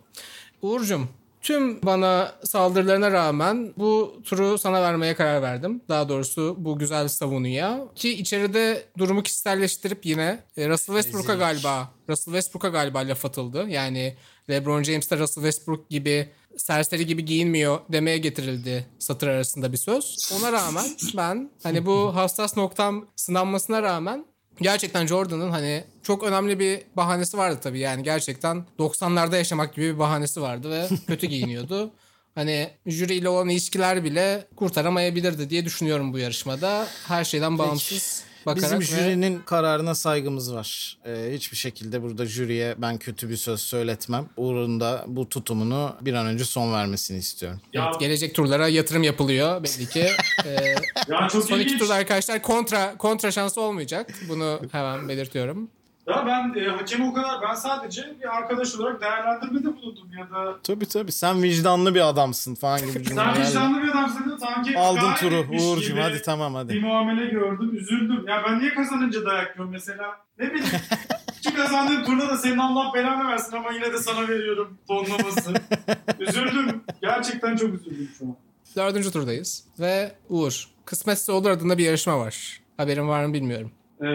Uğur'cum 0.62 1.10
tüm 1.42 1.82
bana 1.82 2.36
saldırılarına 2.44 3.12
rağmen 3.12 3.74
bu 3.78 4.22
turu 4.24 4.58
sana 4.58 4.82
vermeye 4.82 5.16
karar 5.16 5.42
verdim. 5.42 5.82
Daha 5.90 6.10
doğrusu 6.10 6.56
bu 6.58 6.80
güzel 6.80 7.08
savunuya. 7.08 7.80
Ki 7.96 8.10
içeride 8.10 8.84
durumu 8.98 9.24
kişiselleştirip 9.24 10.06
yine 10.06 10.40
e, 10.58 10.70
Russell 10.70 10.96
Westbrook'a 10.96 11.34
galiba 11.34 11.92
Russell 12.10 12.34
Westbrook'a 12.34 12.70
galiba 12.70 13.00
laf 13.00 13.26
atıldı. 13.26 13.70
Yani 13.70 14.16
LeBron 14.50 14.84
James 14.84 15.12
de 15.12 15.18
Russell 15.18 15.44
Westbrook 15.44 15.90
gibi 15.90 16.30
serseri 16.58 17.06
gibi 17.06 17.26
giyinmiyor 17.26 17.80
demeye 17.90 18.18
getirildi 18.18 18.86
satır 19.00 19.28
arasında 19.28 19.72
bir 19.72 19.78
söz. 19.78 20.32
Ona 20.40 20.52
rağmen 20.52 20.86
ben 21.18 21.52
hani 21.64 21.86
bu 21.86 22.16
hassas 22.16 22.58
noktam 22.58 23.08
sınanmasına 23.16 23.84
rağmen 23.84 24.26
Gerçekten 24.62 25.08
Jordan'ın 25.08 25.52
hani 25.52 25.84
çok 26.04 26.24
önemli 26.24 26.60
bir 26.60 26.82
bahanesi 26.96 27.38
vardı 27.38 27.60
tabii. 27.64 27.80
Yani 27.80 28.04
gerçekten 28.04 28.66
90'larda 28.80 29.36
yaşamak 29.38 29.76
gibi 29.76 29.94
bir 29.94 30.00
bahanesi 30.00 30.42
vardı 30.42 30.72
ve 30.72 30.88
kötü 31.08 31.28
giyiniyordu. 31.28 31.92
Hani 32.36 32.70
jüriyle 32.86 33.30
olan 33.30 33.50
ilişkiler 33.50 34.04
bile 34.04 34.48
kurtaramayabilirdi 34.56 35.50
diye 35.50 35.66
düşünüyorum 35.66 36.14
bu 36.14 36.18
yarışmada. 36.18 36.88
Her 37.08 37.24
şeyden 37.24 37.58
bağımsız 37.58 38.24
bakarak 38.46 38.80
Bizim 38.82 38.98
ve- 38.98 39.02
jürinin 39.04 39.40
kararına 39.46 39.96
saygımız 39.96 40.54
var. 40.54 40.98
Ee, 41.06 41.30
hiçbir 41.34 41.58
şekilde 41.58 42.02
burada 42.02 42.26
jüriye 42.26 42.76
ben 42.78 42.98
kötü 42.98 43.30
bir 43.30 43.38
söz 43.38 43.60
söyletmem. 43.62 44.26
Uğur'un 44.38 44.80
da 44.80 45.06
bu 45.08 45.30
tutumunu 45.30 45.96
bir 46.02 46.14
an 46.14 46.26
önce 46.26 46.46
son 46.46 46.74
vermesini 46.74 47.18
istiyorum. 47.18 47.62
Ya, 47.74 47.86
Evet, 47.90 48.00
gelecek 48.00 48.36
turlara 48.36 48.68
yatırım 48.68 49.04
yapılıyor 49.04 49.64
belli 49.64 49.90
ki. 49.90 50.08
Ee, 50.46 50.76
ya 51.10 51.28
çok 51.32 51.44
son 51.46 51.56
iki 51.60 51.66
ilginç. 51.66 51.80
turda 51.82 51.94
arkadaşlar 51.94 52.42
kontra 52.42 52.98
kontra 52.98 53.32
şansı 53.32 53.62
olmayacak. 53.62 54.14
Bunu 54.30 54.60
hemen 54.72 55.10
belirtiyorum. 55.10 55.70
Ya 56.10 56.26
ben 56.26 56.60
e, 56.62 56.68
hakemi 56.68 57.10
o 57.10 57.14
kadar 57.14 57.42
ben 57.42 57.54
sadece 57.54 58.16
bir 58.20 58.38
arkadaş 58.38 58.76
olarak 58.76 59.02
değerlendirmede 59.02 59.78
bulundum 59.78 60.08
ya 60.20 60.30
da 60.30 60.60
Tabii 60.64 60.86
tabii 60.86 61.12
sen 61.12 61.44
vicdanlı 61.44 61.96
bir 61.96 62.10
adamsın 62.10 62.56
falan 62.56 62.80
gibi 62.80 63.06
sen 63.16 63.42
vicdanlı 63.42 63.84
bir 63.84 63.90
adamsın 63.90 64.38
sanki 64.40 64.78
Aldın 64.78 65.14
turu 65.14 65.82
gibi 65.82 66.00
hadi 66.00 66.22
tamam 66.22 66.56
hadi. 66.56 66.74
Bir 66.74 66.84
muamele 66.84 67.26
gördüm 67.26 67.76
üzüldüm. 67.76 68.28
Ya 68.28 68.44
ben 68.48 68.60
niye 68.60 68.74
kazanınca 68.74 69.26
dayak 69.26 69.50
yiyorum 69.56 69.72
mesela? 69.72 70.18
Ne 70.40 70.54
bileyim. 70.54 70.66
Şu 71.44 71.56
kazandığım 71.56 72.06
turda 72.06 72.30
da 72.30 72.38
senin 72.38 72.58
Allah 72.58 72.94
belanı 72.94 73.28
versin 73.28 73.58
ama 73.58 73.72
yine 73.72 73.94
de 73.94 73.98
sana 73.98 74.28
veriyorum 74.28 74.78
tonlaması. 74.88 75.54
üzüldüm. 76.20 76.84
Gerçekten 77.02 77.56
çok 77.56 77.74
üzüldüm 77.74 78.10
şu 78.18 78.26
an. 78.26 78.36
Dördüncü 78.76 79.12
turdayız. 79.12 79.64
Ve 79.80 80.12
Uğur. 80.30 80.68
Kısmetse 80.86 81.32
olur 81.32 81.50
adında 81.50 81.78
bir 81.78 81.84
yarışma 81.84 82.20
var. 82.20 82.62
Haberin 82.78 83.08
var 83.08 83.26
mı 83.26 83.34
bilmiyorum. 83.34 83.72
Ee, 84.02 84.06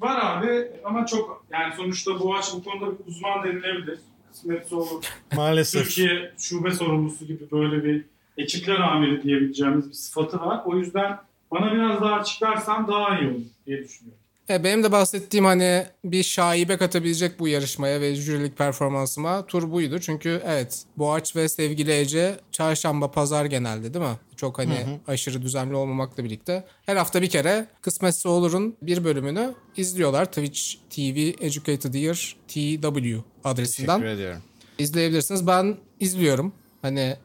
var 0.00 0.20
abi 0.22 0.68
ama 0.84 1.06
çok 1.06 1.44
yani 1.50 1.74
sonuçta 1.76 2.20
Boğaç 2.20 2.54
bu 2.54 2.64
konuda 2.64 2.98
bir 2.98 3.06
uzman 3.06 3.44
denilebilir. 3.44 3.98
Kısmetse 4.30 4.76
olur. 4.76 5.04
Maalesef. 5.36 5.84
Türkiye 5.84 6.32
şube 6.38 6.70
sorumlusu 6.70 7.26
gibi 7.26 7.50
böyle 7.52 7.84
bir 7.84 8.04
ekipler 8.36 8.80
amiri 8.80 9.22
diyebileceğimiz 9.22 9.88
bir 9.88 9.94
sıfatı 9.94 10.40
var. 10.40 10.60
O 10.64 10.76
yüzden 10.76 11.18
bana 11.50 11.72
biraz 11.74 12.00
daha 12.00 12.14
açıklarsan 12.14 12.88
daha 12.88 13.18
iyi 13.18 13.30
olur 13.30 13.40
diye 13.66 13.84
düşünüyorum. 13.84 14.19
E, 14.50 14.64
benim 14.64 14.82
de 14.82 14.92
bahsettiğim 14.92 15.44
hani 15.44 15.86
bir 16.04 16.22
şaibe 16.22 16.76
katabilecek 16.76 17.40
bu 17.40 17.48
yarışmaya 17.48 18.00
ve 18.00 18.14
jürilik 18.14 18.58
performansıma 18.58 19.46
tur 19.46 19.70
buydu. 19.70 19.98
Çünkü 20.00 20.42
evet 20.46 20.84
Boğaç 20.96 21.36
ve 21.36 21.48
sevgili 21.48 21.92
Ece 21.92 22.36
çarşamba 22.52 23.10
pazar 23.10 23.44
genelde 23.44 23.94
değil 23.94 24.04
mi? 24.04 24.16
Çok 24.36 24.58
hani 24.58 25.00
aşırı 25.08 25.42
düzenli 25.42 25.74
olmamakla 25.74 26.24
birlikte. 26.24 26.64
Her 26.86 26.96
hafta 26.96 27.22
bir 27.22 27.30
kere 27.30 27.66
Kısmetse 27.82 28.28
Olur'un 28.28 28.76
bir 28.82 29.04
bölümünü 29.04 29.54
izliyorlar. 29.76 30.24
Twitch 30.24 30.60
TV 30.90 31.44
Educated 31.44 31.94
Year 31.94 32.36
TW 32.48 33.18
adresinden. 33.44 34.00
Teşekkür 34.00 34.14
ediyorum. 34.14 34.42
izleyebilirsiniz. 34.78 35.46
Ben 35.46 35.76
izliyorum. 36.00 36.52
Hani 36.82 37.16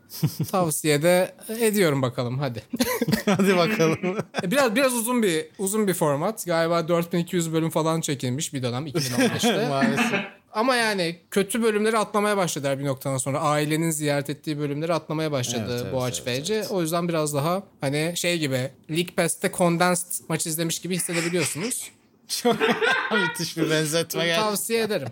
tavsiye 0.52 1.02
de 1.04 1.36
ediyorum 1.60 2.02
bakalım 2.02 2.40
hadi. 2.40 2.64
hadi 3.26 3.58
bakalım. 3.58 4.18
E, 4.44 4.52
Biraz 4.52 4.76
biraz 4.76 4.94
uzun 4.94 5.24
bir 5.24 5.46
uzun 5.58 5.88
bir 5.88 5.94
format. 5.94 6.46
Galiba 6.46 6.88
4200 6.88 7.54
bölüm 7.54 7.70
falan 7.70 8.02
çekilmiş 8.02 8.54
bir 8.54 8.64
dönem 8.64 8.88
2015'te. 8.88 9.68
Maalesef. 9.70 10.20
Ama 10.54 10.76
yani 10.76 11.20
kötü 11.32 11.64
bölümleri 11.64 11.98
atlamaya 11.98 12.38
başladılar 12.38 12.80
bir 12.80 12.86
noktadan 12.86 13.18
sonra. 13.18 13.40
Ailenin 13.40 13.92
ziyaret 13.92 14.30
ettiği 14.30 14.60
bölümleri 14.60 14.94
atlamaya 14.94 15.32
başladı 15.32 15.68
Evet, 15.70 15.82
evet, 15.84 15.94
Boğaç 15.94 16.24
evet, 16.28 16.44
FC. 16.46 16.64
O 16.70 16.82
yüzden 16.82 17.10
biraz 17.10 17.34
daha 17.34 17.64
hani 17.82 18.14
şey 18.16 18.40
gibi 18.40 18.72
League 18.90 19.16
Pass'te 19.16 19.52
condensed 19.58 20.26
maç 20.30 20.48
izlemiş 20.48 20.80
gibi 20.80 20.96
hissedebiliyorsunuz. 20.96 21.92
Müthiş 23.12 23.58
bir 23.58 23.70
benzetme 23.70 24.26
geldi. 24.26 24.40
Tavsiye 24.40 24.82
ederim. 24.82 25.08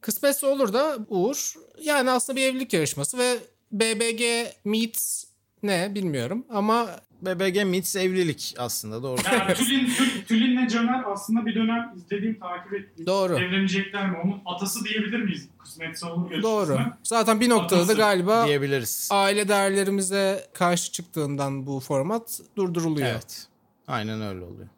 Kısmetse 0.00 0.46
olur 0.46 0.72
da 0.72 0.98
Uğur. 1.08 1.54
Yani 1.82 2.10
aslında 2.10 2.36
bir 2.36 2.42
evlilik 2.42 2.72
yarışması 2.72 3.18
ve 3.18 3.36
BBG 3.80 4.22
Meets 4.64 5.24
ne 5.62 5.94
bilmiyorum 5.94 6.44
ama 6.50 6.90
BBG 7.22 7.64
Meets 7.64 7.96
evlilik 7.96 8.54
aslında 8.58 9.02
doğru. 9.02 9.20
Yani 9.32 9.54
Tülin, 9.54 9.86
Tül, 9.86 10.24
Tülin'le 10.24 10.68
Caner 10.68 11.04
aslında 11.06 11.46
bir 11.46 11.54
dönem 11.54 11.92
izlediğim, 11.96 12.38
takip 12.38 12.72
ettiğim. 12.74 13.06
Doğru. 13.06 13.38
Evlenecekler 13.38 14.10
mi? 14.10 14.16
Onun 14.24 14.42
atası 14.46 14.84
diyebilir 14.84 15.22
miyiz? 15.22 15.48
Kısmetse 15.58 16.06
olur 16.06 16.30
yarışmasına. 16.30 16.68
doğru. 16.68 16.78
Zaten 17.02 17.40
bir 17.40 17.48
noktada 17.48 17.80
da 17.80 17.82
Atası 17.84 17.98
galiba 17.98 18.46
diyebiliriz. 18.46 19.08
aile 19.12 19.48
değerlerimize 19.48 20.46
karşı 20.54 20.92
çıktığından 20.92 21.66
bu 21.66 21.80
format 21.80 22.40
durduruluyor. 22.56 23.08
Evet. 23.08 23.16
Evet. 23.24 23.46
Aynen 23.88 24.22
öyle 24.22 24.44
oluyor. 24.44 24.68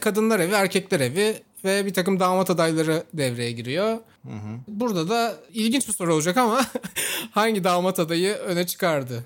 kadınlar 0.00 0.40
evi, 0.40 0.52
erkekler 0.52 1.00
evi 1.00 1.42
ve 1.64 1.86
bir 1.86 1.94
takım 1.94 2.20
damat 2.20 2.50
adayları 2.50 3.04
devreye 3.14 3.52
giriyor. 3.52 3.98
Burada 4.68 5.08
da 5.08 5.36
ilginç 5.52 5.88
bir 5.88 5.92
soru 5.92 6.14
olacak 6.14 6.36
ama 6.36 6.66
hangi 7.30 7.64
damat 7.64 7.98
adayı 7.98 8.34
öne 8.34 8.66
çıkardı? 8.66 9.24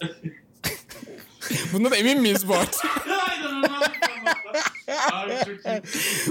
Bundan 1.72 1.92
emin 1.92 2.20
miyiz 2.20 2.48
bu 2.48 2.54
arada? 2.54 2.76
Abi 5.12 5.32
çok 5.44 5.66
iyi. 5.66 5.82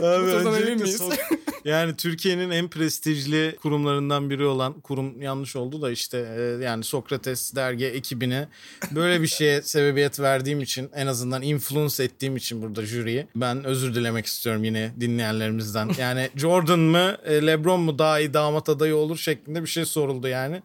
Abi 0.05 0.25
öncelikle 0.31 0.87
son- 0.87 1.13
yani 1.65 1.95
Türkiye'nin 1.95 2.49
en 2.49 2.67
prestijli 2.67 3.55
kurumlarından 3.61 4.29
biri 4.29 4.45
olan 4.45 4.73
kurum 4.81 5.21
yanlış 5.21 5.55
oldu 5.55 5.81
da 5.81 5.91
işte 5.91 6.17
e, 6.37 6.63
yani 6.63 6.83
Sokrates 6.83 7.55
dergi 7.55 7.85
ekibine 7.85 8.47
böyle 8.91 9.21
bir 9.21 9.27
şeye 9.27 9.61
sebebiyet 9.61 10.19
verdiğim 10.19 10.61
için 10.61 10.89
en 10.95 11.07
azından 11.07 11.41
influence 11.41 12.03
ettiğim 12.03 12.35
için 12.35 12.61
burada 12.61 12.85
jüriyi 12.85 13.27
ben 13.35 13.63
özür 13.63 13.95
dilemek 13.95 14.25
istiyorum 14.25 14.63
yine 14.63 14.91
dinleyenlerimizden. 14.99 15.89
Yani 15.99 16.29
Jordan 16.35 16.79
mı 16.79 17.17
e, 17.23 17.47
LeBron 17.47 17.81
mu 17.81 17.99
daha 17.99 18.19
iyi 18.19 18.33
damat 18.33 18.69
adayı 18.69 18.95
olur 18.95 19.17
şeklinde 19.17 19.61
bir 19.61 19.67
şey 19.67 19.85
soruldu 19.85 20.27
yani. 20.27 20.61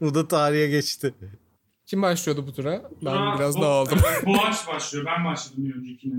Bu 0.00 0.14
da 0.14 0.28
tarihe 0.28 0.66
geçti. 0.66 1.14
Kim 1.86 2.02
başlıyordu 2.02 2.46
bu 2.46 2.52
tura? 2.52 2.82
Ben 3.02 3.10
Aa, 3.12 3.38
biraz 3.38 3.56
Bo- 3.56 3.62
dağıldım. 3.62 3.98
Boğaç 4.26 4.66
başlıyor. 4.68 5.06
Ben 5.06 5.24
başladım 5.24 5.64
bir 5.64 5.74
öncekine. 5.74 6.14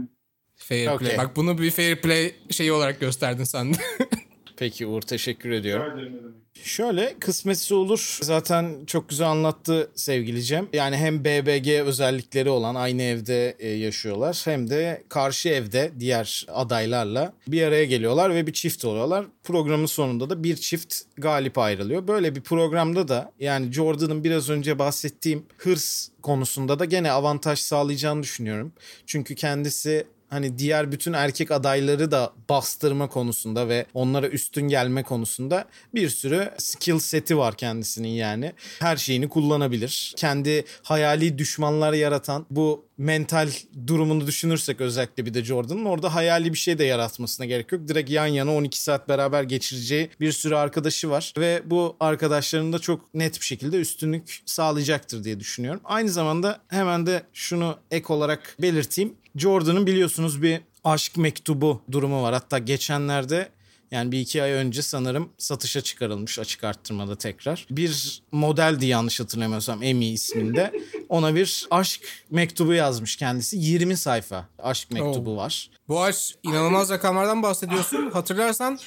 Fair 0.56 0.88
Okey. 0.88 1.08
play. 1.08 1.18
Bak 1.18 1.36
bunu 1.36 1.58
bir 1.58 1.72
fair 1.72 2.02
play 2.02 2.36
şeyi 2.50 2.72
olarak 2.72 3.00
gösterdin 3.00 3.44
sen 3.44 3.74
de. 3.74 3.78
Peki 4.58 4.86
Uğur 4.88 5.02
teşekkür 5.02 5.52
ediyorum. 5.52 6.36
Şöyle 6.64 7.16
kısmetse 7.20 7.76
olur. 7.76 8.20
Zaten 8.22 8.86
çok 8.88 9.10
güzel 9.10 9.28
anlattı 9.28 9.92
sevgili 9.96 10.44
Cem. 10.44 10.68
Yani 10.74 10.98
hem 10.98 11.24
BBG 11.26 11.68
özellikleri 11.68 12.50
olan 12.50 12.76
aynı 12.76 13.02
evde 13.02 13.56
e, 13.60 13.70
yaşıyorlar 13.70 14.42
hem 14.46 14.70
de 14.70 15.04
karşı 15.10 15.50
evde 15.50 15.92
diğer 16.00 16.46
adaylarla 16.50 17.34
bir 17.48 17.64
araya 17.64 17.86
geliyorlar 17.86 18.36
ve 18.36 18.48
bir 18.48 18.54
çift 18.54 18.86
oluyorlar. 18.86 19.26
Programın 19.44 19.86
sonunda 19.86 20.30
da 20.30 20.44
bir 20.44 20.56
çift 20.56 20.96
galip 21.18 21.58
ayrılıyor. 21.58 22.08
Böyle 22.08 22.36
bir 22.36 22.42
programda 22.42 23.08
da 23.08 23.32
yani 23.40 23.72
Jordan'ın 23.72 24.24
biraz 24.24 24.50
önce 24.50 24.80
bahsettiğim 24.80 25.46
hırs 25.58 26.10
konusunda 26.22 26.80
da 26.80 26.86
gene 26.86 27.12
avantaj 27.12 27.60
sağlayacağını 27.60 28.24
düşünüyorum. 28.24 28.74
Çünkü 29.06 29.36
kendisi 29.36 30.08
hani 30.30 30.58
diğer 30.58 30.92
bütün 30.92 31.14
erkek 31.14 31.52
adayları 31.52 32.12
da 32.12 32.34
bastırma 32.50 33.10
konusunda 33.10 33.70
ve 33.70 33.86
onlara 33.94 34.28
üstün 34.28 34.68
gelme 34.68 35.04
konusunda 35.04 35.66
bir 35.94 36.10
sürü 36.10 36.52
skill 36.58 37.00
seti 37.00 37.38
var 37.38 37.58
kendisinin 37.58 38.10
yani. 38.10 38.54
Her 38.80 38.98
şeyini 38.98 39.30
kullanabilir. 39.30 40.14
Kendi 40.18 40.66
hayali 40.84 41.38
düşmanlar 41.38 41.94
yaratan 41.94 42.46
bu 42.50 42.86
mental 42.98 43.50
durumunu 43.88 44.28
düşünürsek 44.28 44.82
özellikle 44.82 45.26
bir 45.26 45.34
de 45.34 45.44
Jordan'ın 45.44 45.86
orada 45.86 46.16
hayali 46.16 46.54
bir 46.54 46.58
şey 46.58 46.78
de 46.78 46.84
yaratmasına 46.84 47.46
gerek 47.46 47.72
yok. 47.72 47.88
Direkt 47.88 48.10
yan 48.10 48.28
yana 48.28 48.56
12 48.56 48.82
saat 48.82 49.10
beraber 49.10 49.44
geçireceği 49.44 50.10
bir 50.20 50.32
sürü 50.32 50.56
arkadaşı 50.56 51.10
var 51.10 51.34
ve 51.38 51.62
bu 51.66 51.96
arkadaşlarının 52.00 52.74
da 52.74 52.80
çok 52.80 53.14
net 53.14 53.40
bir 53.40 53.46
şekilde 53.46 53.78
üstünlük 53.78 54.42
sağlayacaktır 54.46 55.24
diye 55.24 55.40
düşünüyorum. 55.40 55.82
Aynı 55.84 56.10
zamanda 56.10 56.62
hemen 56.68 57.06
de 57.06 57.24
şunu 57.34 57.78
ek 57.92 58.14
olarak 58.14 58.56
belirteyim. 58.62 59.14
Jordan'ın 59.36 59.88
biliyorsunuz 59.88 60.42
bir 60.42 60.62
aşk 60.84 61.18
mektubu 61.18 61.82
durumu 61.92 62.24
var. 62.24 62.34
Hatta 62.34 62.60
geçenlerde 62.60 63.50
yani 63.92 64.12
bir 64.12 64.20
iki 64.20 64.44
ay 64.44 64.52
önce 64.52 64.82
sanırım 64.82 65.30
satışa 65.38 65.82
çıkarılmış 65.82 66.40
açık 66.40 66.64
arttırmada 66.64 67.16
tekrar. 67.16 67.68
Bir 67.70 68.22
modeldi 68.32 68.86
yanlış 68.86 69.20
hatırlamıyorsam 69.20 69.84
Emi 69.84 70.06
isminde. 70.08 70.72
Ona 71.10 71.36
bir 71.36 71.68
aşk 71.72 72.02
mektubu 72.32 72.74
yazmış 72.74 73.16
kendisi. 73.16 73.58
20 73.58 73.98
sayfa 73.98 74.46
aşk 74.60 74.92
mektubu 74.92 75.38
var. 75.38 75.70
Boğaç 75.88 76.36
inanılmaz 76.44 76.90
rakamlardan 76.90 77.44
bahsediyorsun. 77.44 78.12
Hatırlarsan 78.12 78.80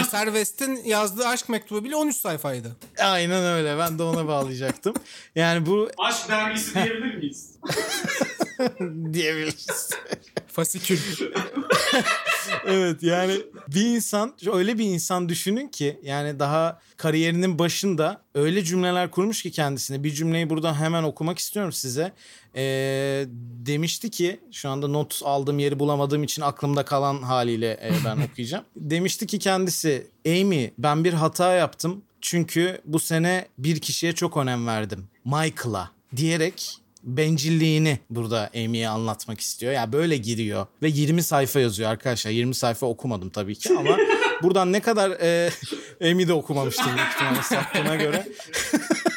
Eser 0.00 0.24
West'in 0.24 0.84
yazdığı 0.84 1.26
aşk 1.26 1.48
mektubu 1.48 1.84
bile 1.84 1.96
13 1.96 2.16
sayfaydı. 2.16 2.76
Aynen 2.98 3.44
öyle 3.44 3.78
ben 3.78 3.98
de 3.98 4.02
ona 4.02 4.26
bağlayacaktım. 4.26 4.94
Yani 5.34 5.66
bu 5.66 5.88
Aşk 5.98 6.28
dergisi 6.28 6.74
diyebilir 6.74 7.14
miyiz? 7.14 7.50
diyebiliriz. 9.12 9.90
Fasikül. 10.54 10.98
evet 12.66 13.02
yani 13.02 13.40
bir 13.68 13.86
insan 13.86 14.34
öyle 14.52 14.78
bir 14.78 14.84
insan 14.84 15.28
düşünün 15.28 15.68
ki 15.68 16.00
yani 16.02 16.38
daha 16.38 16.80
kariyerinin 16.96 17.58
başında 17.58 18.22
öyle 18.34 18.64
cümleler 18.64 19.10
kurmuş 19.10 19.42
ki 19.42 19.50
kendisine 19.50 20.04
bir 20.04 20.10
cümleyi 20.10 20.50
buradan 20.50 20.74
hemen 20.74 21.02
okumak 21.02 21.38
istiyorum 21.38 21.72
size. 21.72 22.12
Ee, 22.56 23.24
demişti 23.66 24.10
ki 24.10 24.40
şu 24.52 24.68
anda 24.68 24.88
not 24.88 25.20
aldığım 25.24 25.58
yeri 25.58 25.78
bulamadığım 25.78 26.22
için 26.22 26.42
aklımda 26.42 26.84
kalan 26.84 27.22
haliyle 27.22 27.70
e, 27.70 27.90
ben 28.04 28.16
okuyacağım. 28.32 28.64
demişti 28.76 29.26
ki 29.26 29.38
kendisi 29.38 30.06
Amy 30.26 30.70
ben 30.78 31.04
bir 31.04 31.12
hata 31.12 31.52
yaptım 31.52 32.02
çünkü 32.20 32.80
bu 32.84 32.98
sene 32.98 33.48
bir 33.58 33.80
kişiye 33.80 34.12
çok 34.12 34.36
önem 34.36 34.66
verdim. 34.66 35.08
Michael'a 35.24 35.90
diyerek 36.16 36.83
bencilliğini 37.04 37.98
burada 38.10 38.50
Amy'ye 38.64 38.88
anlatmak 38.88 39.40
istiyor. 39.40 39.72
Ya 39.72 39.80
yani 39.80 39.92
böyle 39.92 40.16
giriyor 40.16 40.66
ve 40.82 40.88
20 40.88 41.22
sayfa 41.22 41.60
yazıyor 41.60 41.90
arkadaşlar. 41.90 42.30
20 42.30 42.54
sayfa 42.54 42.86
okumadım 42.86 43.30
tabii 43.30 43.54
ki 43.54 43.70
ama 43.78 43.96
buradan 44.42 44.72
ne 44.72 44.80
kadar 44.80 45.10
e, 45.10 45.50
Amy 46.10 46.28
de 46.28 46.32
okumamıştır 46.32 46.86
büyük 46.86 47.08
ihtimalle 47.14 47.42
sattığına 47.42 47.96
göre. 47.96 48.28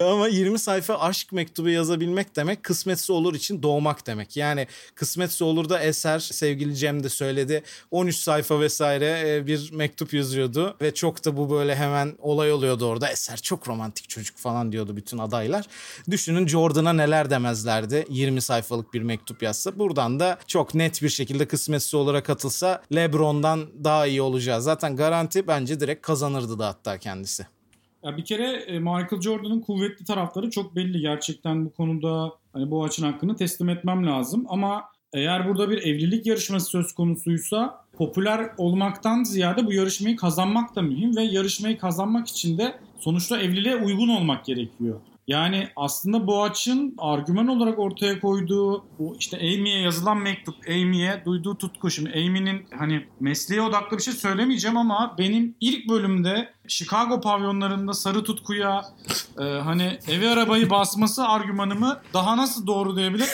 Ama 0.00 0.28
20 0.28 0.58
sayfa 0.58 0.98
aşk 0.98 1.32
mektubu 1.32 1.68
yazabilmek 1.68 2.36
demek 2.36 2.62
kısmetse 2.62 3.12
olur 3.12 3.34
için 3.34 3.62
doğmak 3.62 4.06
demek. 4.06 4.36
Yani 4.36 4.66
kısmetse 4.94 5.44
olur 5.44 5.68
da 5.68 5.80
eser 5.80 6.18
sevgili 6.18 6.76
Cem 6.76 7.04
de 7.04 7.08
söyledi 7.08 7.62
13 7.90 8.16
sayfa 8.16 8.60
vesaire 8.60 9.42
bir 9.46 9.72
mektup 9.72 10.14
yazıyordu 10.14 10.76
ve 10.80 10.94
çok 10.94 11.24
da 11.24 11.36
bu 11.36 11.50
böyle 11.50 11.76
hemen 11.76 12.14
olay 12.18 12.52
oluyordu 12.52 12.86
orada. 12.86 13.08
Eser 13.10 13.36
çok 13.36 13.68
romantik 13.68 14.08
çocuk 14.08 14.36
falan 14.36 14.72
diyordu 14.72 14.96
bütün 14.96 15.18
adaylar. 15.18 15.66
Düşünün 16.10 16.46
Jordan'a 16.46 16.92
neler 16.92 17.30
demezlerdi 17.30 18.06
20 18.08 18.40
sayfalık 18.42 18.94
bir 18.94 19.02
mektup 19.02 19.42
yazsa. 19.42 19.78
Buradan 19.78 20.20
da 20.20 20.38
çok 20.46 20.74
net 20.74 21.02
bir 21.02 21.08
şekilde 21.08 21.48
kısmetse 21.48 21.96
olura 21.96 22.22
katılsa 22.22 22.82
LeBron'dan 22.94 23.84
daha 23.84 24.06
iyi 24.06 24.22
olacağız. 24.22 24.64
Zaten 24.64 24.96
garanti 24.96 25.46
bence 25.46 25.80
direkt 25.80 26.06
kazanırdı 26.06 26.58
da 26.58 26.66
hatta 26.66 26.98
kendisi. 26.98 27.53
Ya 28.04 28.16
bir 28.16 28.24
kere 28.24 28.50
e, 28.52 28.78
Michael 28.78 29.20
Jordan'ın 29.20 29.60
kuvvetli 29.60 30.04
tarafları 30.04 30.50
çok 30.50 30.76
belli. 30.76 31.00
Gerçekten 31.00 31.64
bu 31.64 31.72
konuda 31.72 32.32
hani 32.52 32.70
bu 32.70 32.84
açın 32.84 33.04
hakkını 33.04 33.36
teslim 33.36 33.68
etmem 33.68 34.06
lazım. 34.06 34.46
Ama 34.48 34.84
eğer 35.12 35.48
burada 35.48 35.70
bir 35.70 35.78
evlilik 35.78 36.26
yarışması 36.26 36.66
söz 36.66 36.92
konusuysa 36.92 37.84
popüler 37.92 38.50
olmaktan 38.58 39.24
ziyade 39.24 39.66
bu 39.66 39.72
yarışmayı 39.72 40.16
kazanmak 40.16 40.76
da 40.76 40.82
mühim 40.82 41.16
ve 41.16 41.22
yarışmayı 41.22 41.78
kazanmak 41.78 42.28
için 42.28 42.58
de 42.58 42.74
sonuçta 42.98 43.38
evliliğe 43.38 43.76
uygun 43.76 44.08
olmak 44.08 44.44
gerekiyor. 44.44 45.00
Yani 45.28 45.68
aslında 45.76 46.26
Boğaç'ın 46.26 46.94
argüman 46.98 47.48
olarak 47.48 47.78
ortaya 47.78 48.20
koyduğu 48.20 48.84
bu 48.98 49.16
işte 49.18 49.36
Amy'ye 49.36 49.80
yazılan 49.80 50.18
mektup, 50.18 50.54
Amy'ye 50.68 51.22
duyduğu 51.24 51.54
tutku. 51.54 51.90
Şimdi 51.90 52.10
Amy'nin 52.10 52.66
hani 52.78 53.06
mesleğe 53.20 53.62
odaklı 53.62 53.98
bir 53.98 54.02
şey 54.02 54.14
söylemeyeceğim 54.14 54.76
ama 54.76 55.14
benim 55.18 55.54
ilk 55.60 55.88
bölümde 55.88 56.53
Chicago 56.68 57.20
pavyonlarında 57.20 57.92
sarı 57.92 58.24
tutkuya 58.24 58.84
e, 59.38 59.44
hani 59.44 59.98
evi 60.08 60.28
arabayı 60.28 60.70
basması 60.70 61.24
argümanımı 61.24 62.00
daha 62.14 62.36
nasıl 62.36 62.66
doğru 62.66 62.96
diyebilir? 62.96 63.28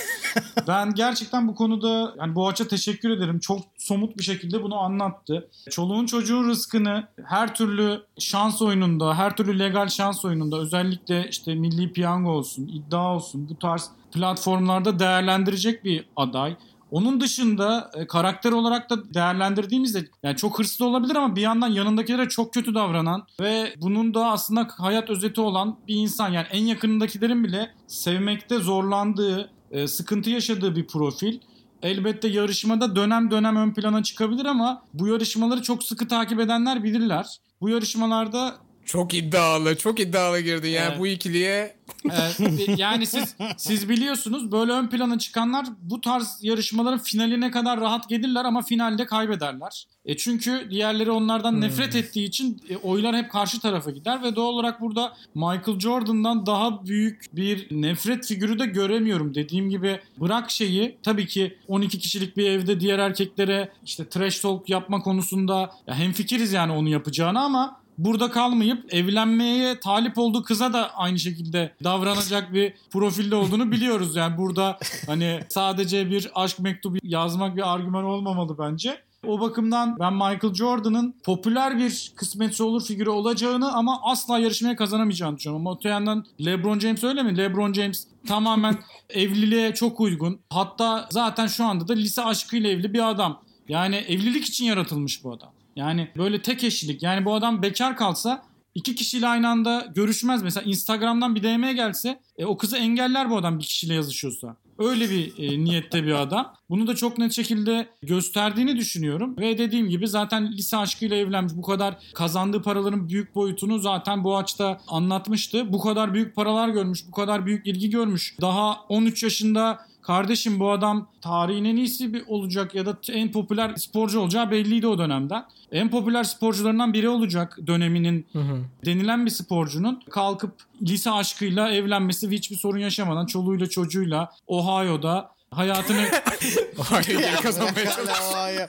Ben 0.69 0.95
gerçekten 0.95 1.49
bu 1.49 1.55
konuda 1.55 2.15
yani 2.19 2.35
Boğaç'a 2.35 2.69
teşekkür 2.69 3.11
ederim. 3.11 3.39
Çok 3.39 3.59
somut 3.79 4.19
bir 4.19 4.23
şekilde 4.23 4.63
bunu 4.63 4.79
anlattı. 4.79 5.49
Çoluğun 5.71 6.07
çocuğun 6.07 6.49
rızkını 6.49 7.09
her 7.25 7.55
türlü 7.55 8.03
şans 8.19 8.63
oyununda, 8.63 9.15
her 9.15 9.37
türlü 9.37 9.59
legal 9.59 9.89
şans 9.89 10.25
oyununda 10.25 10.57
özellikle 10.57 11.29
işte 11.29 11.55
milli 11.55 11.93
piyango 11.93 12.31
olsun, 12.31 12.67
iddia 12.67 13.15
olsun 13.15 13.49
bu 13.49 13.59
tarz 13.59 13.91
platformlarda 14.13 14.99
değerlendirecek 14.99 15.85
bir 15.85 16.05
aday. 16.17 16.57
Onun 16.91 17.21
dışında 17.21 17.91
e, 17.95 18.07
karakter 18.07 18.53
olarak 18.53 18.91
da 18.91 19.15
değerlendirdiğimizde 19.15 20.09
yani 20.23 20.37
çok 20.37 20.59
hırslı 20.59 20.87
olabilir 20.87 21.17
ama 21.17 21.37
bir 21.37 21.41
yandan 21.41 21.69
yanındakilere 21.69 22.29
çok 22.29 22.55
kötü 22.55 22.75
davranan 22.75 23.27
ve 23.41 23.75
bunun 23.77 24.15
da 24.15 24.27
aslında 24.27 24.69
hayat 24.79 25.11
özeti 25.11 25.41
olan 25.41 25.79
bir 25.89 25.95
insan. 25.95 26.29
Yani 26.29 26.47
en 26.51 26.65
yakınındakilerin 26.65 27.45
bile 27.45 27.71
sevmekte 27.87 28.59
zorlandığı, 28.59 29.51
e, 29.71 29.87
sıkıntı 29.87 30.31
yaşadığı 30.31 30.77
bir 30.77 30.87
profil. 30.87 31.39
Elbette 31.83 32.29
yarışmada 32.29 32.97
dönem 32.97 33.31
dönem 33.31 33.57
ön 33.57 33.75
plana 33.75 34.03
çıkabilir 34.03 34.45
ama 34.45 34.83
bu 34.95 35.07
yarışmaları 35.07 35.63
çok 35.63 35.83
sıkı 35.85 36.09
takip 36.09 36.41
edenler 36.41 36.85
bilirler. 36.85 37.27
Bu 37.61 37.69
yarışmalarda 37.69 38.55
çok 38.93 39.15
iddialı, 39.15 39.79
çok 39.79 40.01
iddialı 40.01 40.41
girdin 40.41 40.69
yani 40.69 40.89
evet. 40.89 40.99
bu 40.99 41.07
ikiliye. 41.07 41.77
Ee, 42.11 42.73
yani 42.77 43.07
siz 43.07 43.37
siz 43.57 43.89
biliyorsunuz 43.89 44.53
böyle 44.53 44.73
ön 44.73 44.89
plana 44.89 45.19
çıkanlar 45.19 45.67
bu 45.83 46.01
tarz 46.01 46.39
yarışmaların 46.43 46.99
finaline 46.99 47.51
kadar 47.51 47.81
rahat 47.81 48.09
gelirler 48.09 48.45
ama 48.45 48.63
finalde 48.63 49.07
kaybederler. 49.07 49.87
E 50.05 50.17
çünkü 50.17 50.67
diğerleri 50.71 51.11
onlardan 51.11 51.53
hmm. 51.53 51.61
nefret 51.61 51.97
ettiği 51.97 52.25
için 52.25 52.61
e, 52.69 52.77
oylar 52.77 53.17
hep 53.17 53.31
karşı 53.31 53.61
tarafa 53.61 53.91
gider 53.91 54.23
ve 54.23 54.37
doğal 54.37 54.53
olarak 54.53 54.81
burada 54.81 55.17
Michael 55.35 55.79
Jordan'dan 55.79 56.47
daha 56.47 56.87
büyük 56.87 57.25
bir 57.33 57.69
nefret 57.71 58.27
figürü 58.27 58.59
de 58.59 58.67
göremiyorum. 58.67 59.35
Dediğim 59.35 59.71
gibi 59.71 60.01
bırak 60.21 60.51
şeyi 60.51 60.97
tabii 61.03 61.27
ki 61.27 61.59
12 61.69 61.99
kişilik 61.99 62.37
bir 62.37 62.51
evde 62.51 62.81
diğer 62.81 62.99
erkeklere 62.99 63.73
işte 63.85 64.09
trash 64.09 64.41
talk 64.41 64.69
yapma 64.69 65.03
konusunda 65.03 65.71
ya 65.87 65.95
hemfikiriz 65.95 66.53
yani 66.53 66.73
onu 66.73 66.89
yapacağını 66.89 67.41
ama 67.41 67.80
burada 68.05 68.31
kalmayıp 68.31 68.95
evlenmeye 68.95 69.81
talip 69.81 70.19
olduğu 70.19 70.43
kıza 70.43 70.73
da 70.73 70.95
aynı 70.95 71.19
şekilde 71.19 71.73
davranacak 71.85 72.55
bir 72.55 72.73
profilde 72.91 73.35
olduğunu 73.35 73.73
biliyoruz. 73.73 74.17
Yani 74.17 74.39
burada 74.39 74.79
hani 75.07 75.41
sadece 75.49 76.11
bir 76.11 76.31
aşk 76.35 76.59
mektubu 76.59 76.97
yazmak 77.03 77.57
bir 77.57 77.75
argüman 77.75 78.05
olmamalı 78.05 78.59
bence. 78.59 79.01
O 79.27 79.41
bakımdan 79.41 79.97
ben 79.99 80.13
Michael 80.13 80.55
Jordan'ın 80.55 81.15
popüler 81.25 81.79
bir 81.79 82.13
kısmetse 82.17 82.65
olur 82.65 82.85
figürü 82.85 83.11
olacağını 83.11 83.73
ama 83.73 84.01
asla 84.03 84.39
yarışmaya 84.39 84.77
kazanamayacağını 84.77 85.37
düşünüyorum. 85.37 85.67
Ama 85.67 85.77
öte 85.77 85.89
yandan 85.89 86.27
LeBron 86.45 86.79
James 86.79 87.05
öyle 87.05 87.23
mi? 87.23 87.37
LeBron 87.37 87.73
James 87.73 88.07
tamamen 88.27 88.79
evliliğe 89.11 89.75
çok 89.75 90.01
uygun. 90.01 90.41
Hatta 90.51 91.09
zaten 91.11 91.47
şu 91.47 91.65
anda 91.65 91.89
da 91.89 91.93
lise 91.93 92.23
aşkıyla 92.23 92.71
evli 92.71 92.93
bir 92.93 93.11
adam. 93.11 93.41
Yani 93.69 93.97
evlilik 93.97 94.45
için 94.45 94.65
yaratılmış 94.65 95.25
bu 95.25 95.33
adam. 95.33 95.51
Yani 95.77 96.09
böyle 96.17 96.43
tek 96.43 96.65
eşlilik. 96.65 97.03
Yani 97.03 97.25
bu 97.25 97.35
adam 97.35 97.63
bekar 97.63 97.97
kalsa 97.97 98.43
iki 98.75 98.95
kişiyle 98.95 99.27
aynı 99.27 99.49
anda 99.49 99.87
görüşmez. 99.95 100.43
Mesela 100.43 100.65
Instagram'dan 100.65 101.35
bir 101.35 101.43
DM 101.43 101.75
gelse 101.75 102.21
e, 102.39 102.45
o 102.45 102.57
kızı 102.57 102.77
engeller 102.77 103.31
bu 103.31 103.37
adam 103.37 103.59
bir 103.59 103.65
kişiyle 103.65 103.95
yazışıyorsa. 103.95 104.57
Öyle 104.79 105.11
bir 105.11 105.39
e, 105.39 105.65
niyette 105.65 106.05
bir 106.05 106.23
adam. 106.23 106.55
Bunu 106.71 106.87
da 106.87 106.97
çok 106.97 107.19
net 107.19 107.33
şekilde 107.33 107.89
gösterdiğini 108.03 108.77
düşünüyorum. 108.77 109.37
Ve 109.39 109.59
dediğim 109.59 109.89
gibi 109.89 110.09
zaten 110.09 110.53
lise 110.53 110.77
aşkıyla 110.77 111.17
evlenmiş. 111.17 111.53
Bu 111.57 111.63
kadar 111.63 111.95
kazandığı 112.15 112.63
paraların 112.63 113.09
büyük 113.09 113.35
boyutunu 113.35 113.79
zaten 113.79 114.25
bu 114.25 114.37
açta 114.37 114.81
anlatmıştı. 114.89 115.73
Bu 115.73 115.81
kadar 115.81 116.15
büyük 116.15 116.35
paralar 116.35 116.69
görmüş, 116.69 117.09
bu 117.09 117.13
kadar 117.13 117.47
büyük 117.47 117.67
ilgi 117.67 117.91
görmüş. 117.91 118.37
Daha 118.41 118.77
13 118.89 119.23
yaşında 119.23 119.79
kardeşim 120.11 120.61
bu 120.61 120.71
adam 120.71 121.09
tarihin 121.21 121.65
en 121.65 121.77
iyisi 121.77 122.15
bir 122.15 122.25
olacak 122.27 122.75
ya 122.75 122.87
da 122.87 122.99
en 123.13 123.33
popüler 123.33 123.77
sporcu 123.77 124.21
olacağı 124.21 124.51
belliydi 124.51 124.87
o 124.87 124.99
dönemden. 124.99 125.45
En 125.73 125.91
popüler 125.91 126.25
sporcularından 126.25 126.93
biri 126.93 127.09
olacak 127.09 127.59
döneminin 127.67 128.27
hı 128.33 128.39
hı. 128.39 128.61
denilen 128.85 129.27
bir 129.27 129.31
sporcunun 129.31 130.03
kalkıp 130.11 130.53
lise 130.83 131.11
aşkıyla 131.11 131.73
evlenmesi 131.73 132.31
ve 132.31 132.35
hiçbir 132.35 132.57
sorun 132.57 132.79
yaşamadan 132.79 133.27
çoluğuyla 133.27 133.69
çocuğuyla 133.69 134.33
Ohio'da 134.47 135.31
hayatını 135.51 136.09
Ohio'yu 136.79 137.21
geri 137.21 137.37
kazanmaya 137.37 137.91
çalışıyor. 137.91 138.69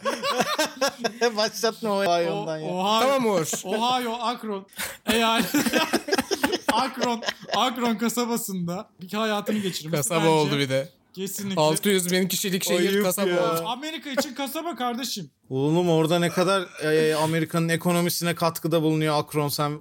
Başlatma 1.38 1.90
Ohio'dan 1.90 2.58
ya. 2.58 2.68
Ohio, 2.68 3.00
tamam 3.00 3.26
Uğur. 3.26 3.52
Ohio, 3.64 4.14
Akron. 4.22 4.66
Eğer 5.06 5.44
Akron, 6.74 7.22
Akron 7.56 7.96
kasabasında 7.96 8.90
bir 9.02 9.14
hayatını 9.14 9.58
geçirmesi 9.58 10.10
Kasaba 10.10 10.20
bence 10.20 10.30
oldu 10.30 10.58
bir 10.60 10.70
de. 10.70 11.01
Kesinlikle. 11.14 11.62
600 11.62 12.12
bin 12.12 12.28
kişilik 12.28 12.64
şehir 12.64 12.90
Ayıp 12.94 13.04
kasaba 13.04 13.30
ya. 13.30 13.54
oldu. 13.54 13.64
Amerika 13.68 14.10
için 14.10 14.34
kasaba 14.34 14.76
kardeşim. 14.76 15.32
Oğlum 15.50 15.90
orada 15.90 16.20
ne 16.20 16.30
kadar 16.30 16.84
e, 16.84 17.16
Amerika'nın 17.16 17.70
ekonomisine 17.70 18.36
katkıda 18.36 18.82
bulunuyor 18.82 19.20
Akron 19.20 19.48
sen 19.48 19.80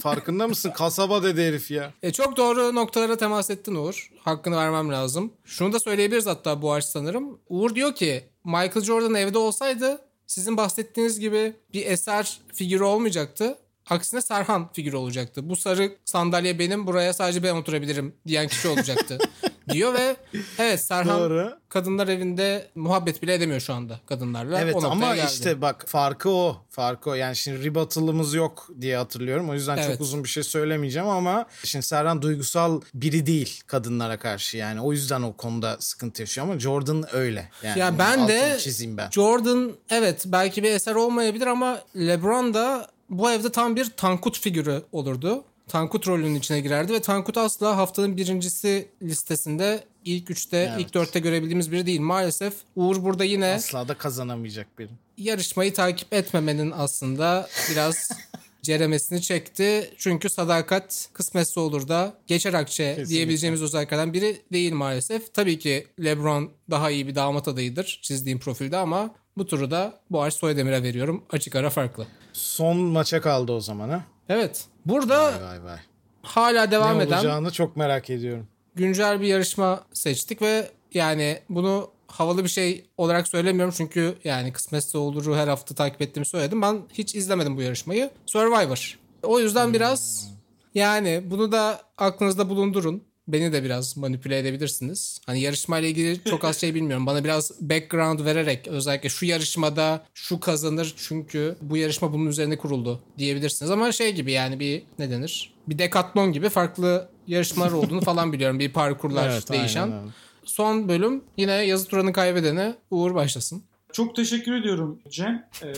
farkında 0.00 0.48
mısın? 0.48 0.72
Kasaba 0.76 1.22
dedi 1.22 1.42
herif 1.42 1.70
ya. 1.70 1.92
E, 2.02 2.12
çok 2.12 2.36
doğru 2.36 2.74
noktalara 2.74 3.16
temas 3.16 3.50
ettin 3.50 3.74
Uğur. 3.74 4.10
Hakkını 4.24 4.56
vermem 4.56 4.92
lazım. 4.92 5.32
Şunu 5.44 5.72
da 5.72 5.80
söyleyebiliriz 5.80 6.26
hatta 6.26 6.62
bu 6.62 6.72
aç 6.72 6.84
sanırım. 6.84 7.38
Uğur 7.48 7.74
diyor 7.74 7.94
ki 7.94 8.24
Michael 8.44 8.82
Jordan 8.82 9.14
evde 9.14 9.38
olsaydı 9.38 9.98
sizin 10.26 10.56
bahsettiğiniz 10.56 11.20
gibi 11.20 11.52
bir 11.72 11.86
eser 11.86 12.38
figürü 12.54 12.84
olmayacaktı. 12.84 13.58
Aksine 13.90 14.20
Serhan 14.20 14.72
figürü 14.72 14.96
olacaktı. 14.96 15.48
Bu 15.48 15.56
sarı 15.56 15.96
sandalye 16.04 16.58
benim 16.58 16.86
buraya 16.86 17.12
sadece 17.12 17.42
ben 17.42 17.54
oturabilirim 17.54 18.14
diyen 18.26 18.48
kişi 18.48 18.68
olacaktı. 18.68 19.18
diyor 19.68 19.94
ve 19.94 20.16
evet 20.58 20.80
Serhan 20.80 21.20
Doğru. 21.20 21.58
kadınlar 21.68 22.08
evinde 22.08 22.68
muhabbet 22.74 23.22
bile 23.22 23.34
edemiyor 23.34 23.60
şu 23.60 23.74
anda 23.74 24.00
kadınlarla. 24.06 24.60
Evet 24.60 24.76
ama 24.84 25.14
geldi. 25.14 25.26
işte 25.32 25.60
bak 25.62 25.84
farkı 25.88 26.30
o. 26.30 26.56
Farkı 26.70 27.10
o. 27.10 27.14
Yani 27.14 27.36
şimdi 27.36 27.64
rebuttle'ımız 27.64 28.34
yok 28.34 28.70
diye 28.80 28.96
hatırlıyorum. 28.96 29.50
O 29.50 29.54
yüzden 29.54 29.76
evet. 29.76 29.90
çok 29.90 30.00
uzun 30.00 30.24
bir 30.24 30.28
şey 30.28 30.42
söylemeyeceğim 30.42 31.08
ama 31.08 31.46
şimdi 31.64 31.86
Serhan 31.86 32.22
duygusal 32.22 32.80
biri 32.94 33.26
değil 33.26 33.60
kadınlara 33.66 34.18
karşı 34.18 34.56
yani. 34.56 34.80
O 34.80 34.92
yüzden 34.92 35.22
o 35.22 35.36
konuda 35.36 35.76
sıkıntı 35.80 36.22
yaşıyor 36.22 36.46
ama 36.46 36.58
Jordan 36.58 37.04
öyle. 37.12 37.50
Yani 37.62 37.78
ya 37.78 37.98
ben 37.98 38.28
de 38.28 38.58
çizeyim 38.60 38.96
ben. 38.96 39.10
Jordan 39.10 39.72
evet 39.90 40.22
belki 40.26 40.62
bir 40.62 40.70
eser 40.70 40.94
olmayabilir 40.94 41.46
ama 41.46 41.80
LeBron 41.96 42.54
da 42.54 42.88
bu 43.10 43.30
evde 43.30 43.52
tam 43.52 43.76
bir 43.76 43.90
Tankut 43.90 44.40
figürü 44.40 44.82
olurdu. 44.92 45.44
Tankut 45.68 46.08
rolünün 46.08 46.34
içine 46.34 46.60
girerdi 46.60 46.92
ve 46.92 47.00
Tankut 47.00 47.38
asla 47.38 47.76
haftanın 47.76 48.16
birincisi 48.16 48.88
listesinde 49.02 49.84
ilk 50.04 50.30
üçte, 50.30 50.56
evet. 50.56 50.80
ilk 50.80 50.94
dörtte 50.94 51.20
görebildiğimiz 51.20 51.72
biri 51.72 51.86
değil. 51.86 52.00
Maalesef 52.00 52.54
Uğur 52.76 53.02
burada 53.02 53.24
yine... 53.24 53.46
Asla 53.46 53.88
da 53.88 53.94
kazanamayacak 53.94 54.78
biri. 54.78 54.90
Yarışmayı 55.18 55.74
takip 55.74 56.12
etmemenin 56.14 56.70
aslında 56.70 57.48
biraz 57.70 58.10
ceremesini 58.62 59.22
çekti. 59.22 59.90
Çünkü 59.98 60.28
sadakat 60.28 61.08
kısmetse 61.12 61.60
olur 61.60 61.88
da 61.88 62.14
geçer 62.26 62.54
akçe 62.54 63.04
diyebileceğimiz 63.08 63.62
özelliklerden 63.62 64.12
biri 64.12 64.42
değil 64.52 64.72
maalesef. 64.72 65.34
Tabii 65.34 65.58
ki 65.58 65.86
LeBron 66.04 66.50
daha 66.70 66.90
iyi 66.90 67.06
bir 67.06 67.14
damat 67.14 67.48
adayıdır 67.48 67.98
çizdiğim 68.02 68.38
profilde 68.38 68.76
ama 68.76 69.14
bu 69.36 69.46
turu 69.46 69.70
da 69.70 70.00
Boğaç 70.10 70.34
Soydemir'e 70.34 70.82
veriyorum. 70.82 71.24
Açık 71.30 71.56
ara 71.56 71.70
farklı. 71.70 72.06
Son 72.32 72.76
maça 72.76 73.20
kaldı 73.20 73.52
o 73.52 73.60
zaman 73.60 73.88
ha. 73.88 74.04
Evet. 74.28 74.64
Burada 74.86 75.24
Vay 75.24 75.42
vay 75.42 75.64
vay. 75.64 75.78
hala 76.22 76.70
devam 76.70 76.98
ne 76.98 77.02
eden 77.02 77.16
olacağını 77.16 77.50
çok 77.50 77.76
merak 77.76 78.10
ediyorum. 78.10 78.46
güncel 78.74 79.20
bir 79.20 79.26
yarışma 79.26 79.84
seçtik 79.92 80.42
ve 80.42 80.70
yani 80.94 81.38
bunu 81.48 81.90
havalı 82.08 82.44
bir 82.44 82.48
şey 82.48 82.84
olarak 82.96 83.28
söylemiyorum 83.28 83.74
çünkü 83.76 84.14
yani 84.24 84.52
kısmetse 84.52 84.98
oluru 84.98 85.36
her 85.36 85.48
hafta 85.48 85.74
takip 85.74 86.02
ettiğimi 86.02 86.26
söyledim. 86.26 86.62
Ben 86.62 86.82
hiç 86.92 87.14
izlemedim 87.14 87.56
bu 87.56 87.62
yarışmayı. 87.62 88.10
Survivor. 88.26 88.98
O 89.22 89.40
yüzden 89.40 89.74
biraz 89.74 90.28
yani 90.74 91.22
bunu 91.24 91.52
da 91.52 91.80
aklınızda 91.98 92.48
bulundurun. 92.48 93.02
Beni 93.28 93.52
de 93.52 93.64
biraz 93.64 93.96
manipüle 93.96 94.38
edebilirsiniz. 94.38 95.20
Hani 95.26 95.40
yarışmayla 95.40 95.88
ilgili 95.88 96.24
çok 96.24 96.44
az 96.44 96.60
şey 96.60 96.74
bilmiyorum. 96.74 97.06
Bana 97.06 97.24
biraz 97.24 97.52
background 97.60 98.24
vererek 98.24 98.68
özellikle 98.68 99.08
şu 99.08 99.26
yarışmada 99.26 100.04
şu 100.14 100.40
kazanır 100.40 100.94
çünkü 100.96 101.56
bu 101.60 101.76
yarışma 101.76 102.12
bunun 102.12 102.26
üzerine 102.26 102.56
kuruldu 102.58 103.00
diyebilirsiniz. 103.18 103.70
Ama 103.70 103.92
şey 103.92 104.12
gibi 104.14 104.32
yani 104.32 104.60
bir 104.60 104.82
ne 104.98 105.10
denir? 105.10 105.54
Bir 105.68 105.78
dekatlon 105.78 106.32
gibi 106.32 106.48
farklı 106.48 107.08
yarışmalar 107.26 107.72
olduğunu 107.72 108.00
falan 108.00 108.32
biliyorum. 108.32 108.58
Bir 108.58 108.72
parkurlar 108.72 109.30
Evet, 109.32 109.52
değişen. 109.52 109.82
aynen 109.82 110.00
öyle. 110.00 110.10
Son 110.44 110.88
bölüm 110.88 111.24
yine 111.36 111.52
yazı 111.52 111.88
turanın 111.88 112.12
kaybedeni 112.12 112.74
Uğur 112.90 113.14
başlasın. 113.14 113.62
Çok 113.96 114.16
teşekkür 114.16 114.52
ediyorum 114.52 114.98
Cem. 115.10 115.48
Ee, 115.62 115.72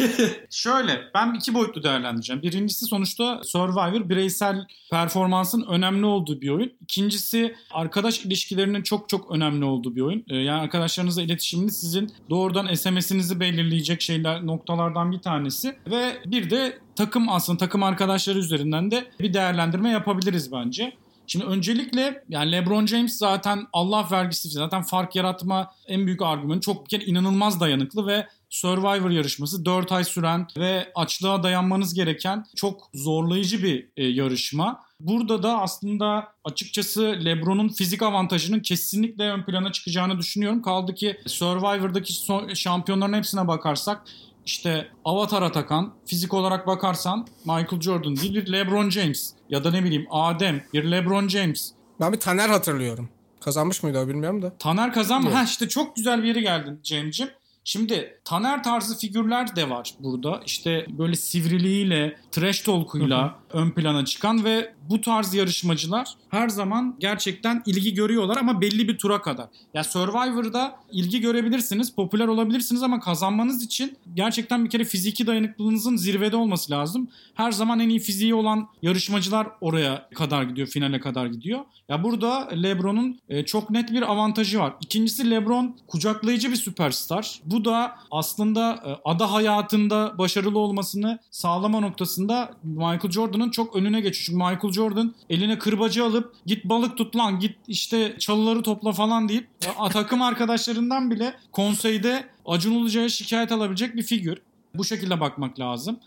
şöyle 0.50 1.00
ben 1.14 1.34
iki 1.34 1.54
boyutlu 1.54 1.82
değerlendireceğim. 1.82 2.42
Birincisi 2.42 2.84
sonuçta 2.84 3.40
Survivor 3.44 4.08
bireysel 4.08 4.66
performansın 4.90 5.62
önemli 5.62 6.06
olduğu 6.06 6.40
bir 6.40 6.48
oyun. 6.48 6.72
İkincisi 6.80 7.54
arkadaş 7.70 8.24
ilişkilerinin 8.24 8.82
çok 8.82 9.08
çok 9.08 9.30
önemli 9.30 9.64
olduğu 9.64 9.96
bir 9.96 10.00
oyun. 10.00 10.24
Ee, 10.28 10.36
yani 10.36 10.60
arkadaşlarınızla 10.60 11.22
iletişiminiz 11.22 11.80
sizin 11.80 12.12
doğrudan 12.30 12.74
SMS'inizi 12.74 13.40
belirleyecek 13.40 14.02
şeyler 14.02 14.46
noktalardan 14.46 15.12
bir 15.12 15.18
tanesi. 15.18 15.76
Ve 15.90 16.12
bir 16.26 16.50
de 16.50 16.78
takım 16.96 17.28
aslında 17.28 17.58
takım 17.58 17.82
arkadaşları 17.82 18.38
üzerinden 18.38 18.90
de 18.90 19.04
bir 19.20 19.34
değerlendirme 19.34 19.90
yapabiliriz 19.90 20.52
bence. 20.52 20.92
Şimdi 21.26 21.44
öncelikle 21.44 22.24
yani 22.28 22.52
LeBron 22.52 22.86
James 22.86 23.18
zaten 23.18 23.66
Allah 23.72 24.08
vergisi 24.12 24.48
zaten 24.48 24.82
fark 24.82 25.16
yaratma 25.16 25.70
en 25.86 26.06
büyük 26.06 26.22
argümanı 26.22 26.60
çok 26.60 26.84
bir 26.84 26.88
kere 26.88 27.04
inanılmaz 27.04 27.60
dayanıklı 27.60 28.06
ve 28.06 28.26
Survivor 28.50 29.10
yarışması 29.10 29.64
4 29.64 29.92
ay 29.92 30.04
süren 30.04 30.46
ve 30.58 30.92
açlığa 30.94 31.42
dayanmanız 31.42 31.94
gereken 31.94 32.46
çok 32.56 32.90
zorlayıcı 32.94 33.62
bir 33.62 33.88
e, 33.96 34.04
yarışma. 34.04 34.80
Burada 35.00 35.42
da 35.42 35.60
aslında 35.60 36.28
açıkçası 36.44 37.18
LeBron'un 37.24 37.68
fizik 37.68 38.02
avantajının 38.02 38.60
kesinlikle 38.60 39.30
ön 39.30 39.42
plana 39.42 39.72
çıkacağını 39.72 40.18
düşünüyorum. 40.18 40.62
Kaldı 40.62 40.94
ki 40.94 41.20
Survivor'daki 41.26 42.12
son- 42.12 42.54
şampiyonların 42.54 43.12
hepsine 43.12 43.48
bakarsak 43.48 44.02
işte 44.46 44.88
Avatar 45.04 45.42
Atakan, 45.42 45.94
fizik 46.06 46.34
olarak 46.34 46.66
bakarsan 46.66 47.26
Michael 47.44 47.80
Jordan 47.80 48.16
değil 48.16 48.34
bir 48.34 48.52
LeBron 48.52 48.90
James 48.90 49.32
ya 49.48 49.64
da 49.64 49.70
ne 49.70 49.84
bileyim 49.84 50.06
Adem 50.10 50.62
bir 50.72 50.90
LeBron 50.90 51.28
James. 51.28 51.72
Ben 52.00 52.12
bir 52.12 52.20
Taner 52.20 52.48
hatırlıyorum. 52.48 53.08
Kazanmış 53.40 53.82
mıydı 53.82 53.98
o 53.98 54.08
bilmiyorum 54.08 54.42
da. 54.42 54.58
Taner 54.58 54.92
kazanma. 54.92 55.28
Yok. 55.30 55.38
Ha 55.38 55.44
işte 55.44 55.68
çok 55.68 55.96
güzel 55.96 56.22
bir 56.22 56.28
yere 56.28 56.40
geldin 56.40 56.80
Cem'cim. 56.82 57.28
Şimdi 57.64 58.20
Taner 58.24 58.62
tarzı 58.62 58.98
figürler 58.98 59.56
de 59.56 59.70
var 59.70 59.94
burada. 59.98 60.42
İşte 60.46 60.86
böyle 60.88 61.16
sivriliğiyle, 61.16 62.16
trash 62.30 62.60
talk'uyla 62.60 63.38
ön 63.54 63.70
plana 63.70 64.04
çıkan 64.04 64.44
ve 64.44 64.74
bu 64.90 65.00
tarz 65.00 65.34
yarışmacılar 65.34 66.14
her 66.30 66.48
zaman 66.48 66.96
gerçekten 66.98 67.62
ilgi 67.66 67.94
görüyorlar 67.94 68.36
ama 68.36 68.60
belli 68.60 68.88
bir 68.88 68.98
tura 68.98 69.22
kadar. 69.22 69.46
Ya 69.74 69.84
Survivor'da 69.84 70.76
ilgi 70.92 71.20
görebilirsiniz, 71.20 71.94
popüler 71.94 72.28
olabilirsiniz 72.28 72.82
ama 72.82 73.00
kazanmanız 73.00 73.62
için 73.62 73.96
gerçekten 74.14 74.64
bir 74.64 74.70
kere 74.70 74.84
fiziki 74.84 75.26
dayanıklılığınızın 75.26 75.96
zirvede 75.96 76.36
olması 76.36 76.72
lazım. 76.72 77.08
Her 77.34 77.52
zaman 77.52 77.80
en 77.80 77.88
iyi 77.88 78.00
fiziği 78.00 78.34
olan 78.34 78.68
yarışmacılar 78.82 79.48
oraya 79.60 80.08
kadar 80.14 80.42
gidiyor, 80.42 80.68
finale 80.68 81.00
kadar 81.00 81.26
gidiyor. 81.26 81.60
Ya 81.88 82.04
burada 82.04 82.48
LeBron'un 82.62 83.18
e, 83.28 83.44
çok 83.44 83.70
net 83.70 83.92
bir 83.92 84.02
avantajı 84.02 84.58
var. 84.58 84.74
İkincisi 84.80 85.30
LeBron 85.30 85.76
kucaklayıcı 85.86 86.50
bir 86.50 86.56
süperstar. 86.56 87.40
Bu 87.44 87.64
da 87.64 87.96
aslında 88.10 88.82
e, 88.86 88.90
ada 89.04 89.32
hayatında 89.32 90.18
başarılı 90.18 90.58
olmasını 90.58 91.18
sağlama 91.30 91.80
noktasında 91.80 92.50
Michael 92.62 93.10
Jordan'ın 93.10 93.43
çok 93.50 93.76
önüne 93.76 94.00
geçiyor. 94.00 94.24
Çünkü 94.26 94.36
Michael 94.36 94.72
Jordan 94.72 95.14
eline 95.30 95.58
kırbacı 95.58 96.04
alıp 96.04 96.34
git 96.46 96.64
balık 96.64 96.96
tut 96.96 97.16
lan 97.16 97.40
git 97.40 97.56
işte 97.68 98.16
çalıları 98.18 98.62
topla 98.62 98.92
falan 98.92 99.28
deyip 99.28 99.48
e, 99.86 99.88
takım 99.92 100.22
arkadaşlarından 100.22 101.10
bile 101.10 101.34
konseyde 101.52 102.28
Acun 102.46 102.72
Ilıcalı'ya 102.72 103.08
şikayet 103.08 103.52
alabilecek 103.52 103.96
bir 103.96 104.02
figür. 104.02 104.38
Bu 104.74 104.84
şekilde 104.84 105.20
bakmak 105.20 105.60
lazım. 105.60 105.98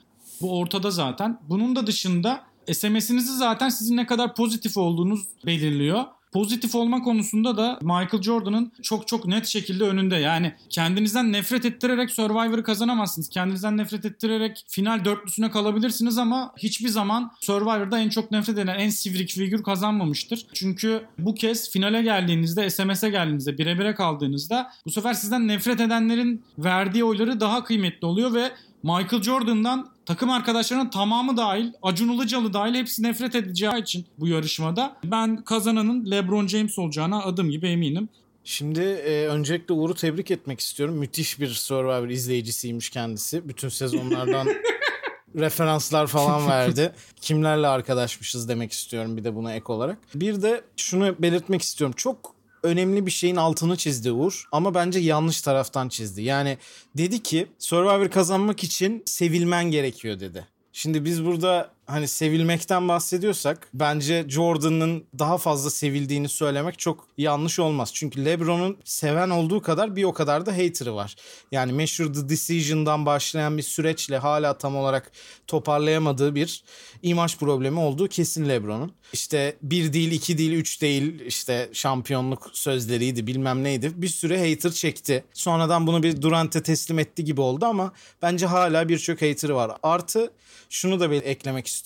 Bu 0.41 0.59
ortada 0.59 0.91
zaten. 0.91 1.39
Bunun 1.49 1.75
da 1.75 1.87
dışında 1.87 2.43
SMS'inizi 2.73 3.37
zaten 3.37 3.69
sizin 3.69 3.97
ne 3.97 4.05
kadar 4.05 4.35
pozitif 4.35 4.77
olduğunuz 4.77 5.27
belirliyor. 5.45 6.05
Pozitif 6.31 6.75
olma 6.75 7.01
konusunda 7.01 7.57
da 7.57 7.79
Michael 7.81 8.21
Jordan'ın 8.21 8.71
çok 8.81 9.07
çok 9.07 9.25
net 9.25 9.45
şekilde 9.45 9.83
önünde. 9.83 10.15
Yani 10.15 10.53
kendinizden 10.69 11.33
nefret 11.33 11.65
ettirerek 11.65 12.11
Survivor'ı 12.11 12.63
kazanamazsınız. 12.63 13.29
Kendinizden 13.29 13.77
nefret 13.77 14.05
ettirerek 14.05 14.65
final 14.67 15.05
dörtlüsüne 15.05 15.51
kalabilirsiniz 15.51 16.17
ama 16.17 16.53
hiçbir 16.57 16.89
zaman 16.89 17.31
Survivor'da 17.41 17.99
en 17.99 18.09
çok 18.09 18.31
nefret 18.31 18.57
edilen 18.57 18.79
en 18.79 18.89
sivrik 18.89 19.29
figür 19.29 19.63
kazanmamıştır. 19.63 20.47
Çünkü 20.53 21.01
bu 21.19 21.35
kez 21.35 21.71
finale 21.71 22.01
geldiğinizde, 22.01 22.69
SMS'e 22.69 23.09
geldiğinizde, 23.09 23.57
bire 23.57 23.79
bire 23.79 23.95
kaldığınızda 23.95 24.71
bu 24.85 24.91
sefer 24.91 25.13
sizden 25.13 25.47
nefret 25.47 25.79
edenlerin 25.81 26.43
verdiği 26.57 27.03
oyları 27.03 27.39
daha 27.39 27.63
kıymetli 27.63 28.07
oluyor 28.07 28.33
ve 28.33 28.51
Michael 28.87 29.21
Jordan'dan 29.21 29.89
takım 30.05 30.29
arkadaşlarının 30.29 30.89
tamamı 30.89 31.37
dahil, 31.37 31.71
Acun 31.81 32.09
Ilıcalı 32.09 32.53
dahil 32.53 32.75
hepsi 32.75 33.03
nefret 33.03 33.35
edeceği 33.35 33.81
için 33.81 34.05
bu 34.19 34.27
yarışmada 34.27 34.97
ben 35.03 35.43
kazananın 35.43 36.11
LeBron 36.11 36.47
James 36.47 36.79
olacağına 36.79 37.23
adım 37.23 37.49
gibi 37.49 37.67
eminim. 37.67 38.09
Şimdi 38.43 38.79
e, 38.79 39.27
öncelikle 39.27 39.73
Uğur'u 39.73 39.95
tebrik 39.95 40.31
etmek 40.31 40.59
istiyorum. 40.59 40.95
Müthiş 40.95 41.39
bir 41.39 41.47
Survivor 41.47 42.09
izleyicisiymiş 42.09 42.89
kendisi. 42.89 43.49
Bütün 43.49 43.69
sezonlardan 43.69 44.47
referanslar 45.35 46.07
falan 46.07 46.47
verdi. 46.49 46.91
Kimlerle 47.21 47.67
arkadaşmışız 47.67 48.49
demek 48.49 48.71
istiyorum 48.71 49.17
bir 49.17 49.23
de 49.23 49.35
buna 49.35 49.53
ek 49.53 49.65
olarak. 49.67 49.97
Bir 50.15 50.41
de 50.41 50.61
şunu 50.77 51.15
belirtmek 51.19 51.61
istiyorum. 51.61 51.93
Çok 51.97 52.36
önemli 52.63 53.05
bir 53.05 53.11
şeyin 53.11 53.35
altını 53.35 53.77
çizdi 53.77 54.11
Uğur 54.11 54.47
ama 54.51 54.73
bence 54.73 54.99
yanlış 54.99 55.41
taraftan 55.41 55.89
çizdi. 55.89 56.21
Yani 56.21 56.57
dedi 56.97 57.23
ki 57.23 57.47
Survivor 57.59 58.09
kazanmak 58.09 58.63
için 58.63 59.03
sevilmen 59.05 59.71
gerekiyor 59.71 60.19
dedi. 60.19 60.47
Şimdi 60.73 61.05
biz 61.05 61.25
burada 61.25 61.76
hani 61.87 62.07
sevilmekten 62.07 62.87
bahsediyorsak 62.87 63.69
bence 63.73 64.25
Jordan'ın 64.29 65.05
daha 65.19 65.37
fazla 65.37 65.69
sevildiğini 65.69 66.29
söylemek 66.29 66.79
çok 66.79 67.07
yanlış 67.17 67.59
olmaz. 67.59 67.91
Çünkü 67.93 68.25
LeBron'un 68.25 68.77
seven 68.83 69.29
olduğu 69.29 69.61
kadar 69.61 69.95
bir 69.95 70.03
o 70.03 70.13
kadar 70.13 70.45
da 70.45 70.51
hater'ı 70.51 70.95
var. 70.95 71.15
Yani 71.51 71.71
meşhur 71.71 72.13
The 72.13 72.29
Decision'dan 72.29 73.05
başlayan 73.05 73.57
bir 73.57 73.63
süreçle 73.63 74.17
hala 74.17 74.57
tam 74.57 74.75
olarak 74.75 75.11
toparlayamadığı 75.47 76.35
bir 76.35 76.63
imaj 77.01 77.37
problemi 77.37 77.79
olduğu 77.79 78.07
kesin 78.07 78.49
LeBron'un. 78.49 78.91
İşte 79.13 79.57
bir 79.61 79.93
değil, 79.93 80.11
iki 80.11 80.37
değil, 80.37 80.51
üç 80.51 80.81
değil 80.81 81.19
işte 81.25 81.69
şampiyonluk 81.73 82.49
sözleriydi 82.53 83.27
bilmem 83.27 83.63
neydi. 83.63 83.91
Bir 83.95 84.07
süre 84.07 84.49
hater 84.49 84.71
çekti. 84.71 85.23
Sonradan 85.33 85.87
bunu 85.87 86.03
bir 86.03 86.21
Durant'e 86.21 86.63
teslim 86.63 86.99
etti 86.99 87.23
gibi 87.23 87.41
oldu 87.41 87.65
ama 87.65 87.91
bence 88.21 88.45
hala 88.45 88.89
birçok 88.89 89.21
hater'ı 89.21 89.55
var. 89.55 89.71
Artı 89.83 90.31
şunu 90.69 90.99
da 90.99 91.11
bir 91.11 91.23
eklemek 91.23 91.67
istiyorum. 91.67 91.76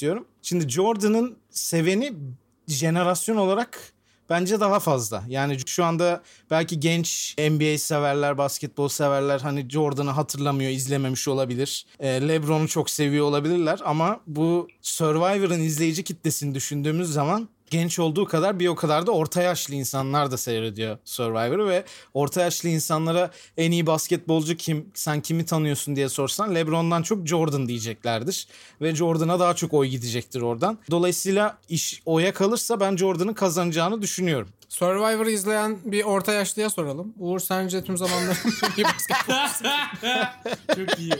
Şimdi 0.41 0.69
Jordan'ın 0.69 1.37
seveni 1.49 2.13
jenerasyon 2.67 3.37
olarak 3.37 3.93
bence 4.29 4.59
daha 4.59 4.79
fazla. 4.79 5.23
Yani 5.27 5.57
şu 5.65 5.85
anda 5.85 6.21
belki 6.51 6.79
genç 6.79 7.35
NBA 7.37 7.77
severler, 7.77 8.37
basketbol 8.37 8.87
severler 8.87 9.39
hani 9.39 9.69
Jordan'ı 9.69 10.09
hatırlamıyor, 10.09 10.71
izlememiş 10.71 11.27
olabilir. 11.27 11.85
Ee, 11.99 12.27
LeBron'u 12.27 12.67
çok 12.67 12.89
seviyor 12.89 13.25
olabilirler 13.25 13.79
ama 13.85 14.19
bu 14.27 14.67
Survivor'ın 14.81 15.59
izleyici 15.59 16.03
kitlesini 16.03 16.55
düşündüğümüz 16.55 17.13
zaman 17.13 17.49
genç 17.71 17.99
olduğu 17.99 18.25
kadar 18.25 18.59
bir 18.59 18.67
o 18.67 18.75
kadar 18.75 19.07
da 19.07 19.11
orta 19.11 19.41
yaşlı 19.41 19.75
insanlar 19.75 20.31
da 20.31 20.37
seyrediyor 20.37 20.97
Survivor'ı 21.05 21.67
ve 21.67 21.83
orta 22.13 22.41
yaşlı 22.41 22.69
insanlara 22.69 23.31
en 23.57 23.71
iyi 23.71 23.85
basketbolcu 23.85 24.57
kim, 24.57 24.85
sen 24.93 25.21
kimi 25.21 25.45
tanıyorsun 25.45 25.95
diye 25.95 26.09
sorsan 26.09 26.55
LeBron'dan 26.55 27.03
çok 27.03 27.27
Jordan 27.27 27.67
diyeceklerdir. 27.67 28.47
Ve 28.81 28.95
Jordan'a 28.95 29.39
daha 29.39 29.53
çok 29.53 29.73
oy 29.73 29.87
gidecektir 29.87 30.41
oradan. 30.41 30.77
Dolayısıyla 30.91 31.57
iş 31.69 32.01
oya 32.05 32.33
kalırsa 32.33 32.79
ben 32.79 32.97
Jordan'ın 32.97 33.33
kazanacağını 33.33 34.01
düşünüyorum. 34.01 34.49
Survivor'ı 34.69 35.31
izleyen 35.31 35.77
bir 35.85 36.03
orta 36.03 36.33
yaşlıya 36.33 36.69
soralım. 36.69 37.13
Uğur 37.19 37.39
sence 37.39 37.83
tüm 37.83 37.97
zamanların 37.97 38.37
en 38.63 38.83
iyi 38.83 38.83
basketbolcusu? 38.83 39.63
Çok 40.87 40.99
iyi. 40.99 41.13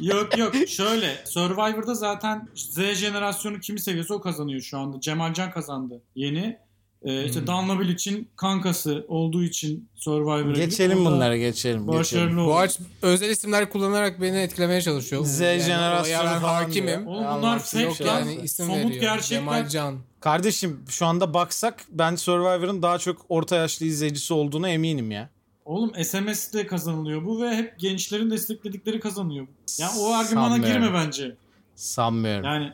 Yok 0.00 0.38
yok 0.38 0.54
şöyle 0.68 1.16
Survivor'da 1.26 1.94
zaten 1.94 2.48
Z 2.54 2.78
jenerasyonu 2.94 3.60
kimi 3.60 3.80
seviyorsa 3.80 4.14
o 4.14 4.20
kazanıyor 4.20 4.60
şu 4.60 4.78
anda. 4.78 5.00
Cemalcan 5.00 5.50
kazandı 5.50 6.02
yeni. 6.14 6.58
Ee, 7.02 7.24
işte 7.24 7.40
Hmm. 7.40 7.46
Danla 7.46 7.82
için 7.84 8.28
kankası 8.36 9.04
olduğu 9.08 9.44
için 9.44 9.88
Survivor'a 9.94 10.52
Geçelim 10.52 10.98
gidip 10.98 11.12
bunları 11.12 11.36
geçelim. 11.36 11.80
geçelim. 11.80 11.88
Başarılı 11.88 12.40
oldu. 12.42 12.50
Boğaç 12.50 12.78
özel 13.02 13.30
isimler 13.30 13.70
kullanarak 13.70 14.20
beni 14.20 14.36
etkilemeye 14.36 14.80
çalışıyor. 14.80 15.24
Z 15.24 15.40
Yani 15.40 15.60
jenerasyonu 15.60 16.22
falan 16.40 16.40
hakimim. 16.62 16.86
diyor. 16.86 17.06
Oğlum 17.06 17.24
bunlar 17.38 17.58
fake 17.58 17.94
şey 17.94 18.06
lan. 18.06 18.18
yani 18.18 18.34
isim 18.42 18.66
Somut 18.66 18.84
veriyor. 18.84 19.00
gerçekler. 19.00 19.38
Cemal 19.38 19.68
Can. 19.68 19.98
Kardeşim 20.20 20.80
şu 20.88 21.06
anda 21.06 21.34
baksak 21.34 21.84
ben 21.90 22.16
Survivor'ın 22.16 22.82
daha 22.82 22.98
çok 22.98 23.26
orta 23.28 23.56
yaşlı 23.56 23.86
izleyicisi 23.86 24.34
olduğuna 24.34 24.68
eminim 24.68 25.10
ya. 25.10 25.30
Oğlum 25.66 26.04
SMS'de 26.04 26.66
kazanılıyor 26.66 27.24
bu 27.24 27.42
ve 27.42 27.56
hep 27.56 27.78
gençlerin 27.78 28.30
destekledikleri 28.30 29.00
kazanıyor. 29.00 29.46
Yani 29.78 30.00
o 30.00 30.12
argümana 30.12 30.48
Sanmıyorum. 30.48 30.82
girme 30.82 30.94
bence. 30.94 31.36
Sanmıyorum. 31.74 32.44
Yani 32.44 32.72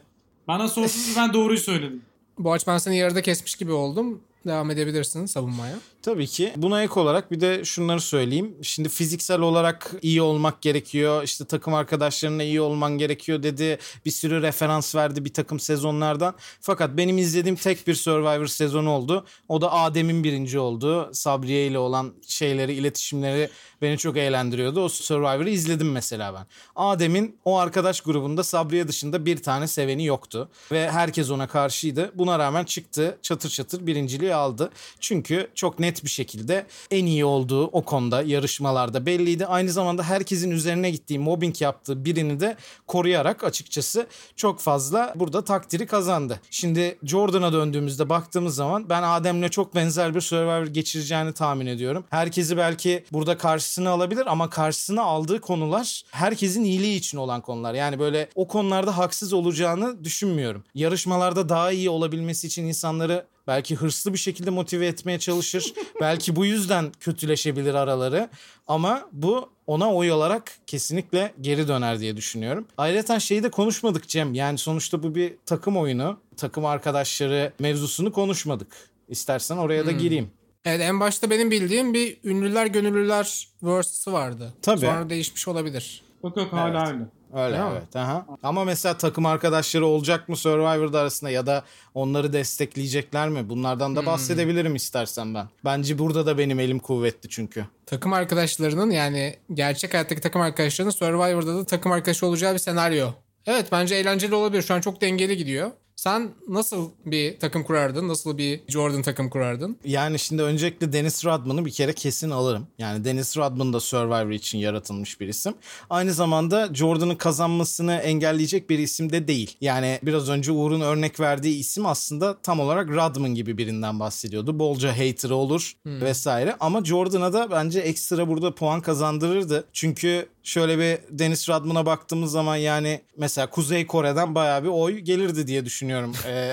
bana 0.48 0.68
sorsanız 0.68 1.16
ben 1.16 1.32
doğruyu 1.32 1.58
söyledim. 1.58 2.02
Boğaç 2.38 2.66
ben 2.66 2.78
seni 2.78 2.96
yarıda 2.98 3.22
kesmiş 3.22 3.54
gibi 3.54 3.72
oldum. 3.72 4.20
Devam 4.46 4.70
edebilirsin 4.70 5.26
savunmaya. 5.26 5.78
Tabii 6.02 6.26
ki. 6.26 6.52
Buna 6.56 6.82
ek 6.82 7.00
olarak 7.00 7.32
bir 7.32 7.40
de 7.40 7.64
şunları 7.64 8.00
söyleyeyim. 8.00 8.56
Şimdi 8.62 8.88
fiziksel 8.88 9.40
olarak 9.40 9.92
iyi 10.02 10.22
olmak 10.22 10.62
gerekiyor. 10.62 11.22
İşte 11.22 11.44
takım 11.44 11.74
arkadaşlarına 11.74 12.42
iyi 12.42 12.60
olman 12.60 12.98
gerekiyor 12.98 13.42
dedi. 13.42 13.78
Bir 14.04 14.10
sürü 14.10 14.42
referans 14.42 14.94
verdi 14.94 15.24
bir 15.24 15.32
takım 15.32 15.60
sezonlardan. 15.60 16.34
Fakat 16.60 16.96
benim 16.96 17.18
izlediğim 17.18 17.56
tek 17.56 17.86
bir 17.86 17.94
Survivor 17.94 18.46
sezonu 18.46 18.90
oldu. 18.90 19.24
O 19.48 19.60
da 19.60 19.72
Adem'in 19.72 20.24
birinci 20.24 20.58
olduğu. 20.58 21.14
Sabriye 21.14 21.66
ile 21.66 21.78
olan 21.78 22.12
şeyleri, 22.26 22.72
iletişimleri 22.74 23.48
beni 23.82 23.98
çok 23.98 24.16
eğlendiriyordu. 24.16 24.84
O 24.84 24.88
Survivor'ı 24.88 25.50
izledim 25.50 25.92
mesela 25.92 26.34
ben. 26.34 26.46
Adem'in 26.76 27.36
o 27.44 27.58
arkadaş 27.58 28.00
grubunda 28.00 28.44
Sabriye 28.44 28.88
dışında 28.88 29.26
bir 29.26 29.42
tane 29.42 29.66
seveni 29.66 30.06
yoktu. 30.06 30.48
Ve 30.72 30.90
herkes 30.90 31.30
ona 31.30 31.46
karşıydı. 31.46 32.12
Buna 32.14 32.38
rağmen 32.38 32.64
çıktı 32.64 33.18
çatır 33.22 33.50
çatır 33.50 33.86
birinciliği 33.86 34.34
aldı. 34.34 34.70
Çünkü 35.00 35.50
çok 35.54 35.80
net 35.92 36.04
bir 36.04 36.10
şekilde 36.10 36.66
en 36.90 37.06
iyi 37.06 37.24
olduğu 37.24 37.64
o 37.64 37.82
konuda 37.82 38.22
yarışmalarda 38.22 39.06
belliydi. 39.06 39.46
Aynı 39.46 39.70
zamanda 39.70 40.02
herkesin 40.02 40.50
üzerine 40.50 40.90
gittiği 40.90 41.18
mobbing 41.18 41.60
yaptığı 41.60 42.04
birini 42.04 42.40
de 42.40 42.56
koruyarak 42.86 43.44
açıkçası 43.44 44.06
çok 44.36 44.60
fazla 44.60 45.12
burada 45.16 45.44
takdiri 45.44 45.86
kazandı. 45.86 46.40
Şimdi 46.50 46.98
Jordan'a 47.02 47.52
döndüğümüzde 47.52 48.08
baktığımız 48.08 48.54
zaman 48.54 48.88
ben 48.88 49.02
Adem'le 49.02 49.48
çok 49.48 49.74
benzer 49.74 50.14
bir 50.14 50.20
Survivor 50.20 50.66
geçireceğini 50.66 51.32
tahmin 51.32 51.66
ediyorum. 51.66 52.04
Herkesi 52.10 52.56
belki 52.56 53.04
burada 53.12 53.38
karşısına 53.38 53.90
alabilir 53.90 54.26
ama 54.26 54.50
karşısına 54.50 55.02
aldığı 55.02 55.40
konular 55.40 56.02
herkesin 56.10 56.64
iyiliği 56.64 56.96
için 56.96 57.18
olan 57.18 57.40
konular. 57.40 57.74
Yani 57.74 57.98
böyle 57.98 58.28
o 58.34 58.48
konularda 58.48 58.98
haksız 58.98 59.32
olacağını 59.32 60.04
düşünmüyorum. 60.04 60.64
Yarışmalarda 60.74 61.48
daha 61.48 61.72
iyi 61.72 61.90
olabilmesi 61.90 62.46
için 62.46 62.64
insanları 62.64 63.31
belki 63.46 63.76
hırslı 63.76 64.12
bir 64.12 64.18
şekilde 64.18 64.50
motive 64.50 64.86
etmeye 64.86 65.18
çalışır. 65.18 65.72
belki 66.00 66.36
bu 66.36 66.46
yüzden 66.46 66.92
kötüleşebilir 67.00 67.74
araları. 67.74 68.28
Ama 68.68 69.08
bu 69.12 69.50
ona 69.66 69.94
oy 69.94 70.12
olarak 70.12 70.52
kesinlikle 70.66 71.34
geri 71.40 71.68
döner 71.68 72.00
diye 72.00 72.16
düşünüyorum. 72.16 72.66
Ayrıca 72.78 73.20
şeyi 73.20 73.42
de 73.42 73.50
konuşmadık 73.50 74.08
Cem. 74.08 74.34
Yani 74.34 74.58
sonuçta 74.58 75.02
bu 75.02 75.14
bir 75.14 75.34
takım 75.46 75.76
oyunu. 75.76 76.18
Takım 76.36 76.66
arkadaşları 76.66 77.52
mevzusunu 77.58 78.12
konuşmadık. 78.12 78.68
İstersen 79.08 79.56
oraya 79.56 79.86
da 79.86 79.90
gireyim. 79.90 80.30
Evet 80.64 80.80
en 80.80 81.00
başta 81.00 81.30
benim 81.30 81.50
bildiğim 81.50 81.94
bir 81.94 82.18
ünlüler 82.24 82.66
gönüllüler 82.66 83.48
versus'ı 83.62 84.12
vardı. 84.12 84.54
Tabii. 84.62 84.80
Sonra 84.80 85.10
değişmiş 85.10 85.48
olabilir. 85.48 86.02
Yok 86.24 86.36
yok 86.36 86.52
hala 86.52 86.88
öyle. 86.88 87.04
Öyle 87.32 87.54
Değil 87.56 87.64
mi? 87.64 87.70
evet. 87.78 87.96
Aha. 87.96 88.26
Ama 88.42 88.64
mesela 88.64 88.98
takım 88.98 89.26
arkadaşları 89.26 89.86
olacak 89.86 90.28
mı 90.28 90.36
Survivor'da 90.36 91.00
arasında 91.00 91.30
ya 91.30 91.46
da 91.46 91.64
onları 91.94 92.32
destekleyecekler 92.32 93.28
mi? 93.28 93.48
Bunlardan 93.48 93.96
da 93.96 94.06
bahsedebilirim 94.06 94.74
istersen 94.74 95.34
ben. 95.34 95.46
Bence 95.64 95.98
burada 95.98 96.26
da 96.26 96.38
benim 96.38 96.60
elim 96.60 96.78
kuvvetli 96.78 97.28
çünkü. 97.28 97.64
Takım 97.86 98.12
arkadaşlarının 98.12 98.90
yani 98.90 99.36
gerçek 99.54 99.94
hayattaki 99.94 100.20
takım 100.20 100.40
arkadaşlarının 100.40 100.90
Survivor'da 100.90 101.56
da 101.56 101.64
takım 101.64 101.92
arkadaşı 101.92 102.26
olacağı 102.26 102.54
bir 102.54 102.58
senaryo. 102.58 103.08
Evet 103.46 103.66
bence 103.72 103.94
eğlenceli 103.94 104.34
olabilir. 104.34 104.62
Şu 104.62 104.74
an 104.74 104.80
çok 104.80 105.00
dengeli 105.00 105.36
gidiyor. 105.36 105.70
Sen 106.02 106.30
nasıl 106.48 106.90
bir 107.06 107.38
takım 107.38 107.62
kurardın? 107.64 108.08
Nasıl 108.08 108.38
bir 108.38 108.60
Jordan 108.68 109.02
takım 109.02 109.30
kurardın? 109.30 109.76
Yani 109.84 110.18
şimdi 110.18 110.42
öncelikle 110.42 110.92
Dennis 110.92 111.24
Rodman'ı 111.24 111.64
bir 111.64 111.70
kere 111.70 111.92
kesin 111.92 112.30
alırım. 112.30 112.66
Yani 112.78 113.04
Dennis 113.04 113.36
Rodman 113.36 113.72
da 113.72 113.80
Survivor 113.80 114.30
için 114.30 114.58
yaratılmış 114.58 115.20
bir 115.20 115.28
isim. 115.28 115.54
Aynı 115.90 116.12
zamanda 116.12 116.74
Jordan'ın 116.74 117.14
kazanmasını 117.14 117.94
engelleyecek 117.94 118.70
bir 118.70 118.78
isim 118.78 119.12
de 119.12 119.28
değil. 119.28 119.56
Yani 119.60 119.98
biraz 120.02 120.28
önce 120.28 120.52
Uğur'un 120.52 120.80
örnek 120.80 121.20
verdiği 121.20 121.58
isim 121.58 121.86
aslında 121.86 122.38
tam 122.42 122.60
olarak 122.60 122.88
Rodman 122.88 123.34
gibi 123.34 123.58
birinden 123.58 124.00
bahsediyordu. 124.00 124.58
Bolca 124.58 124.92
hater'ı 124.92 125.34
olur 125.34 125.72
vesaire. 125.86 126.56
Ama 126.60 126.84
Jordan'a 126.84 127.32
da 127.32 127.50
bence 127.50 127.80
ekstra 127.80 128.28
burada 128.28 128.54
puan 128.54 128.80
kazandırırdı. 128.80 129.64
Çünkü 129.72 130.28
şöyle 130.42 130.78
bir 130.78 131.18
Dennis 131.18 131.48
Rodman'a 131.48 131.86
baktığımız 131.86 132.32
zaman 132.32 132.56
yani 132.56 133.02
mesela 133.16 133.50
Kuzey 133.50 133.86
Kore'den 133.86 134.34
bayağı 134.34 134.62
bir 134.62 134.68
oy 134.68 134.98
gelirdi 134.98 135.46
diye 135.46 135.64
düşünüyorum. 135.64 136.12
Ee, 136.26 136.52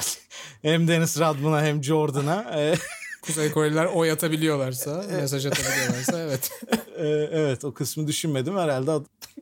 hem 0.62 0.88
Dennis 0.88 1.20
Rodman'a 1.20 1.64
hem 1.64 1.84
Jordan'a. 1.84 2.52
Ee, 2.56 2.76
Kuzey 3.22 3.52
Koreliler 3.52 3.86
oy 3.86 4.12
atabiliyorlarsa, 4.12 5.04
mesaj 5.12 5.46
atabiliyorlarsa 5.46 6.20
evet. 6.20 6.52
Ee, 7.00 7.30
evet 7.32 7.66
o 7.66 7.74
kısmı 7.74 8.08
düşünmedim 8.08 8.58
herhalde 8.58 8.92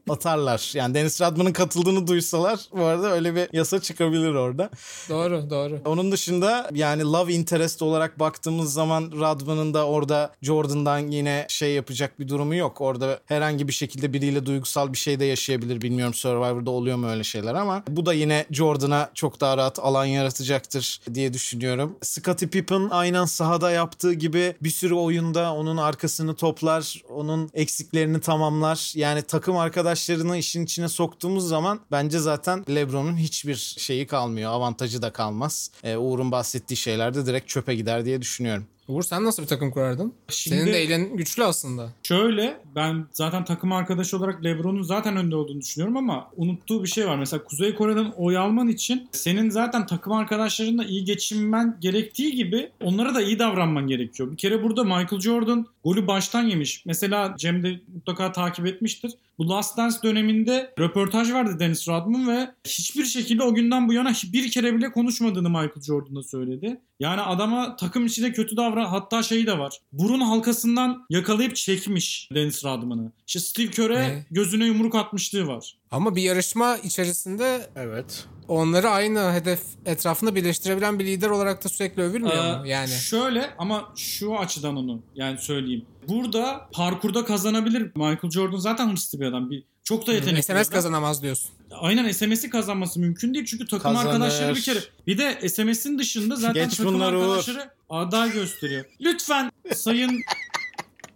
atarlar. 0.10 0.72
Yani 0.74 0.93
Dennis 0.93 1.22
Rodman'ın 1.22 1.53
katıldığını 1.53 2.08
duysalar 2.08 2.60
bu 2.72 2.84
arada 2.84 3.12
öyle 3.12 3.36
bir 3.36 3.49
yasa 3.53 3.82
çıkabilir 3.82 4.34
orada. 4.34 4.70
doğru 5.10 5.49
doğru. 5.49 5.80
Onun 5.86 6.12
dışında 6.12 6.70
yani 6.74 7.03
love 7.03 7.34
interest 7.34 7.82
olarak 7.82 8.20
baktığımız 8.20 8.74
zaman 8.74 9.12
Rodman'ın 9.12 9.74
da 9.74 9.88
orada 9.88 10.32
Jordan'dan 10.41 10.99
yine 10.99 11.45
şey 11.49 11.74
yapacak 11.74 12.20
bir 12.20 12.28
durumu 12.28 12.55
yok. 12.55 12.82
Orada 12.82 13.20
herhangi 13.26 13.68
bir 13.68 13.74
şekilde 13.74 14.14
biriyle 14.14 14.45
duygusal 14.45 14.93
bir 14.93 14.97
şey 14.97 15.20
de 15.20 15.26
yaşayabilir. 15.26 15.82
Bilmiyorum 15.82 16.14
Survivor'da 16.14 16.72
oluyor 16.72 16.97
mu 16.97 17.10
öyle 17.10 17.24
şeyler 17.24 17.53
ama 17.55 17.84
bu 17.89 18.05
da 18.05 18.14
yine 18.14 18.45
Jordan'a 18.51 19.10
çok 19.14 19.41
daha 19.41 19.58
rahat 19.58 19.80
alan 19.80 20.05
yaratacaktır 20.05 21.01
diye 21.14 21.34
düşünüyorum. 21.34 21.97
Scottie 22.01 22.49
Pippen 22.49 22.88
aynen 22.91 23.26
sahada 23.26 23.72
yaptığı 23.72 24.14
gibi 24.14 24.55
bir 24.62 24.70
sürü 24.70 24.93
oyunda 24.93 25.53
onun 25.53 25.78
arkasını 25.78 26.36
toplar, 26.36 27.01
onun 27.10 27.49
eksiklerini 27.53 28.22
tamamlar. 28.22 28.91
Yani 28.95 29.22
takım 29.22 29.58
arkadaşlarını 30.02 30.38
işin 30.38 30.64
içine 30.66 30.88
soktuğumuz 30.88 31.48
zaman 31.48 31.80
bence 31.91 32.20
zaten 32.20 32.66
LeBron'un 32.70 33.18
hiçbir 33.18 33.56
şeyi 33.78 34.08
kalmıyor. 34.08 34.52
Avantajı 34.52 35.02
da 35.02 35.10
kalmaz. 35.14 35.72
Ee, 35.84 35.98
Uğur'un 35.98 36.32
bahsettiği 36.32 36.78
şeyler 36.78 37.14
de 37.14 37.26
direkt 37.26 37.48
çöpe 37.50 37.76
gider 37.76 38.06
diye 38.06 38.22
düşünüyorum. 38.22 38.66
Uğur 38.88 39.04
sen 39.04 39.24
nasıl 39.26 39.43
bir 39.43 39.48
takım 39.48 39.72
kurardın? 39.72 40.14
Şimdi- 40.30 40.56
Senin 40.58 40.74
de 40.74 40.78
elin 40.84 41.18
güçlü 41.18 41.43
aslında. 41.43 41.89
Şöyle 42.04 42.58
ben 42.76 43.06
zaten 43.14 43.45
takım 43.45 43.72
arkadaşı 43.72 44.18
olarak 44.18 44.43
LeBron'un 44.43 44.82
zaten 44.84 45.18
önde 45.18 45.36
olduğunu 45.36 45.62
düşünüyorum 45.62 45.98
ama 45.98 46.30
unuttuğu 46.38 46.84
bir 46.84 46.88
şey 46.88 47.08
var. 47.08 47.18
Mesela 47.18 47.43
Kuzey 47.43 47.76
Kore'den 47.76 48.14
oy 48.18 48.38
alman 48.38 48.68
için 48.68 49.10
senin 49.12 49.50
zaten 49.50 49.86
takım 49.86 50.14
arkadaşlarınla 50.14 50.84
iyi 50.86 51.06
geçinmen 51.06 51.78
gerektiği 51.82 52.36
gibi 52.36 52.70
onlara 52.84 53.16
da 53.16 53.22
iyi 53.22 53.39
davranman 53.39 53.88
gerekiyor. 53.88 54.32
Bir 54.32 54.38
kere 54.38 54.64
burada 54.64 54.84
Michael 54.84 55.20
Jordan 55.22 55.66
golü 55.84 56.08
baştan 56.08 56.43
yemiş. 56.43 56.84
Mesela 56.86 57.36
Cem 57.38 57.64
de 57.64 57.80
mutlaka 57.95 58.32
takip 58.32 58.66
etmiştir. 58.68 59.12
Bu 59.40 59.50
Last 59.50 59.78
Dance 59.78 59.98
döneminde 60.04 60.74
röportaj 60.80 61.32
vardı 61.32 61.60
Dennis 61.60 61.88
Rodman 61.88 62.28
ve 62.28 62.50
hiçbir 62.68 63.06
şekilde 63.06 63.44
o 63.44 63.54
günden 63.54 63.88
bu 63.88 63.94
yana 63.94 64.14
bir 64.34 64.52
kere 64.52 64.76
bile 64.76 64.92
konuşmadığını 64.92 65.50
Michael 65.50 65.82
Jordan'a 65.82 66.24
söyledi. 66.24 66.82
Yani 67.00 67.22
adama 67.22 67.76
takım 67.76 68.06
içinde 68.06 68.32
kötü 68.32 68.58
davran 68.58 68.86
hatta 68.86 69.24
şeyi 69.24 69.48
de 69.48 69.60
var. 69.60 69.78
Burun 69.92 70.20
halkasından 70.22 71.06
yakalayıp 71.10 71.56
çekmiş 71.56 72.30
Dennis 72.36 72.66
Rodman'ı. 72.66 73.12
İşte 73.28 73.40
Steve 73.40 73.72
Kerr'e 73.72 74.00
Ne? 74.00 74.26
gözüne 74.32 74.66
yumruk 74.66 74.96
atmışlığı 74.96 75.48
var. 75.48 75.78
Ama 75.92 76.16
bir 76.16 76.22
yarışma 76.22 76.78
içerisinde 76.78 77.70
Evet. 77.76 78.26
Onları 78.48 78.89
aynı 78.89 79.34
hedef 79.34 79.60
etrafında 79.86 80.36
birleştirebilen 80.36 81.00
bir 81.00 81.06
lider 81.06 81.30
olarak 81.30 81.64
da 81.64 81.70
sürekli 81.70 82.02
övülmüyor 82.04 82.45
Ee, 82.56 82.58
mu? 82.58 82.68
Yani 82.68 82.89
Şöyle 82.89 83.50
ama 83.58 83.93
şu 83.95 84.38
açıdan 84.39 84.78
onu 84.78 85.02
yani 85.16 85.38
söyleyeyim. 85.38 85.86
Burada 86.08 86.70
parkurda 86.74 87.26
kazanabilir. 87.26 87.82
Michael 87.95 88.32
Jordan 88.32 88.58
zaten 88.58 88.91
hırslı 88.91 89.20
bir 89.20 89.26
adam. 89.26 89.50
Bir, 89.52 89.64
çok 89.84 90.08
da 90.08 90.14
yetenekli. 90.14 90.38
bir 90.38 90.41
SMS 90.41 90.50
adam. 90.52 90.64
kazanamaz 90.72 91.24
diyorsun. 91.24 91.52
Aynen 91.72 92.12
SMS'i 92.12 92.50
kazanması 92.50 93.00
mümkün 93.00 93.34
değil 93.34 93.45
çünkü 93.45 93.66
takım 93.68 93.93
Kazanır. 93.93 94.06
arkadaşları 94.14 94.56
bir 94.56 94.62
kere. 94.62 94.80
Bir 95.08 95.18
de 95.18 95.50
SMS'in 95.50 96.00
dışında 96.00 96.36
zaten 96.36 96.64
Geç 96.64 96.78
takım 96.78 97.02
arkadaşları 97.02 97.70
aday 97.89 98.32
gösteriyor. 98.32 98.86
Lütfen 99.02 99.52
sayın 99.76 100.22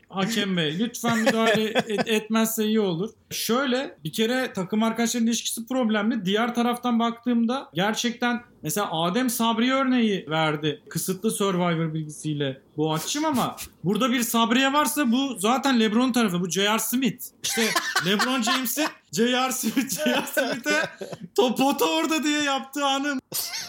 hakem 0.10 0.58
bey 0.58 0.80
lütfen 0.80 1.18
müdahale 1.20 1.64
et- 1.64 2.08
etmezse 2.08 2.66
iyi 2.66 2.80
olur. 2.80 3.10
Şöyle 3.32 3.98
bir 4.04 4.12
kere 4.12 4.54
takım 4.54 4.84
arkadaşların 4.84 5.28
ilişkisi 5.28 5.68
problemli. 5.68 6.26
Diğer 6.26 6.56
taraftan 6.56 7.00
baktığımda 7.00 7.70
gerçekten 7.74 8.42
mesela 8.64 8.92
Adem 8.92 9.30
Sabri 9.30 9.74
örneği 9.74 10.26
verdi. 10.30 10.82
Kısıtlı 10.90 11.32
Survivor 11.32 11.94
bilgisiyle 11.94 12.62
bu 12.78 12.94
açım 12.94 13.26
ama 13.26 13.56
burada 13.84 14.12
bir 14.12 14.22
Sabriye 14.22 14.74
varsa 14.74 15.12
bu 15.12 15.36
zaten 15.40 15.80
LeBron 15.80 16.12
tarafı. 16.12 16.42
Bu 16.42 16.50
J.R. 16.50 16.80
Smith. 16.80 17.26
İşte 17.44 17.62
LeBron 18.06 18.42
James'in 18.42 18.88
J.R. 19.12 19.52
Smith, 19.52 19.90
J.R. 19.96 20.26
Smith'e 20.26 20.90
topota 21.36 21.86
orada 21.86 22.24
diye 22.24 22.42
yaptığı 22.42 22.86
anı 22.86 23.20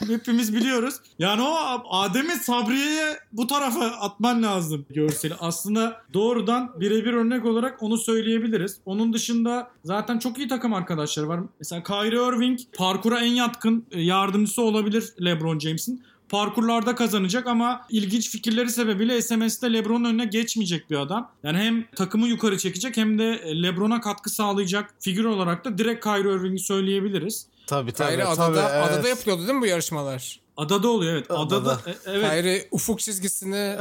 hepimiz 0.06 0.54
biliyoruz. 0.54 0.94
Yani 1.18 1.42
o 1.42 1.56
Adem'i 1.90 2.32
Sabriye'ye 2.32 3.18
bu 3.32 3.46
tarafa 3.46 3.84
atman 3.84 4.42
lazım 4.42 4.86
görseli. 4.90 5.34
Aslında 5.40 6.02
doğrudan 6.14 6.80
birebir 6.80 7.12
örnek 7.12 7.44
olarak 7.44 7.82
onu 7.82 7.98
söyleyebiliriz. 7.98 8.78
Onun 8.86 9.12
dışında 9.12 9.51
zaten 9.84 10.18
çok 10.18 10.38
iyi 10.38 10.48
takım 10.48 10.74
arkadaşları 10.74 11.28
var. 11.28 11.40
Mesela 11.58 11.82
Kyrie 11.82 12.28
Irving 12.28 12.58
parkura 12.76 13.20
en 13.20 13.32
yatkın 13.32 13.86
e, 13.90 14.00
yardımcısı 14.00 14.62
olabilir 14.62 15.04
LeBron 15.24 15.58
James'in 15.58 16.02
parkurlarda 16.32 16.94
kazanacak 16.94 17.46
ama 17.46 17.86
ilginç 17.90 18.30
fikirleri 18.30 18.70
sebebiyle 18.70 19.22
SMS'de 19.22 19.72
LeBron'un 19.72 20.04
önüne 20.04 20.24
geçmeyecek 20.24 20.90
bir 20.90 20.96
adam. 20.96 21.30
Yani 21.42 21.58
hem 21.58 21.84
takımı 21.96 22.26
yukarı 22.26 22.58
çekecek 22.58 22.96
hem 22.96 23.18
de 23.18 23.40
LeBron'a 23.62 24.00
katkı 24.00 24.30
sağlayacak 24.30 24.94
figür 25.00 25.24
olarak 25.24 25.64
da 25.64 25.78
direkt 25.78 26.04
Kyrie 26.04 26.34
Irving'i 26.34 26.58
söyleyebiliriz. 26.58 27.46
Tabii 27.66 27.92
tabii. 27.92 28.10
Kyrie 28.10 28.24
tabii, 28.24 28.42
adada, 28.42 28.70
evet. 28.74 28.90
adada 28.90 29.08
yapılıyordu 29.08 29.42
değil 29.42 29.54
mi 29.54 29.62
bu 29.62 29.66
yarışmalar? 29.66 30.41
Adada 30.56 30.88
oluyor 30.88 31.12
evet. 31.12 31.26
Adada, 31.30 31.56
Adada. 31.56 31.80
e- 31.90 31.94
evet. 32.06 32.30
Kyrie 32.30 32.68
ufuk 32.70 32.98
çizgisini 33.00 33.76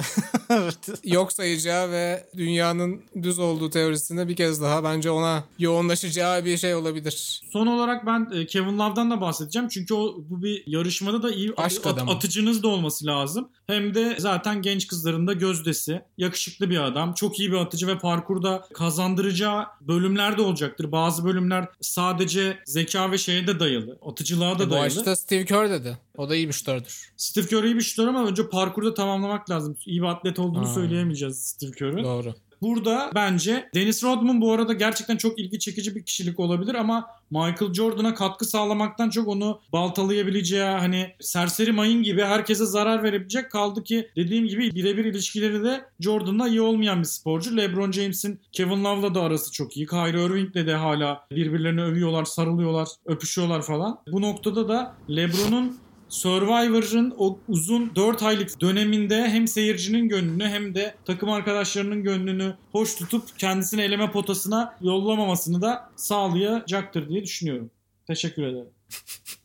yok 1.03 1.33
sayacağı 1.33 1.91
ve 1.91 2.27
dünyanın 2.37 3.01
düz 3.23 3.39
olduğu 3.39 3.69
teorisinde 3.69 4.27
bir 4.27 4.35
kez 4.35 4.61
daha 4.61 4.83
bence 4.83 5.11
ona 5.11 5.43
yoğunlaşacağı 5.59 6.45
bir 6.45 6.57
şey 6.57 6.75
olabilir. 6.75 7.41
Son 7.51 7.67
olarak 7.67 8.05
ben 8.05 8.27
e, 8.33 8.45
Kevin 8.45 8.79
Love'dan 8.79 9.11
da 9.11 9.21
bahsedeceğim. 9.21 9.67
Çünkü 9.69 9.93
o 9.93 10.15
bu 10.29 10.43
bir 10.43 10.63
yarışmada 10.67 11.23
da 11.23 11.31
iyi 11.31 11.53
Aşk 11.57 11.85
at- 11.87 11.93
adamı. 11.93 12.11
atıcınız 12.11 12.63
da 12.63 12.67
olması 12.67 13.05
lazım. 13.05 13.49
Hem 13.67 13.93
de 13.95 14.15
zaten 14.19 14.61
genç 14.61 14.87
kızların 14.87 15.27
da 15.27 15.33
gözdesi. 15.33 16.01
Yakışıklı 16.17 16.69
bir 16.69 16.79
adam. 16.85 17.13
Çok 17.13 17.39
iyi 17.39 17.51
bir 17.51 17.57
atıcı 17.57 17.87
ve 17.87 17.97
parkurda 17.97 18.67
kazandıracağı 18.73 19.65
bölümler 19.81 20.37
de 20.37 20.41
olacaktır. 20.41 20.91
Bazı 20.91 21.25
bölümler 21.25 21.65
sadece 21.81 22.57
zeka 22.65 23.11
ve 23.11 23.17
şeye 23.17 23.47
de 23.47 23.59
dayalı. 23.59 23.99
Atıcılığa 24.11 24.59
da 24.59 24.63
E, 24.63 24.67
bu 24.67 24.71
dayalı. 24.71 24.85
açıda 24.85 25.15
Steve 25.15 25.45
Kerr 25.45 25.69
dedi. 25.69 25.97
O 26.17 26.29
da 26.29 26.35
iyi 26.35 26.47
bir 26.47 26.53
şutördür. 26.53 27.11
Steve 27.17 27.45
Curry 27.57 27.67
iyi 27.67 27.75
bir 27.75 27.81
şutör 27.81 28.07
ama 28.07 28.25
önce 28.27 28.49
parkurda 28.49 28.93
tamamlamak 28.93 29.49
lazım. 29.49 29.77
İyi 29.85 30.01
bir 30.01 30.07
atlet 30.07 30.39
olduğunu 30.39 30.67
Ha. 30.69 30.73
söyleyemeyeceğiz 30.73 31.37
Steve 31.45 31.71
Curry. 31.71 32.03
Doğru. 32.03 32.33
Burada 32.61 33.11
bence 33.15 33.69
Dennis 33.75 34.03
Rodman 34.03 34.41
bu 34.41 34.51
arada 34.53 34.73
gerçekten 34.73 35.17
çok 35.17 35.39
ilgi 35.39 35.59
çekici 35.59 35.95
bir 35.95 36.03
kişilik 36.03 36.39
olabilir 36.39 36.75
ama 36.75 37.07
Michael 37.31 37.73
Jordan'a 37.73 38.13
katkı 38.13 38.45
sağlamaktan 38.45 39.09
çok 39.09 39.27
onu 39.27 39.59
baltalayabileceği 39.73 40.63
hani 40.63 41.07
serseri 41.19 41.71
mayın 41.71 42.03
gibi 42.03 42.21
herkese 42.23 42.65
zarar 42.65 43.03
verebilecek 43.03 43.51
kaldı 43.51 43.83
ki 43.83 44.09
dediğim 44.15 44.47
gibi 44.47 44.75
birebir 44.75 45.05
ilişkileri 45.05 45.63
de 45.63 45.85
Jordan'la 45.99 46.47
iyi 46.47 46.61
olmayan 46.61 46.99
bir 46.99 47.03
sporcu. 47.07 47.57
LeBron 47.57 47.91
James'in 47.91 48.39
Kevin 48.51 48.83
Love'la 48.83 49.15
da 49.15 49.21
arası 49.21 49.51
çok 49.51 49.77
iyi. 49.77 49.87
Kyrie 49.87 50.25
Irving'le 50.25 50.67
de 50.67 50.73
hala 50.75 51.25
birbirlerini 51.31 51.81
övüyorlar, 51.83 52.25
sarılıyorlar, 52.25 52.87
öpüşüyorlar 53.05 53.61
falan. 53.61 53.99
Bu 54.11 54.21
noktada 54.21 54.67
da 54.69 54.95
LeBron'un 55.09 55.77
Survivor'ın 56.11 57.13
o 57.17 57.39
uzun 57.47 57.95
4 57.95 58.23
aylık 58.23 58.61
döneminde 58.61 59.29
hem 59.29 59.47
seyircinin 59.47 60.09
gönlünü 60.09 60.45
hem 60.45 60.75
de 60.75 60.95
takım 61.05 61.29
arkadaşlarının 61.29 62.03
gönlünü 62.03 62.55
hoş 62.71 62.95
tutup 62.95 63.39
kendisini 63.39 63.81
eleme 63.81 64.11
potasına 64.11 64.75
yollamamasını 64.81 65.61
da 65.61 65.91
sağlayacaktır 65.95 67.09
diye 67.09 67.23
düşünüyorum. 67.23 67.71
Teşekkür 68.07 68.43
ederim. 68.43 68.69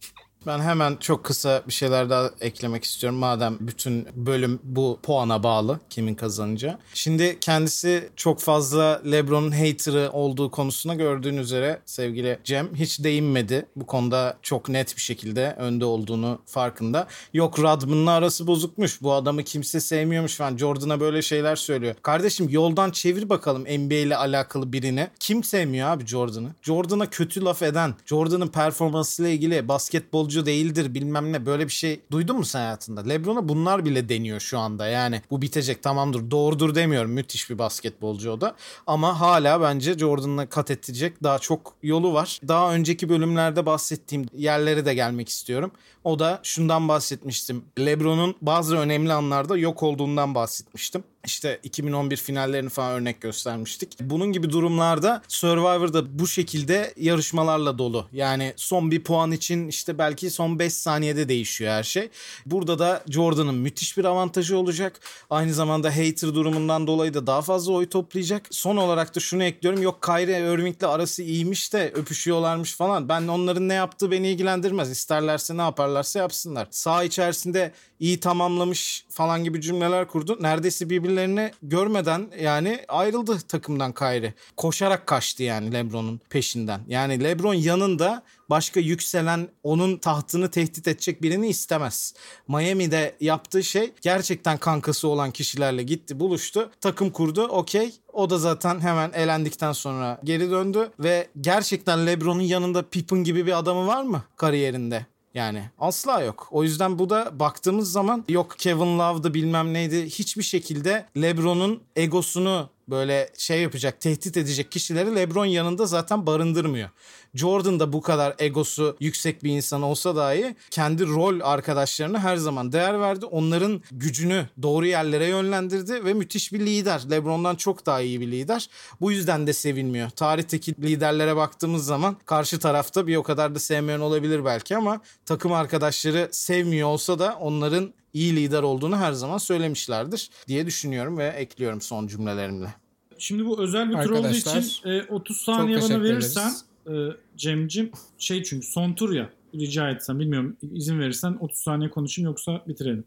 Ben 0.46 0.60
hemen 0.60 0.96
çok 1.00 1.24
kısa 1.24 1.62
bir 1.68 1.72
şeyler 1.72 2.10
daha 2.10 2.30
eklemek 2.40 2.84
istiyorum. 2.84 3.18
Madem 3.18 3.56
bütün 3.60 4.08
bölüm 4.14 4.60
bu 4.62 4.98
puana 5.02 5.42
bağlı 5.42 5.80
kimin 5.90 6.14
kazanacağı. 6.14 6.78
Şimdi 6.94 7.40
kendisi 7.40 8.08
çok 8.16 8.40
fazla 8.40 9.02
LeBron'un 9.10 9.50
hater'ı 9.50 10.10
olduğu 10.12 10.50
konusuna 10.50 10.94
gördüğün 10.94 11.36
üzere 11.36 11.80
sevgili 11.86 12.38
Cem 12.44 12.74
hiç 12.74 13.04
değinmedi. 13.04 13.66
Bu 13.76 13.86
konuda 13.86 14.36
çok 14.42 14.68
net 14.68 14.96
bir 14.96 15.02
şekilde 15.02 15.56
önde 15.58 15.84
olduğunu 15.84 16.38
farkında. 16.46 17.06
Yok 17.34 17.58
Rodman'la 17.58 18.10
arası 18.10 18.46
bozukmuş. 18.46 19.02
Bu 19.02 19.12
adamı 19.12 19.42
kimse 19.42 19.80
sevmiyormuş 19.80 20.36
falan. 20.36 20.56
Jordan'a 20.56 21.00
böyle 21.00 21.22
şeyler 21.22 21.56
söylüyor. 21.56 21.94
Kardeşim 22.02 22.48
yoldan 22.48 22.90
çevir 22.90 23.28
bakalım 23.28 23.62
NBA 23.62 23.94
ile 23.94 24.16
alakalı 24.16 24.72
birini. 24.72 25.08
Kim 25.20 25.44
sevmiyor 25.44 25.88
abi 25.88 26.06
Jordan'ı? 26.06 26.48
Jordan'a 26.62 27.10
kötü 27.10 27.44
laf 27.44 27.62
eden, 27.62 27.94
Jordan'ın 28.06 28.48
performansıyla 28.48 29.30
ilgili 29.30 29.68
basketbolcu 29.68 30.35
değildir 30.46 30.94
bilmem 30.94 31.32
ne 31.32 31.46
böyle 31.46 31.64
bir 31.64 31.72
şey 31.72 32.00
duydun 32.10 32.36
mu 32.36 32.44
sen 32.44 32.58
hayatında? 32.58 33.00
LeBron'a 33.00 33.48
bunlar 33.48 33.84
bile 33.84 34.08
deniyor 34.08 34.40
şu 34.40 34.58
anda. 34.58 34.86
Yani 34.86 35.22
bu 35.30 35.42
bitecek 35.42 35.82
tamamdır 35.82 36.30
doğrudur 36.30 36.74
demiyorum. 36.74 37.10
Müthiş 37.10 37.50
bir 37.50 37.58
basketbolcu 37.58 38.30
o 38.30 38.40
da. 38.40 38.56
Ama 38.86 39.20
hala 39.20 39.60
bence 39.60 39.98
Jordan'la 39.98 40.46
kat 40.48 40.70
edecek 40.70 41.22
daha 41.22 41.38
çok 41.38 41.74
yolu 41.82 42.14
var. 42.14 42.40
Daha 42.48 42.74
önceki 42.74 43.08
bölümlerde 43.08 43.66
bahsettiğim 43.66 44.26
yerlere 44.36 44.86
de 44.86 44.94
gelmek 44.94 45.28
istiyorum. 45.28 45.72
O 46.04 46.18
da 46.18 46.40
şundan 46.42 46.88
bahsetmiştim. 46.88 47.64
LeBron'un 47.78 48.34
bazı 48.42 48.76
önemli 48.76 49.12
anlarda 49.12 49.56
yok 49.58 49.82
olduğundan 49.82 50.34
bahsetmiştim. 50.34 51.04
İşte 51.26 51.60
2011 51.62 52.16
finallerini 52.16 52.68
falan 52.68 52.92
örnek 52.92 53.20
göstermiştik. 53.20 53.96
Bunun 54.00 54.32
gibi 54.32 54.50
durumlarda 54.50 55.22
Survivor'da 55.28 56.18
bu 56.18 56.26
şekilde 56.26 56.94
yarışmalarla 56.96 57.78
dolu. 57.78 58.06
Yani 58.12 58.52
son 58.56 58.90
bir 58.90 59.04
puan 59.04 59.32
için 59.32 59.68
işte 59.68 59.98
belki 59.98 60.30
son 60.30 60.58
5 60.58 60.72
saniyede 60.72 61.28
değişiyor 61.28 61.72
her 61.72 61.82
şey. 61.82 62.08
Burada 62.46 62.78
da 62.78 63.02
Jordan'ın 63.08 63.54
müthiş 63.54 63.98
bir 63.98 64.04
avantajı 64.04 64.58
olacak. 64.58 65.00
Aynı 65.30 65.54
zamanda 65.54 65.90
hater 65.90 66.34
durumundan 66.34 66.86
dolayı 66.86 67.14
da 67.14 67.26
daha 67.26 67.42
fazla 67.42 67.72
oy 67.72 67.88
toplayacak. 67.88 68.46
Son 68.50 68.76
olarak 68.76 69.16
da 69.16 69.20
şunu 69.20 69.44
ekliyorum. 69.44 69.82
Yok 69.82 70.02
Kyrie 70.02 70.54
Irving'le 70.54 70.84
arası 70.84 71.22
iyiymiş 71.22 71.72
de 71.72 71.92
öpüşüyorlarmış 71.94 72.76
falan. 72.76 73.08
Ben 73.08 73.28
onların 73.28 73.68
ne 73.68 73.74
yaptığı 73.74 74.10
beni 74.10 74.28
ilgilendirmez. 74.28 74.90
İsterlerse 74.90 75.56
ne 75.56 75.62
yaparlarsa 75.62 76.18
yapsınlar. 76.18 76.68
Sağ 76.70 77.04
içerisinde 77.04 77.72
iyi 78.00 78.20
tamamlamış 78.20 79.04
falan 79.08 79.44
gibi 79.44 79.60
cümleler 79.60 80.08
kurdu. 80.08 80.38
Neredeyse 80.40 80.90
birbirlerini 81.16 81.50
görmeden 81.62 82.26
yani 82.40 82.84
ayrıldı 82.88 83.38
takımdan 83.48 83.92
Kyrie. 83.92 84.34
Koşarak 84.56 85.06
kaçtı 85.06 85.42
yani 85.42 85.72
LeBron'un 85.72 86.20
peşinden. 86.30 86.80
Yani 86.88 87.24
LeBron 87.24 87.54
yanında 87.54 88.22
başka 88.50 88.80
yükselen 88.80 89.48
onun 89.62 89.96
tahtını 89.96 90.50
tehdit 90.50 90.88
edecek 90.88 91.22
birini 91.22 91.48
istemez. 91.48 92.14
Miami'de 92.48 93.16
yaptığı 93.20 93.62
şey 93.62 93.92
gerçekten 94.00 94.58
kankası 94.58 95.08
olan 95.08 95.30
kişilerle 95.30 95.82
gitti 95.82 96.20
buluştu. 96.20 96.70
Takım 96.80 97.10
kurdu 97.10 97.42
okey. 97.42 97.94
O 98.12 98.30
da 98.30 98.38
zaten 98.38 98.80
hemen 98.80 99.12
elendikten 99.12 99.72
sonra 99.72 100.20
geri 100.24 100.50
döndü 100.50 100.90
ve 100.98 101.28
gerçekten 101.40 102.06
LeBron'un 102.06 102.40
yanında 102.40 102.82
Pippen 102.82 103.24
gibi 103.24 103.46
bir 103.46 103.58
adamı 103.58 103.86
var 103.86 104.02
mı 104.02 104.22
kariyerinde? 104.36 105.06
Yani 105.36 105.62
asla 105.78 106.22
yok. 106.22 106.48
O 106.50 106.62
yüzden 106.62 106.98
bu 106.98 107.10
da 107.10 107.40
baktığımız 107.40 107.92
zaman 107.92 108.24
yok 108.28 108.54
Kevin 108.58 108.98
Love'dı 108.98 109.34
bilmem 109.34 109.74
neydi 109.74 110.06
hiçbir 110.06 110.42
şekilde 110.42 111.06
LeBron'un 111.16 111.82
egosunu 111.96 112.68
böyle 112.88 113.30
şey 113.38 113.60
yapacak, 113.62 114.00
tehdit 114.00 114.36
edecek 114.36 114.72
kişileri 114.72 115.16
LeBron 115.16 115.44
yanında 115.44 115.86
zaten 115.86 116.26
barındırmıyor. 116.26 116.90
Jordan 117.34 117.80
da 117.80 117.92
bu 117.92 118.00
kadar 118.00 118.34
egosu 118.38 118.96
yüksek 119.00 119.44
bir 119.44 119.50
insan 119.50 119.82
olsa 119.82 120.16
dahi 120.16 120.56
kendi 120.70 121.06
rol 121.06 121.40
arkadaşlarına 121.42 122.18
her 122.18 122.36
zaman 122.36 122.72
değer 122.72 123.00
verdi. 123.00 123.26
Onların 123.26 123.82
gücünü 123.90 124.48
doğru 124.62 124.86
yerlere 124.86 125.26
yönlendirdi 125.26 126.04
ve 126.04 126.14
müthiş 126.14 126.52
bir 126.52 126.60
lider. 126.60 127.10
LeBron'dan 127.10 127.56
çok 127.56 127.86
daha 127.86 128.00
iyi 128.00 128.20
bir 128.20 128.30
lider. 128.30 128.70
Bu 129.00 129.12
yüzden 129.12 129.46
de 129.46 129.52
sevilmiyor. 129.52 130.10
Tarihteki 130.10 130.74
liderlere 130.82 131.36
baktığımız 131.36 131.86
zaman 131.86 132.16
karşı 132.26 132.58
tarafta 132.58 133.06
bir 133.06 133.16
o 133.16 133.22
kadar 133.22 133.54
da 133.54 133.58
sevmeyen 133.58 134.00
olabilir 134.00 134.44
belki 134.44 134.76
ama 134.76 135.00
takım 135.26 135.52
arkadaşları 135.52 136.28
sevmiyor 136.32 136.88
olsa 136.88 137.18
da 137.18 137.36
onların 137.40 137.94
iyi 138.16 138.36
lider 138.36 138.62
olduğunu 138.62 138.96
her 138.96 139.12
zaman 139.12 139.38
söylemişlerdir 139.38 140.30
diye 140.48 140.66
düşünüyorum 140.66 141.18
ve 141.18 141.26
ekliyorum 141.26 141.80
son 141.80 142.06
cümlelerimle. 142.06 142.74
Şimdi 143.18 143.46
bu 143.46 143.62
özel 143.62 143.90
bir 143.90 144.02
tur 144.02 144.10
olduğu 144.10 144.28
için 144.28 144.64
e, 144.84 145.02
30 145.02 145.36
saniye 145.36 145.80
bana 145.80 146.02
verirsen 146.02 146.52
e, 146.86 146.92
Cem'cim 147.36 147.90
şey 148.18 148.42
çünkü 148.42 148.66
son 148.66 148.92
tur 148.92 149.12
ya 149.12 149.30
rica 149.54 149.90
etsem 149.90 150.20
bilmiyorum 150.20 150.56
izin 150.72 151.00
verirsen 151.00 151.36
30 151.40 151.58
saniye 151.60 151.90
konuşayım 151.90 152.30
yoksa 152.30 152.62
bitirelim. 152.68 153.04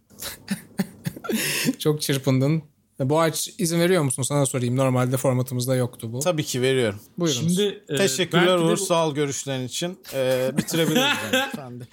Çok 1.80 2.02
çırpındın. 2.02 2.64
Boğaç 3.00 3.50
izin 3.58 3.80
veriyor 3.80 4.04
musun? 4.04 4.24
Sana 4.24 4.46
sorayım. 4.46 4.76
Normalde 4.76 5.18
formatımızda 5.18 5.76
yoktu 5.76 6.14
bu. 6.14 6.20
Tabii 6.20 6.44
ki 6.44 6.62
veriyorum. 6.62 7.00
Buyurunuz. 7.18 7.56
Şimdi 7.58 7.84
e, 7.90 7.96
Teşekkürler 7.96 8.58
Uğur 8.58 8.72
bu- 8.72 8.78
sağ 8.78 9.08
ol 9.08 9.16
görüşlerin 9.16 9.66
için. 9.68 9.98
Ee, 10.14 10.52
bitirebiliriz 10.58 11.04
yani. 11.58 11.84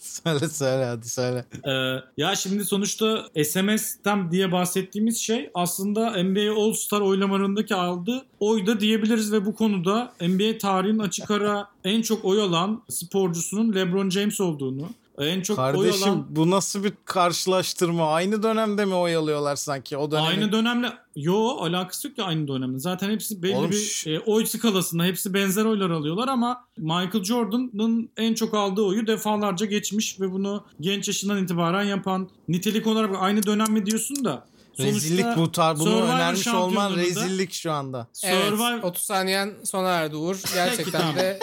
Söyle 0.00 0.48
söyle 0.48 0.84
hadi 0.84 1.08
söyle. 1.08 1.44
Ee, 1.66 1.70
ya 2.16 2.36
şimdi 2.36 2.64
sonuçta 2.64 3.26
SMS'ten 3.44 4.30
diye 4.30 4.52
bahsettiğimiz 4.52 5.18
şey 5.18 5.50
aslında 5.54 6.22
NBA 6.22 6.52
All 6.62 6.72
Star 6.72 7.00
oylamalarındaki 7.00 7.74
aldığı 7.74 8.22
oy 8.40 8.66
da 8.66 8.80
diyebiliriz 8.80 9.32
ve 9.32 9.46
bu 9.46 9.54
konuda 9.54 10.12
NBA 10.20 10.58
tarihinin 10.58 10.98
açık 10.98 11.30
ara 11.30 11.68
en 11.84 12.02
çok 12.02 12.24
oy 12.24 12.42
alan 12.42 12.82
sporcusunun 12.88 13.74
LeBron 13.74 14.10
James 14.10 14.40
olduğunu, 14.40 14.88
en 15.26 15.40
çok 15.40 15.58
oy 15.58 15.64
Kardeşim 15.64 16.08
alan 16.08 16.26
bu 16.28 16.50
nasıl 16.50 16.84
bir 16.84 16.92
karşılaştırma? 17.04 18.12
Aynı 18.12 18.42
dönemde 18.42 18.84
mi 18.84 18.94
oy 18.94 19.16
alıyorlar 19.16 19.56
sanki? 19.56 19.96
O 19.96 20.10
dönemin... 20.10 20.28
aynı 20.28 20.52
dönemle 20.52 20.92
yo 21.16 21.56
alakası 21.60 22.08
yok 22.08 22.16
ki 22.16 22.22
aynı 22.22 22.48
dönemde. 22.48 22.78
Zaten 22.78 23.10
hepsi 23.10 23.42
belli 23.42 23.56
Oğlum 23.56 23.70
bir 23.70 24.04
e, 24.06 24.20
oy 24.20 24.46
skalasında 24.46 25.04
hepsi 25.04 25.34
benzer 25.34 25.64
oylar 25.64 25.90
alıyorlar 25.90 26.28
ama 26.28 26.64
Michael 26.76 27.24
Jordan'ın 27.24 28.10
en 28.16 28.34
çok 28.34 28.54
aldığı 28.54 28.82
oyu 28.82 29.06
defalarca 29.06 29.66
geçmiş 29.66 30.20
ve 30.20 30.32
bunu 30.32 30.64
genç 30.80 31.08
yaşından 31.08 31.44
itibaren 31.44 31.84
yapan 31.84 32.28
nitelik 32.48 32.86
olarak 32.86 33.10
aynı 33.18 33.42
dönem 33.42 33.72
mi 33.72 33.86
diyorsun 33.86 34.24
da 34.24 34.50
sonuçta 34.76 34.96
Rezillik 34.96 35.36
bu 35.36 35.52
tar 35.52 35.78
bunu 35.78 35.88
Survivor 35.88 36.14
önermiş 36.14 36.48
olman 36.48 36.96
rezillik 36.96 37.52
şu 37.52 37.72
anda. 37.72 38.08
Evet, 38.24 38.44
Survivor 38.44 38.82
30 38.82 39.02
saniyen 39.02 39.54
sona 39.64 39.90
erdi 39.90 40.16
Uğur. 40.16 40.42
Gerçekten 40.54 41.16
de 41.16 41.38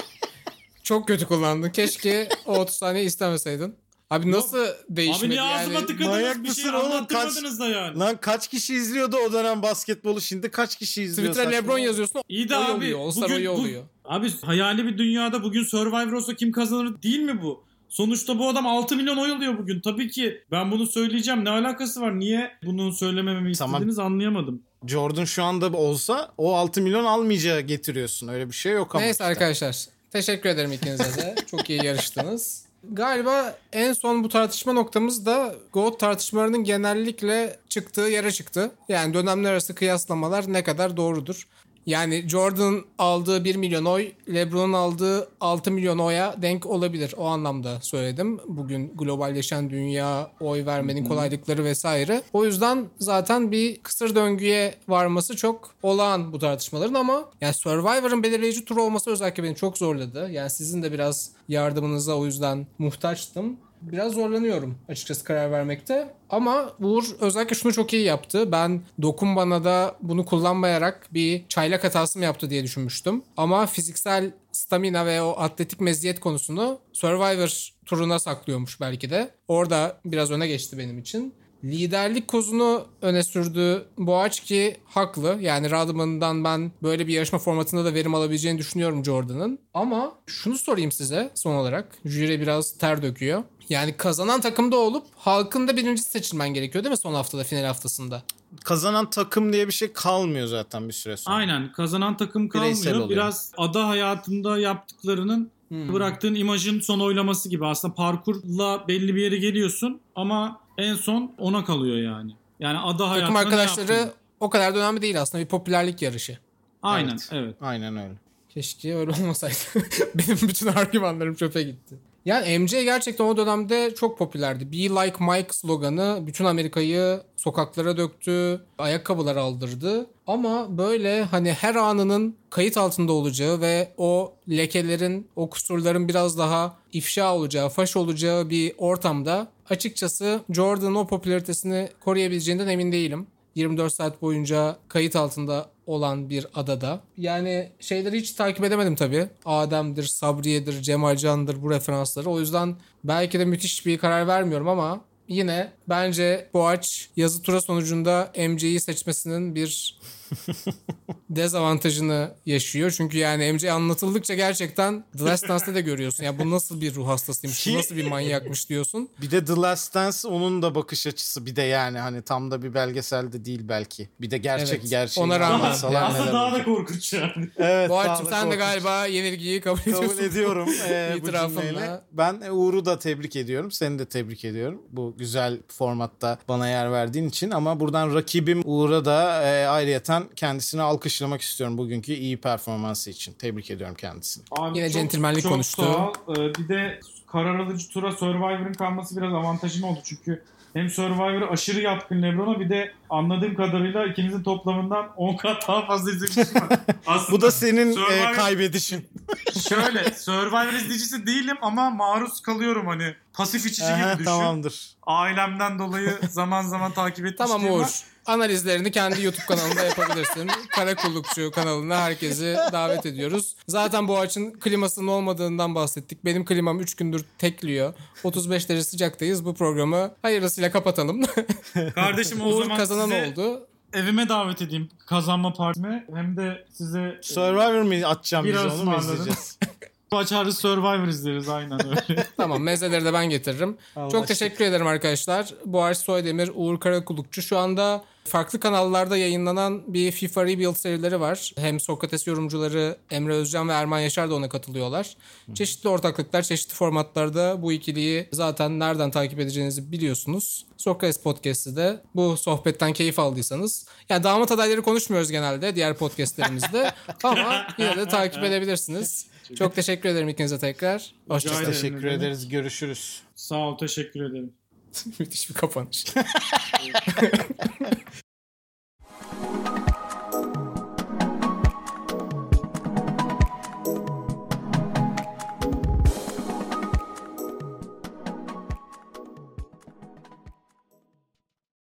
çok 0.87 1.07
kötü 1.07 1.25
kullandın. 1.25 1.69
Keşke 1.69 2.29
o 2.45 2.57
30 2.59 2.75
saniye 2.75 3.03
istemeseydin. 3.05 3.75
Abi 4.09 4.31
nasıl 4.31 4.65
değişmedi 4.89 5.25
Abi 5.25 5.29
niye 5.29 5.41
ağzıma 5.41 5.73
yani? 5.73 5.85
tıkadınız 5.85 6.09
manyak 6.09 6.43
bir 6.43 6.51
şey 6.51 6.65
mısın 6.65 6.73
oğlum? 6.77 6.91
anlattırmadınız 6.91 7.59
da 7.59 7.67
yani. 7.67 7.99
Lan 7.99 8.17
kaç 8.21 8.47
kişi 8.47 8.75
izliyordu 8.75 9.17
o 9.17 9.33
dönem 9.33 9.61
basketbolu 9.61 10.21
şimdi 10.21 10.51
kaç 10.51 10.75
kişi 10.75 11.03
izliyor? 11.03 11.27
Twitter'a 11.33 11.51
saçma? 11.51 11.63
LeBron 11.67 11.77
yazıyorsun. 11.77 12.21
İyi 12.29 12.49
de 12.49 12.57
oy 12.57 12.63
abi 12.65 12.71
oluyor. 12.71 12.99
All-Star 12.99 13.23
bugün, 13.29 13.35
oyu 13.35 13.49
bu- 13.49 13.51
oluyor. 13.61 13.83
abi 14.05 14.31
hayali 14.41 14.85
bir 14.85 14.97
dünyada 14.97 15.43
bugün 15.43 15.63
Survivor 15.63 16.11
olsa 16.13 16.33
kim 16.35 16.51
kazanır 16.51 17.01
değil 17.01 17.19
mi 17.19 17.41
bu? 17.41 17.63
Sonuçta 17.89 18.39
bu 18.39 18.49
adam 18.49 18.67
6 18.67 18.95
milyon 18.95 19.17
oy 19.17 19.31
alıyor 19.31 19.57
bugün. 19.57 19.81
Tabii 19.81 20.09
ki 20.09 20.41
ben 20.51 20.71
bunu 20.71 20.87
söyleyeceğim. 20.87 21.45
Ne 21.45 21.49
alakası 21.49 22.01
var? 22.01 22.19
Niye 22.19 22.51
bunu 22.65 22.93
söylemememi 22.93 23.53
Tamam. 23.53 23.75
istediniz 23.75 23.99
anlayamadım. 23.99 24.61
Jordan 24.87 25.25
şu 25.25 25.43
anda 25.43 25.77
olsa 25.77 26.31
o 26.37 26.55
6 26.55 26.81
milyon 26.81 27.05
almayacağı 27.05 27.59
getiriyorsun. 27.61 28.27
Öyle 28.27 28.47
bir 28.49 28.55
şey 28.55 28.73
yok 28.73 28.95
ama. 28.95 29.01
Neyse 29.01 29.11
işte. 29.13 29.23
arkadaşlar. 29.23 29.96
Teşekkür 30.17 30.49
ederim 30.49 30.71
ikinize 30.71 31.21
de. 31.21 31.35
Çok 31.51 31.69
iyi 31.69 31.85
yarıştınız. 31.85 32.63
Galiba 32.91 33.57
en 33.73 33.93
son 33.93 34.23
bu 34.23 34.29
tartışma 34.29 34.73
noktamız 34.73 35.25
da 35.25 35.55
GOAT 35.73 35.99
tartışmalarının 35.99 36.63
genellikle 36.63 37.59
çıktığı 37.69 38.01
yere 38.01 38.31
çıktı. 38.31 38.71
Yani 38.89 39.13
dönemler 39.13 39.51
arası 39.51 39.75
kıyaslamalar 39.75 40.53
ne 40.53 40.63
kadar 40.63 40.97
doğrudur. 40.97 41.47
Yani 41.87 42.29
Jordan 42.29 42.83
aldığı 42.97 43.43
1 43.43 43.55
milyon 43.55 43.85
oy, 43.85 44.11
LeBron'un 44.33 44.73
aldığı 44.73 45.29
6 45.41 45.71
milyon 45.71 45.97
oya 45.97 46.35
denk 46.41 46.65
olabilir. 46.65 47.13
O 47.17 47.25
anlamda 47.25 47.81
söyledim. 47.81 48.39
Bugün 48.47 48.91
globalleşen 48.95 49.69
dünya, 49.69 50.31
oy 50.39 50.65
vermenin 50.65 51.05
kolaylıkları 51.05 51.63
vesaire. 51.63 52.21
O 52.33 52.45
yüzden 52.45 52.85
zaten 52.99 53.51
bir 53.51 53.77
kısır 53.77 54.15
döngüye 54.15 54.75
varması 54.87 55.35
çok 55.35 55.69
olağan 55.83 56.33
bu 56.33 56.39
tartışmaların 56.39 56.93
ama 56.93 57.25
yani 57.41 57.53
Survivor'ın 57.53 58.23
belirleyici 58.23 58.65
turu 58.65 58.83
olması 58.83 59.11
özellikle 59.11 59.43
beni 59.43 59.55
çok 59.55 59.77
zorladı. 59.77 60.31
Yani 60.31 60.49
sizin 60.49 60.83
de 60.83 60.91
biraz 60.91 61.31
yardımınıza 61.47 62.15
o 62.15 62.25
yüzden 62.25 62.67
muhtaçtım. 62.77 63.57
Biraz 63.81 64.13
zorlanıyorum 64.13 64.77
açıkçası 64.89 65.23
karar 65.23 65.51
vermekte. 65.51 66.13
Ama 66.29 66.73
Uğur 66.79 67.03
özellikle 67.19 67.55
şunu 67.55 67.73
çok 67.73 67.93
iyi 67.93 68.03
yaptı. 68.03 68.51
Ben 68.51 68.81
dokun 69.01 69.35
bana 69.35 69.63
da 69.63 69.95
bunu 70.01 70.25
kullanmayarak 70.25 71.07
bir 71.13 71.47
çaylak 71.49 71.83
hatası 71.83 72.19
mı 72.19 72.25
yaptı 72.25 72.49
diye 72.49 72.63
düşünmüştüm. 72.63 73.23
Ama 73.37 73.65
fiziksel 73.65 74.31
stamina 74.51 75.05
ve 75.05 75.21
o 75.21 75.35
atletik 75.37 75.81
meziyet 75.81 76.19
konusunu 76.19 76.79
Survivor 76.93 77.69
turuna 77.85 78.19
saklıyormuş 78.19 78.81
belki 78.81 79.09
de. 79.09 79.29
Orada 79.47 79.97
biraz 80.05 80.31
öne 80.31 80.47
geçti 80.47 80.77
benim 80.77 80.99
için. 80.99 81.33
Liderlik 81.63 82.27
kozunu 82.27 82.85
öne 83.01 83.23
sürdü 83.23 83.85
Boğaç 83.97 84.39
ki 84.39 84.77
haklı. 84.85 85.37
Yani 85.41 85.71
Radman'dan 85.71 86.43
ben 86.43 86.71
böyle 86.83 87.07
bir 87.07 87.13
yarışma 87.13 87.39
formatında 87.39 87.85
da 87.85 87.93
verim 87.93 88.15
alabileceğini 88.15 88.57
düşünüyorum 88.57 89.05
Jordan'ın. 89.05 89.59
Ama 89.73 90.15
şunu 90.25 90.57
sorayım 90.57 90.91
size 90.91 91.29
son 91.35 91.55
olarak. 91.55 91.95
Jüri 92.05 92.41
biraz 92.41 92.77
ter 92.77 93.01
döküyor. 93.01 93.43
Yani 93.69 93.97
kazanan 93.97 94.41
takımda 94.41 94.77
olup 94.77 95.07
halkın 95.15 95.67
da 95.67 95.77
birincisi 95.77 96.09
seçilmen 96.09 96.49
gerekiyor 96.53 96.83
değil 96.83 96.91
mi 96.91 96.97
son 96.97 97.13
haftada 97.13 97.43
final 97.43 97.63
haftasında? 97.63 98.23
Kazanan 98.63 99.09
takım 99.09 99.53
diye 99.53 99.67
bir 99.67 99.73
şey 99.73 99.93
kalmıyor 99.93 100.47
zaten 100.47 100.87
bir 100.87 100.93
süre 100.93 101.17
sonra. 101.17 101.35
Aynen 101.35 101.71
kazanan 101.71 102.17
takım 102.17 102.49
Bireysel 102.49 102.83
kalmıyor. 102.83 103.05
oluyor. 103.05 103.17
Biraz 103.17 103.51
ada 103.57 103.87
hayatında 103.87 104.59
yaptıklarının 104.59 105.51
bıraktığın 105.71 106.35
imajın 106.35 106.79
son 106.79 106.99
oylaması 106.99 107.49
gibi. 107.49 107.65
Aslında 107.65 107.93
parkurla 107.93 108.87
belli 108.87 109.15
bir 109.15 109.21
yere 109.21 109.37
geliyorsun 109.37 109.99
ama 110.15 110.59
en 110.77 110.95
son 110.95 111.31
ona 111.37 111.65
kalıyor 111.65 111.97
yani. 111.97 112.31
Yani 112.59 112.77
ada 112.77 113.09
hayatında 113.09 113.39
Takım 113.39 113.53
arkadaşları 113.53 114.11
o 114.39 114.49
kadar 114.49 114.75
da 114.75 114.79
önemli 114.79 115.01
değil 115.01 115.21
aslında 115.21 115.43
bir 115.43 115.49
popülerlik 115.49 116.01
yarışı. 116.01 116.37
Aynen 116.83 117.09
Evet. 117.09 117.29
evet. 117.31 117.55
Aynen 117.61 117.97
öyle. 117.97 118.13
Keşke 118.49 118.95
öyle 118.95 119.11
olmasaydı. 119.11 119.55
Benim 120.15 120.37
bütün 120.41 120.67
argümanlarım 120.67 121.35
çöpe 121.35 121.63
gitti. 121.63 121.95
Yani 122.27 122.59
MJ 122.59 122.71
gerçekten 122.71 123.25
o 123.25 123.37
dönemde 123.37 123.95
çok 123.95 124.17
popülerdi. 124.17 124.71
Be 124.71 124.77
Like 124.77 125.25
Mike 125.25 125.47
sloganı 125.51 126.23
bütün 126.27 126.45
Amerika'yı 126.45 127.21
sokaklara 127.35 127.97
döktü, 127.97 128.61
ayakkabılar 128.77 129.35
aldırdı. 129.35 130.09
Ama 130.27 130.77
böyle 130.77 131.23
hani 131.23 131.53
her 131.53 131.75
anının 131.75 132.35
kayıt 132.49 132.77
altında 132.77 133.11
olacağı 133.13 133.61
ve 133.61 133.93
o 133.97 134.33
lekelerin, 134.49 135.27
o 135.35 135.49
kusurların 135.49 136.07
biraz 136.07 136.37
daha 136.37 136.77
ifşa 136.93 137.35
olacağı, 137.35 137.69
faş 137.69 137.97
olacağı 137.97 138.49
bir 138.49 138.73
ortamda 138.77 139.47
açıkçası 139.69 140.41
Jordan'ın 140.49 140.95
o 140.95 141.07
popülaritesini 141.07 141.89
koruyabileceğinden 141.99 142.67
emin 142.67 142.91
değilim. 142.91 143.27
24 143.55 143.93
saat 143.93 144.21
boyunca 144.21 144.77
kayıt 144.87 145.15
altında 145.15 145.69
olan 145.87 146.29
bir 146.29 146.47
adada. 146.55 147.01
Yani 147.17 147.69
şeyleri 147.79 148.17
hiç 148.17 148.31
takip 148.31 148.63
edemedim 148.63 148.95
tabii. 148.95 149.27
Adem'dir, 149.45 150.03
Sabriye'dir, 150.03 150.81
Cemalcan'dır 150.81 151.61
bu 151.61 151.71
referansları. 151.71 152.29
O 152.29 152.39
yüzden 152.39 152.75
belki 153.03 153.39
de 153.39 153.45
müthiş 153.45 153.85
bir 153.85 153.97
karar 153.97 154.27
vermiyorum 154.27 154.67
ama 154.67 155.01
yine 155.27 155.71
bence 155.89 156.49
Boğaç 156.53 157.09
yazı 157.15 157.41
tura 157.41 157.61
sonucunda 157.61 158.31
MC'yi 158.49 158.79
seçmesinin 158.79 159.55
bir 159.55 159.99
dezavantajını 161.29 162.31
yaşıyor. 162.45 162.93
Çünkü 162.97 163.17
yani 163.17 163.53
MC 163.53 163.71
anlatıldıkça 163.71 164.33
gerçekten 164.33 165.05
The 165.17 165.25
Last 165.25 165.49
Dance'te 165.49 165.75
de 165.75 165.81
görüyorsun. 165.81 166.23
Ya 166.23 166.39
bu 166.39 166.51
nasıl 166.51 166.81
bir 166.81 166.95
ruh 166.95 167.07
hastasıymış, 167.07 167.67
bu 167.67 167.73
nasıl 167.77 167.95
bir 167.95 168.07
manyakmış 168.07 168.69
diyorsun. 168.69 169.09
Bir 169.21 169.31
de 169.31 169.45
The 169.45 169.53
Last 169.53 169.95
Dance 169.95 170.27
onun 170.27 170.61
da 170.61 170.75
bakış 170.75 171.07
açısı 171.07 171.45
bir 171.45 171.55
de 171.55 171.61
yani 171.61 171.99
hani 171.99 172.21
tam 172.21 172.51
da 172.51 172.63
bir 172.63 172.73
belgesel 172.73 173.31
de 173.31 173.45
değil 173.45 173.61
belki. 173.63 174.09
Bir 174.21 174.31
de 174.31 174.37
gerçek 174.37 174.79
Evet, 174.79 174.89
gerçeği 174.89 175.25
ona 175.25 175.39
rağmen 175.39 175.75
yani. 175.83 175.97
Aslında 175.97 176.33
daha 176.33 176.51
da 176.53 176.63
korkunç 176.63 177.13
yani. 177.13 177.49
Evet, 177.57 177.89
da 177.89 178.15
sen 178.29 178.51
de 178.51 178.55
galiba 178.55 179.05
yenilgiyi 179.05 179.61
kabul 179.61 179.81
ediyorsun. 179.81 180.07
Kabul 180.07 180.23
ediyorum 180.23 180.69
e, 180.89 181.11
bu 181.13 181.17
İtirafınla. 181.17 181.61
cümleyle. 181.61 182.01
Ben 182.11 182.41
Uğur'u 182.51 182.85
da 182.85 182.99
tebrik 182.99 183.35
ediyorum. 183.35 183.71
Seni 183.71 183.99
de 183.99 184.05
tebrik 184.05 184.45
ediyorum. 184.45 184.81
Bu 184.91 185.15
güzel 185.17 185.59
formatta 185.67 186.37
bana 186.47 186.69
yer 186.69 186.91
verdiğin 186.91 187.29
için. 187.29 187.51
Ama 187.51 187.79
buradan 187.79 188.15
rakibim 188.15 188.61
Uğur'a 188.65 189.05
da 189.05 189.43
e, 189.43 189.65
ayrıyeten 189.67 190.16
kendisini 190.35 190.81
alkışlamak 190.81 191.41
istiyorum 191.41 191.77
bugünkü 191.77 192.13
iyi 192.13 192.37
performansı 192.37 193.09
için. 193.09 193.33
Tebrik 193.33 193.71
ediyorum 193.71 193.95
kendisini. 193.99 194.43
Abi 194.51 194.77
Yine 194.77 194.87
çok- 194.89 194.93
centilmenlik 195.01 195.43
çok 195.43 195.51
konuştu. 195.51 195.81
sağ 195.81 195.97
ol. 196.09 196.13
Ee, 196.37 196.53
bir 196.55 196.69
de 196.69 196.99
karar 197.27 197.59
alıcı 197.59 197.89
tura 197.89 198.11
Survivor'ın 198.11 198.73
kalması 198.73 199.17
biraz 199.17 199.33
avantajın 199.33 199.81
oldu 199.83 199.99
çünkü 200.03 200.43
hem 200.73 200.89
Survivor'ı 200.89 201.49
aşırı 201.49 201.81
yatkın 201.81 202.21
Lebron'a 202.21 202.59
bir 202.59 202.69
de 202.69 202.91
anladığım 203.09 203.55
kadarıyla 203.55 204.05
ikinizin 204.05 204.43
toplamından 204.43 205.09
10 205.17 205.37
kat 205.37 205.67
daha 205.67 205.85
fazla 205.85 206.11
izlemişim 206.11 206.55
var. 206.61 206.79
Bu 207.31 207.41
da 207.41 207.51
senin 207.51 207.91
e, 207.91 207.93
Survivor- 207.93 208.35
kaybedişin. 208.35 209.07
Şöyle 209.69 210.11
Survivor 210.13 210.73
izleyicisi 210.73 211.27
değilim 211.27 211.57
ama 211.61 211.89
maruz 211.89 212.41
kalıyorum 212.41 212.87
hani 212.87 213.13
pasif 213.33 213.65
içici 213.65 213.87
gibi 213.95 214.13
düşün. 214.13 214.23
tamamdır. 214.25 214.91
Ailemden 215.05 215.79
dolayı 215.79 216.19
zaman 216.29 216.61
zaman 216.61 216.91
takip 216.91 217.25
etmişliğim 217.25 217.61
Tamam 217.61 217.79
var. 217.79 218.03
Analizlerini 218.27 218.91
kendi 218.91 219.23
YouTube 219.23 219.45
kanalında 219.45 219.83
yapabilirsin. 219.83 220.49
Karakullukçu 220.75 221.51
kanalına 221.51 222.01
herkesi 222.01 222.57
davet 222.71 223.05
ediyoruz. 223.05 223.55
Zaten 223.67 224.07
bu 224.07 224.19
ağaçın 224.19 224.51
klimasının 224.51 225.07
olmadığından 225.07 225.75
bahsettik. 225.75 226.25
Benim 226.25 226.45
klimam 226.45 226.79
3 226.79 226.95
gündür 226.95 227.25
tekliyor. 227.37 227.93
35 228.23 228.69
derece 228.69 228.83
sıcaktayız. 228.83 229.45
Bu 229.45 229.55
programı 229.55 230.11
hayırlısıyla 230.21 230.71
kapatalım. 230.71 231.21
Kardeşim 231.95 232.41
o 232.41 232.61
zaman 232.61 232.77
kazanan 232.77 233.05
size 233.09 233.27
oldu. 233.31 233.67
evime 233.93 234.29
davet 234.29 234.61
edeyim 234.61 234.89
kazanma 235.05 235.53
partime 235.53 236.05
hem 236.13 236.37
de 236.37 236.65
size 236.73 237.19
Survivor 237.21 237.81
mi 237.81 238.05
atacağım 238.05 238.45
biz 238.45 238.53
Biraz 238.53 238.79
onu 238.81 238.89
mu 238.89 238.97
izleyeceğiz? 238.99 239.57
Açarız 240.11 240.57
Survivor 240.57 241.07
izleriz 241.07 241.49
aynen 241.49 241.87
öyle. 241.87 242.27
Tamam 242.37 242.63
mezeleri 242.63 243.05
de 243.05 243.13
ben 243.13 243.29
getiririm. 243.29 243.77
Çok 244.11 244.27
teşekkür 244.27 244.65
ederim 244.65 244.87
arkadaşlar. 244.87 245.53
Boğaç 245.65 245.97
Soydemir, 245.97 246.51
Uğur 246.55 246.79
Karakulukçu. 246.79 247.41
Şu 247.41 247.57
anda 247.57 248.03
farklı 248.25 248.59
kanallarda 248.59 249.17
yayınlanan 249.17 249.93
bir 249.93 250.11
FIFA 250.11 250.43
Rebuild 250.45 250.75
serileri 250.75 251.19
var. 251.19 251.53
Hem 251.57 251.79
Sokrates 251.79 252.27
yorumcuları 252.27 252.97
Emre 253.11 253.33
Özcan 253.33 253.69
ve 253.69 253.73
Erman 253.73 253.99
Yaşar 253.99 254.29
da 254.29 254.35
ona 254.35 254.49
katılıyorlar. 254.49 255.17
Çeşitli 255.53 255.89
ortaklıklar, 255.89 256.41
çeşitli 256.41 256.73
formatlarda 256.73 257.61
bu 257.61 257.71
ikiliyi 257.71 258.29
zaten 258.31 258.79
nereden 258.79 259.11
takip 259.11 259.39
edeceğinizi 259.39 259.91
biliyorsunuz. 259.91 260.65
Sokrates 260.77 261.21
Podcast'ı 261.21 261.75
de 261.75 262.01
bu 262.15 262.37
sohbetten 262.37 262.93
keyif 262.93 263.19
aldıysanız. 263.19 263.87
Yani 264.09 264.23
damat 264.23 264.51
adayları 264.51 264.81
konuşmuyoruz 264.81 265.31
genelde 265.31 265.75
diğer 265.75 265.97
podcastlerimizde. 265.97 266.91
ama 267.23 267.67
yine 267.77 267.97
de 267.97 268.07
takip 268.07 268.43
edebilirsiniz. 268.43 269.27
Çok 269.55 269.75
teşekkür 269.75 270.09
ederim 270.09 270.29
ikinize 270.29 270.59
tekrar. 270.59 271.13
Hoşçakalın. 271.27 271.65
Teşekkür 271.65 272.03
ederiz. 272.03 272.49
Görüşürüz. 272.49 273.21
Sağ 273.35 273.57
ol. 273.57 273.77
Teşekkür 273.77 274.31
ederim. 274.31 274.53
Müthiş 275.19 275.49
bir 275.49 275.53
kapanış. 275.53 276.05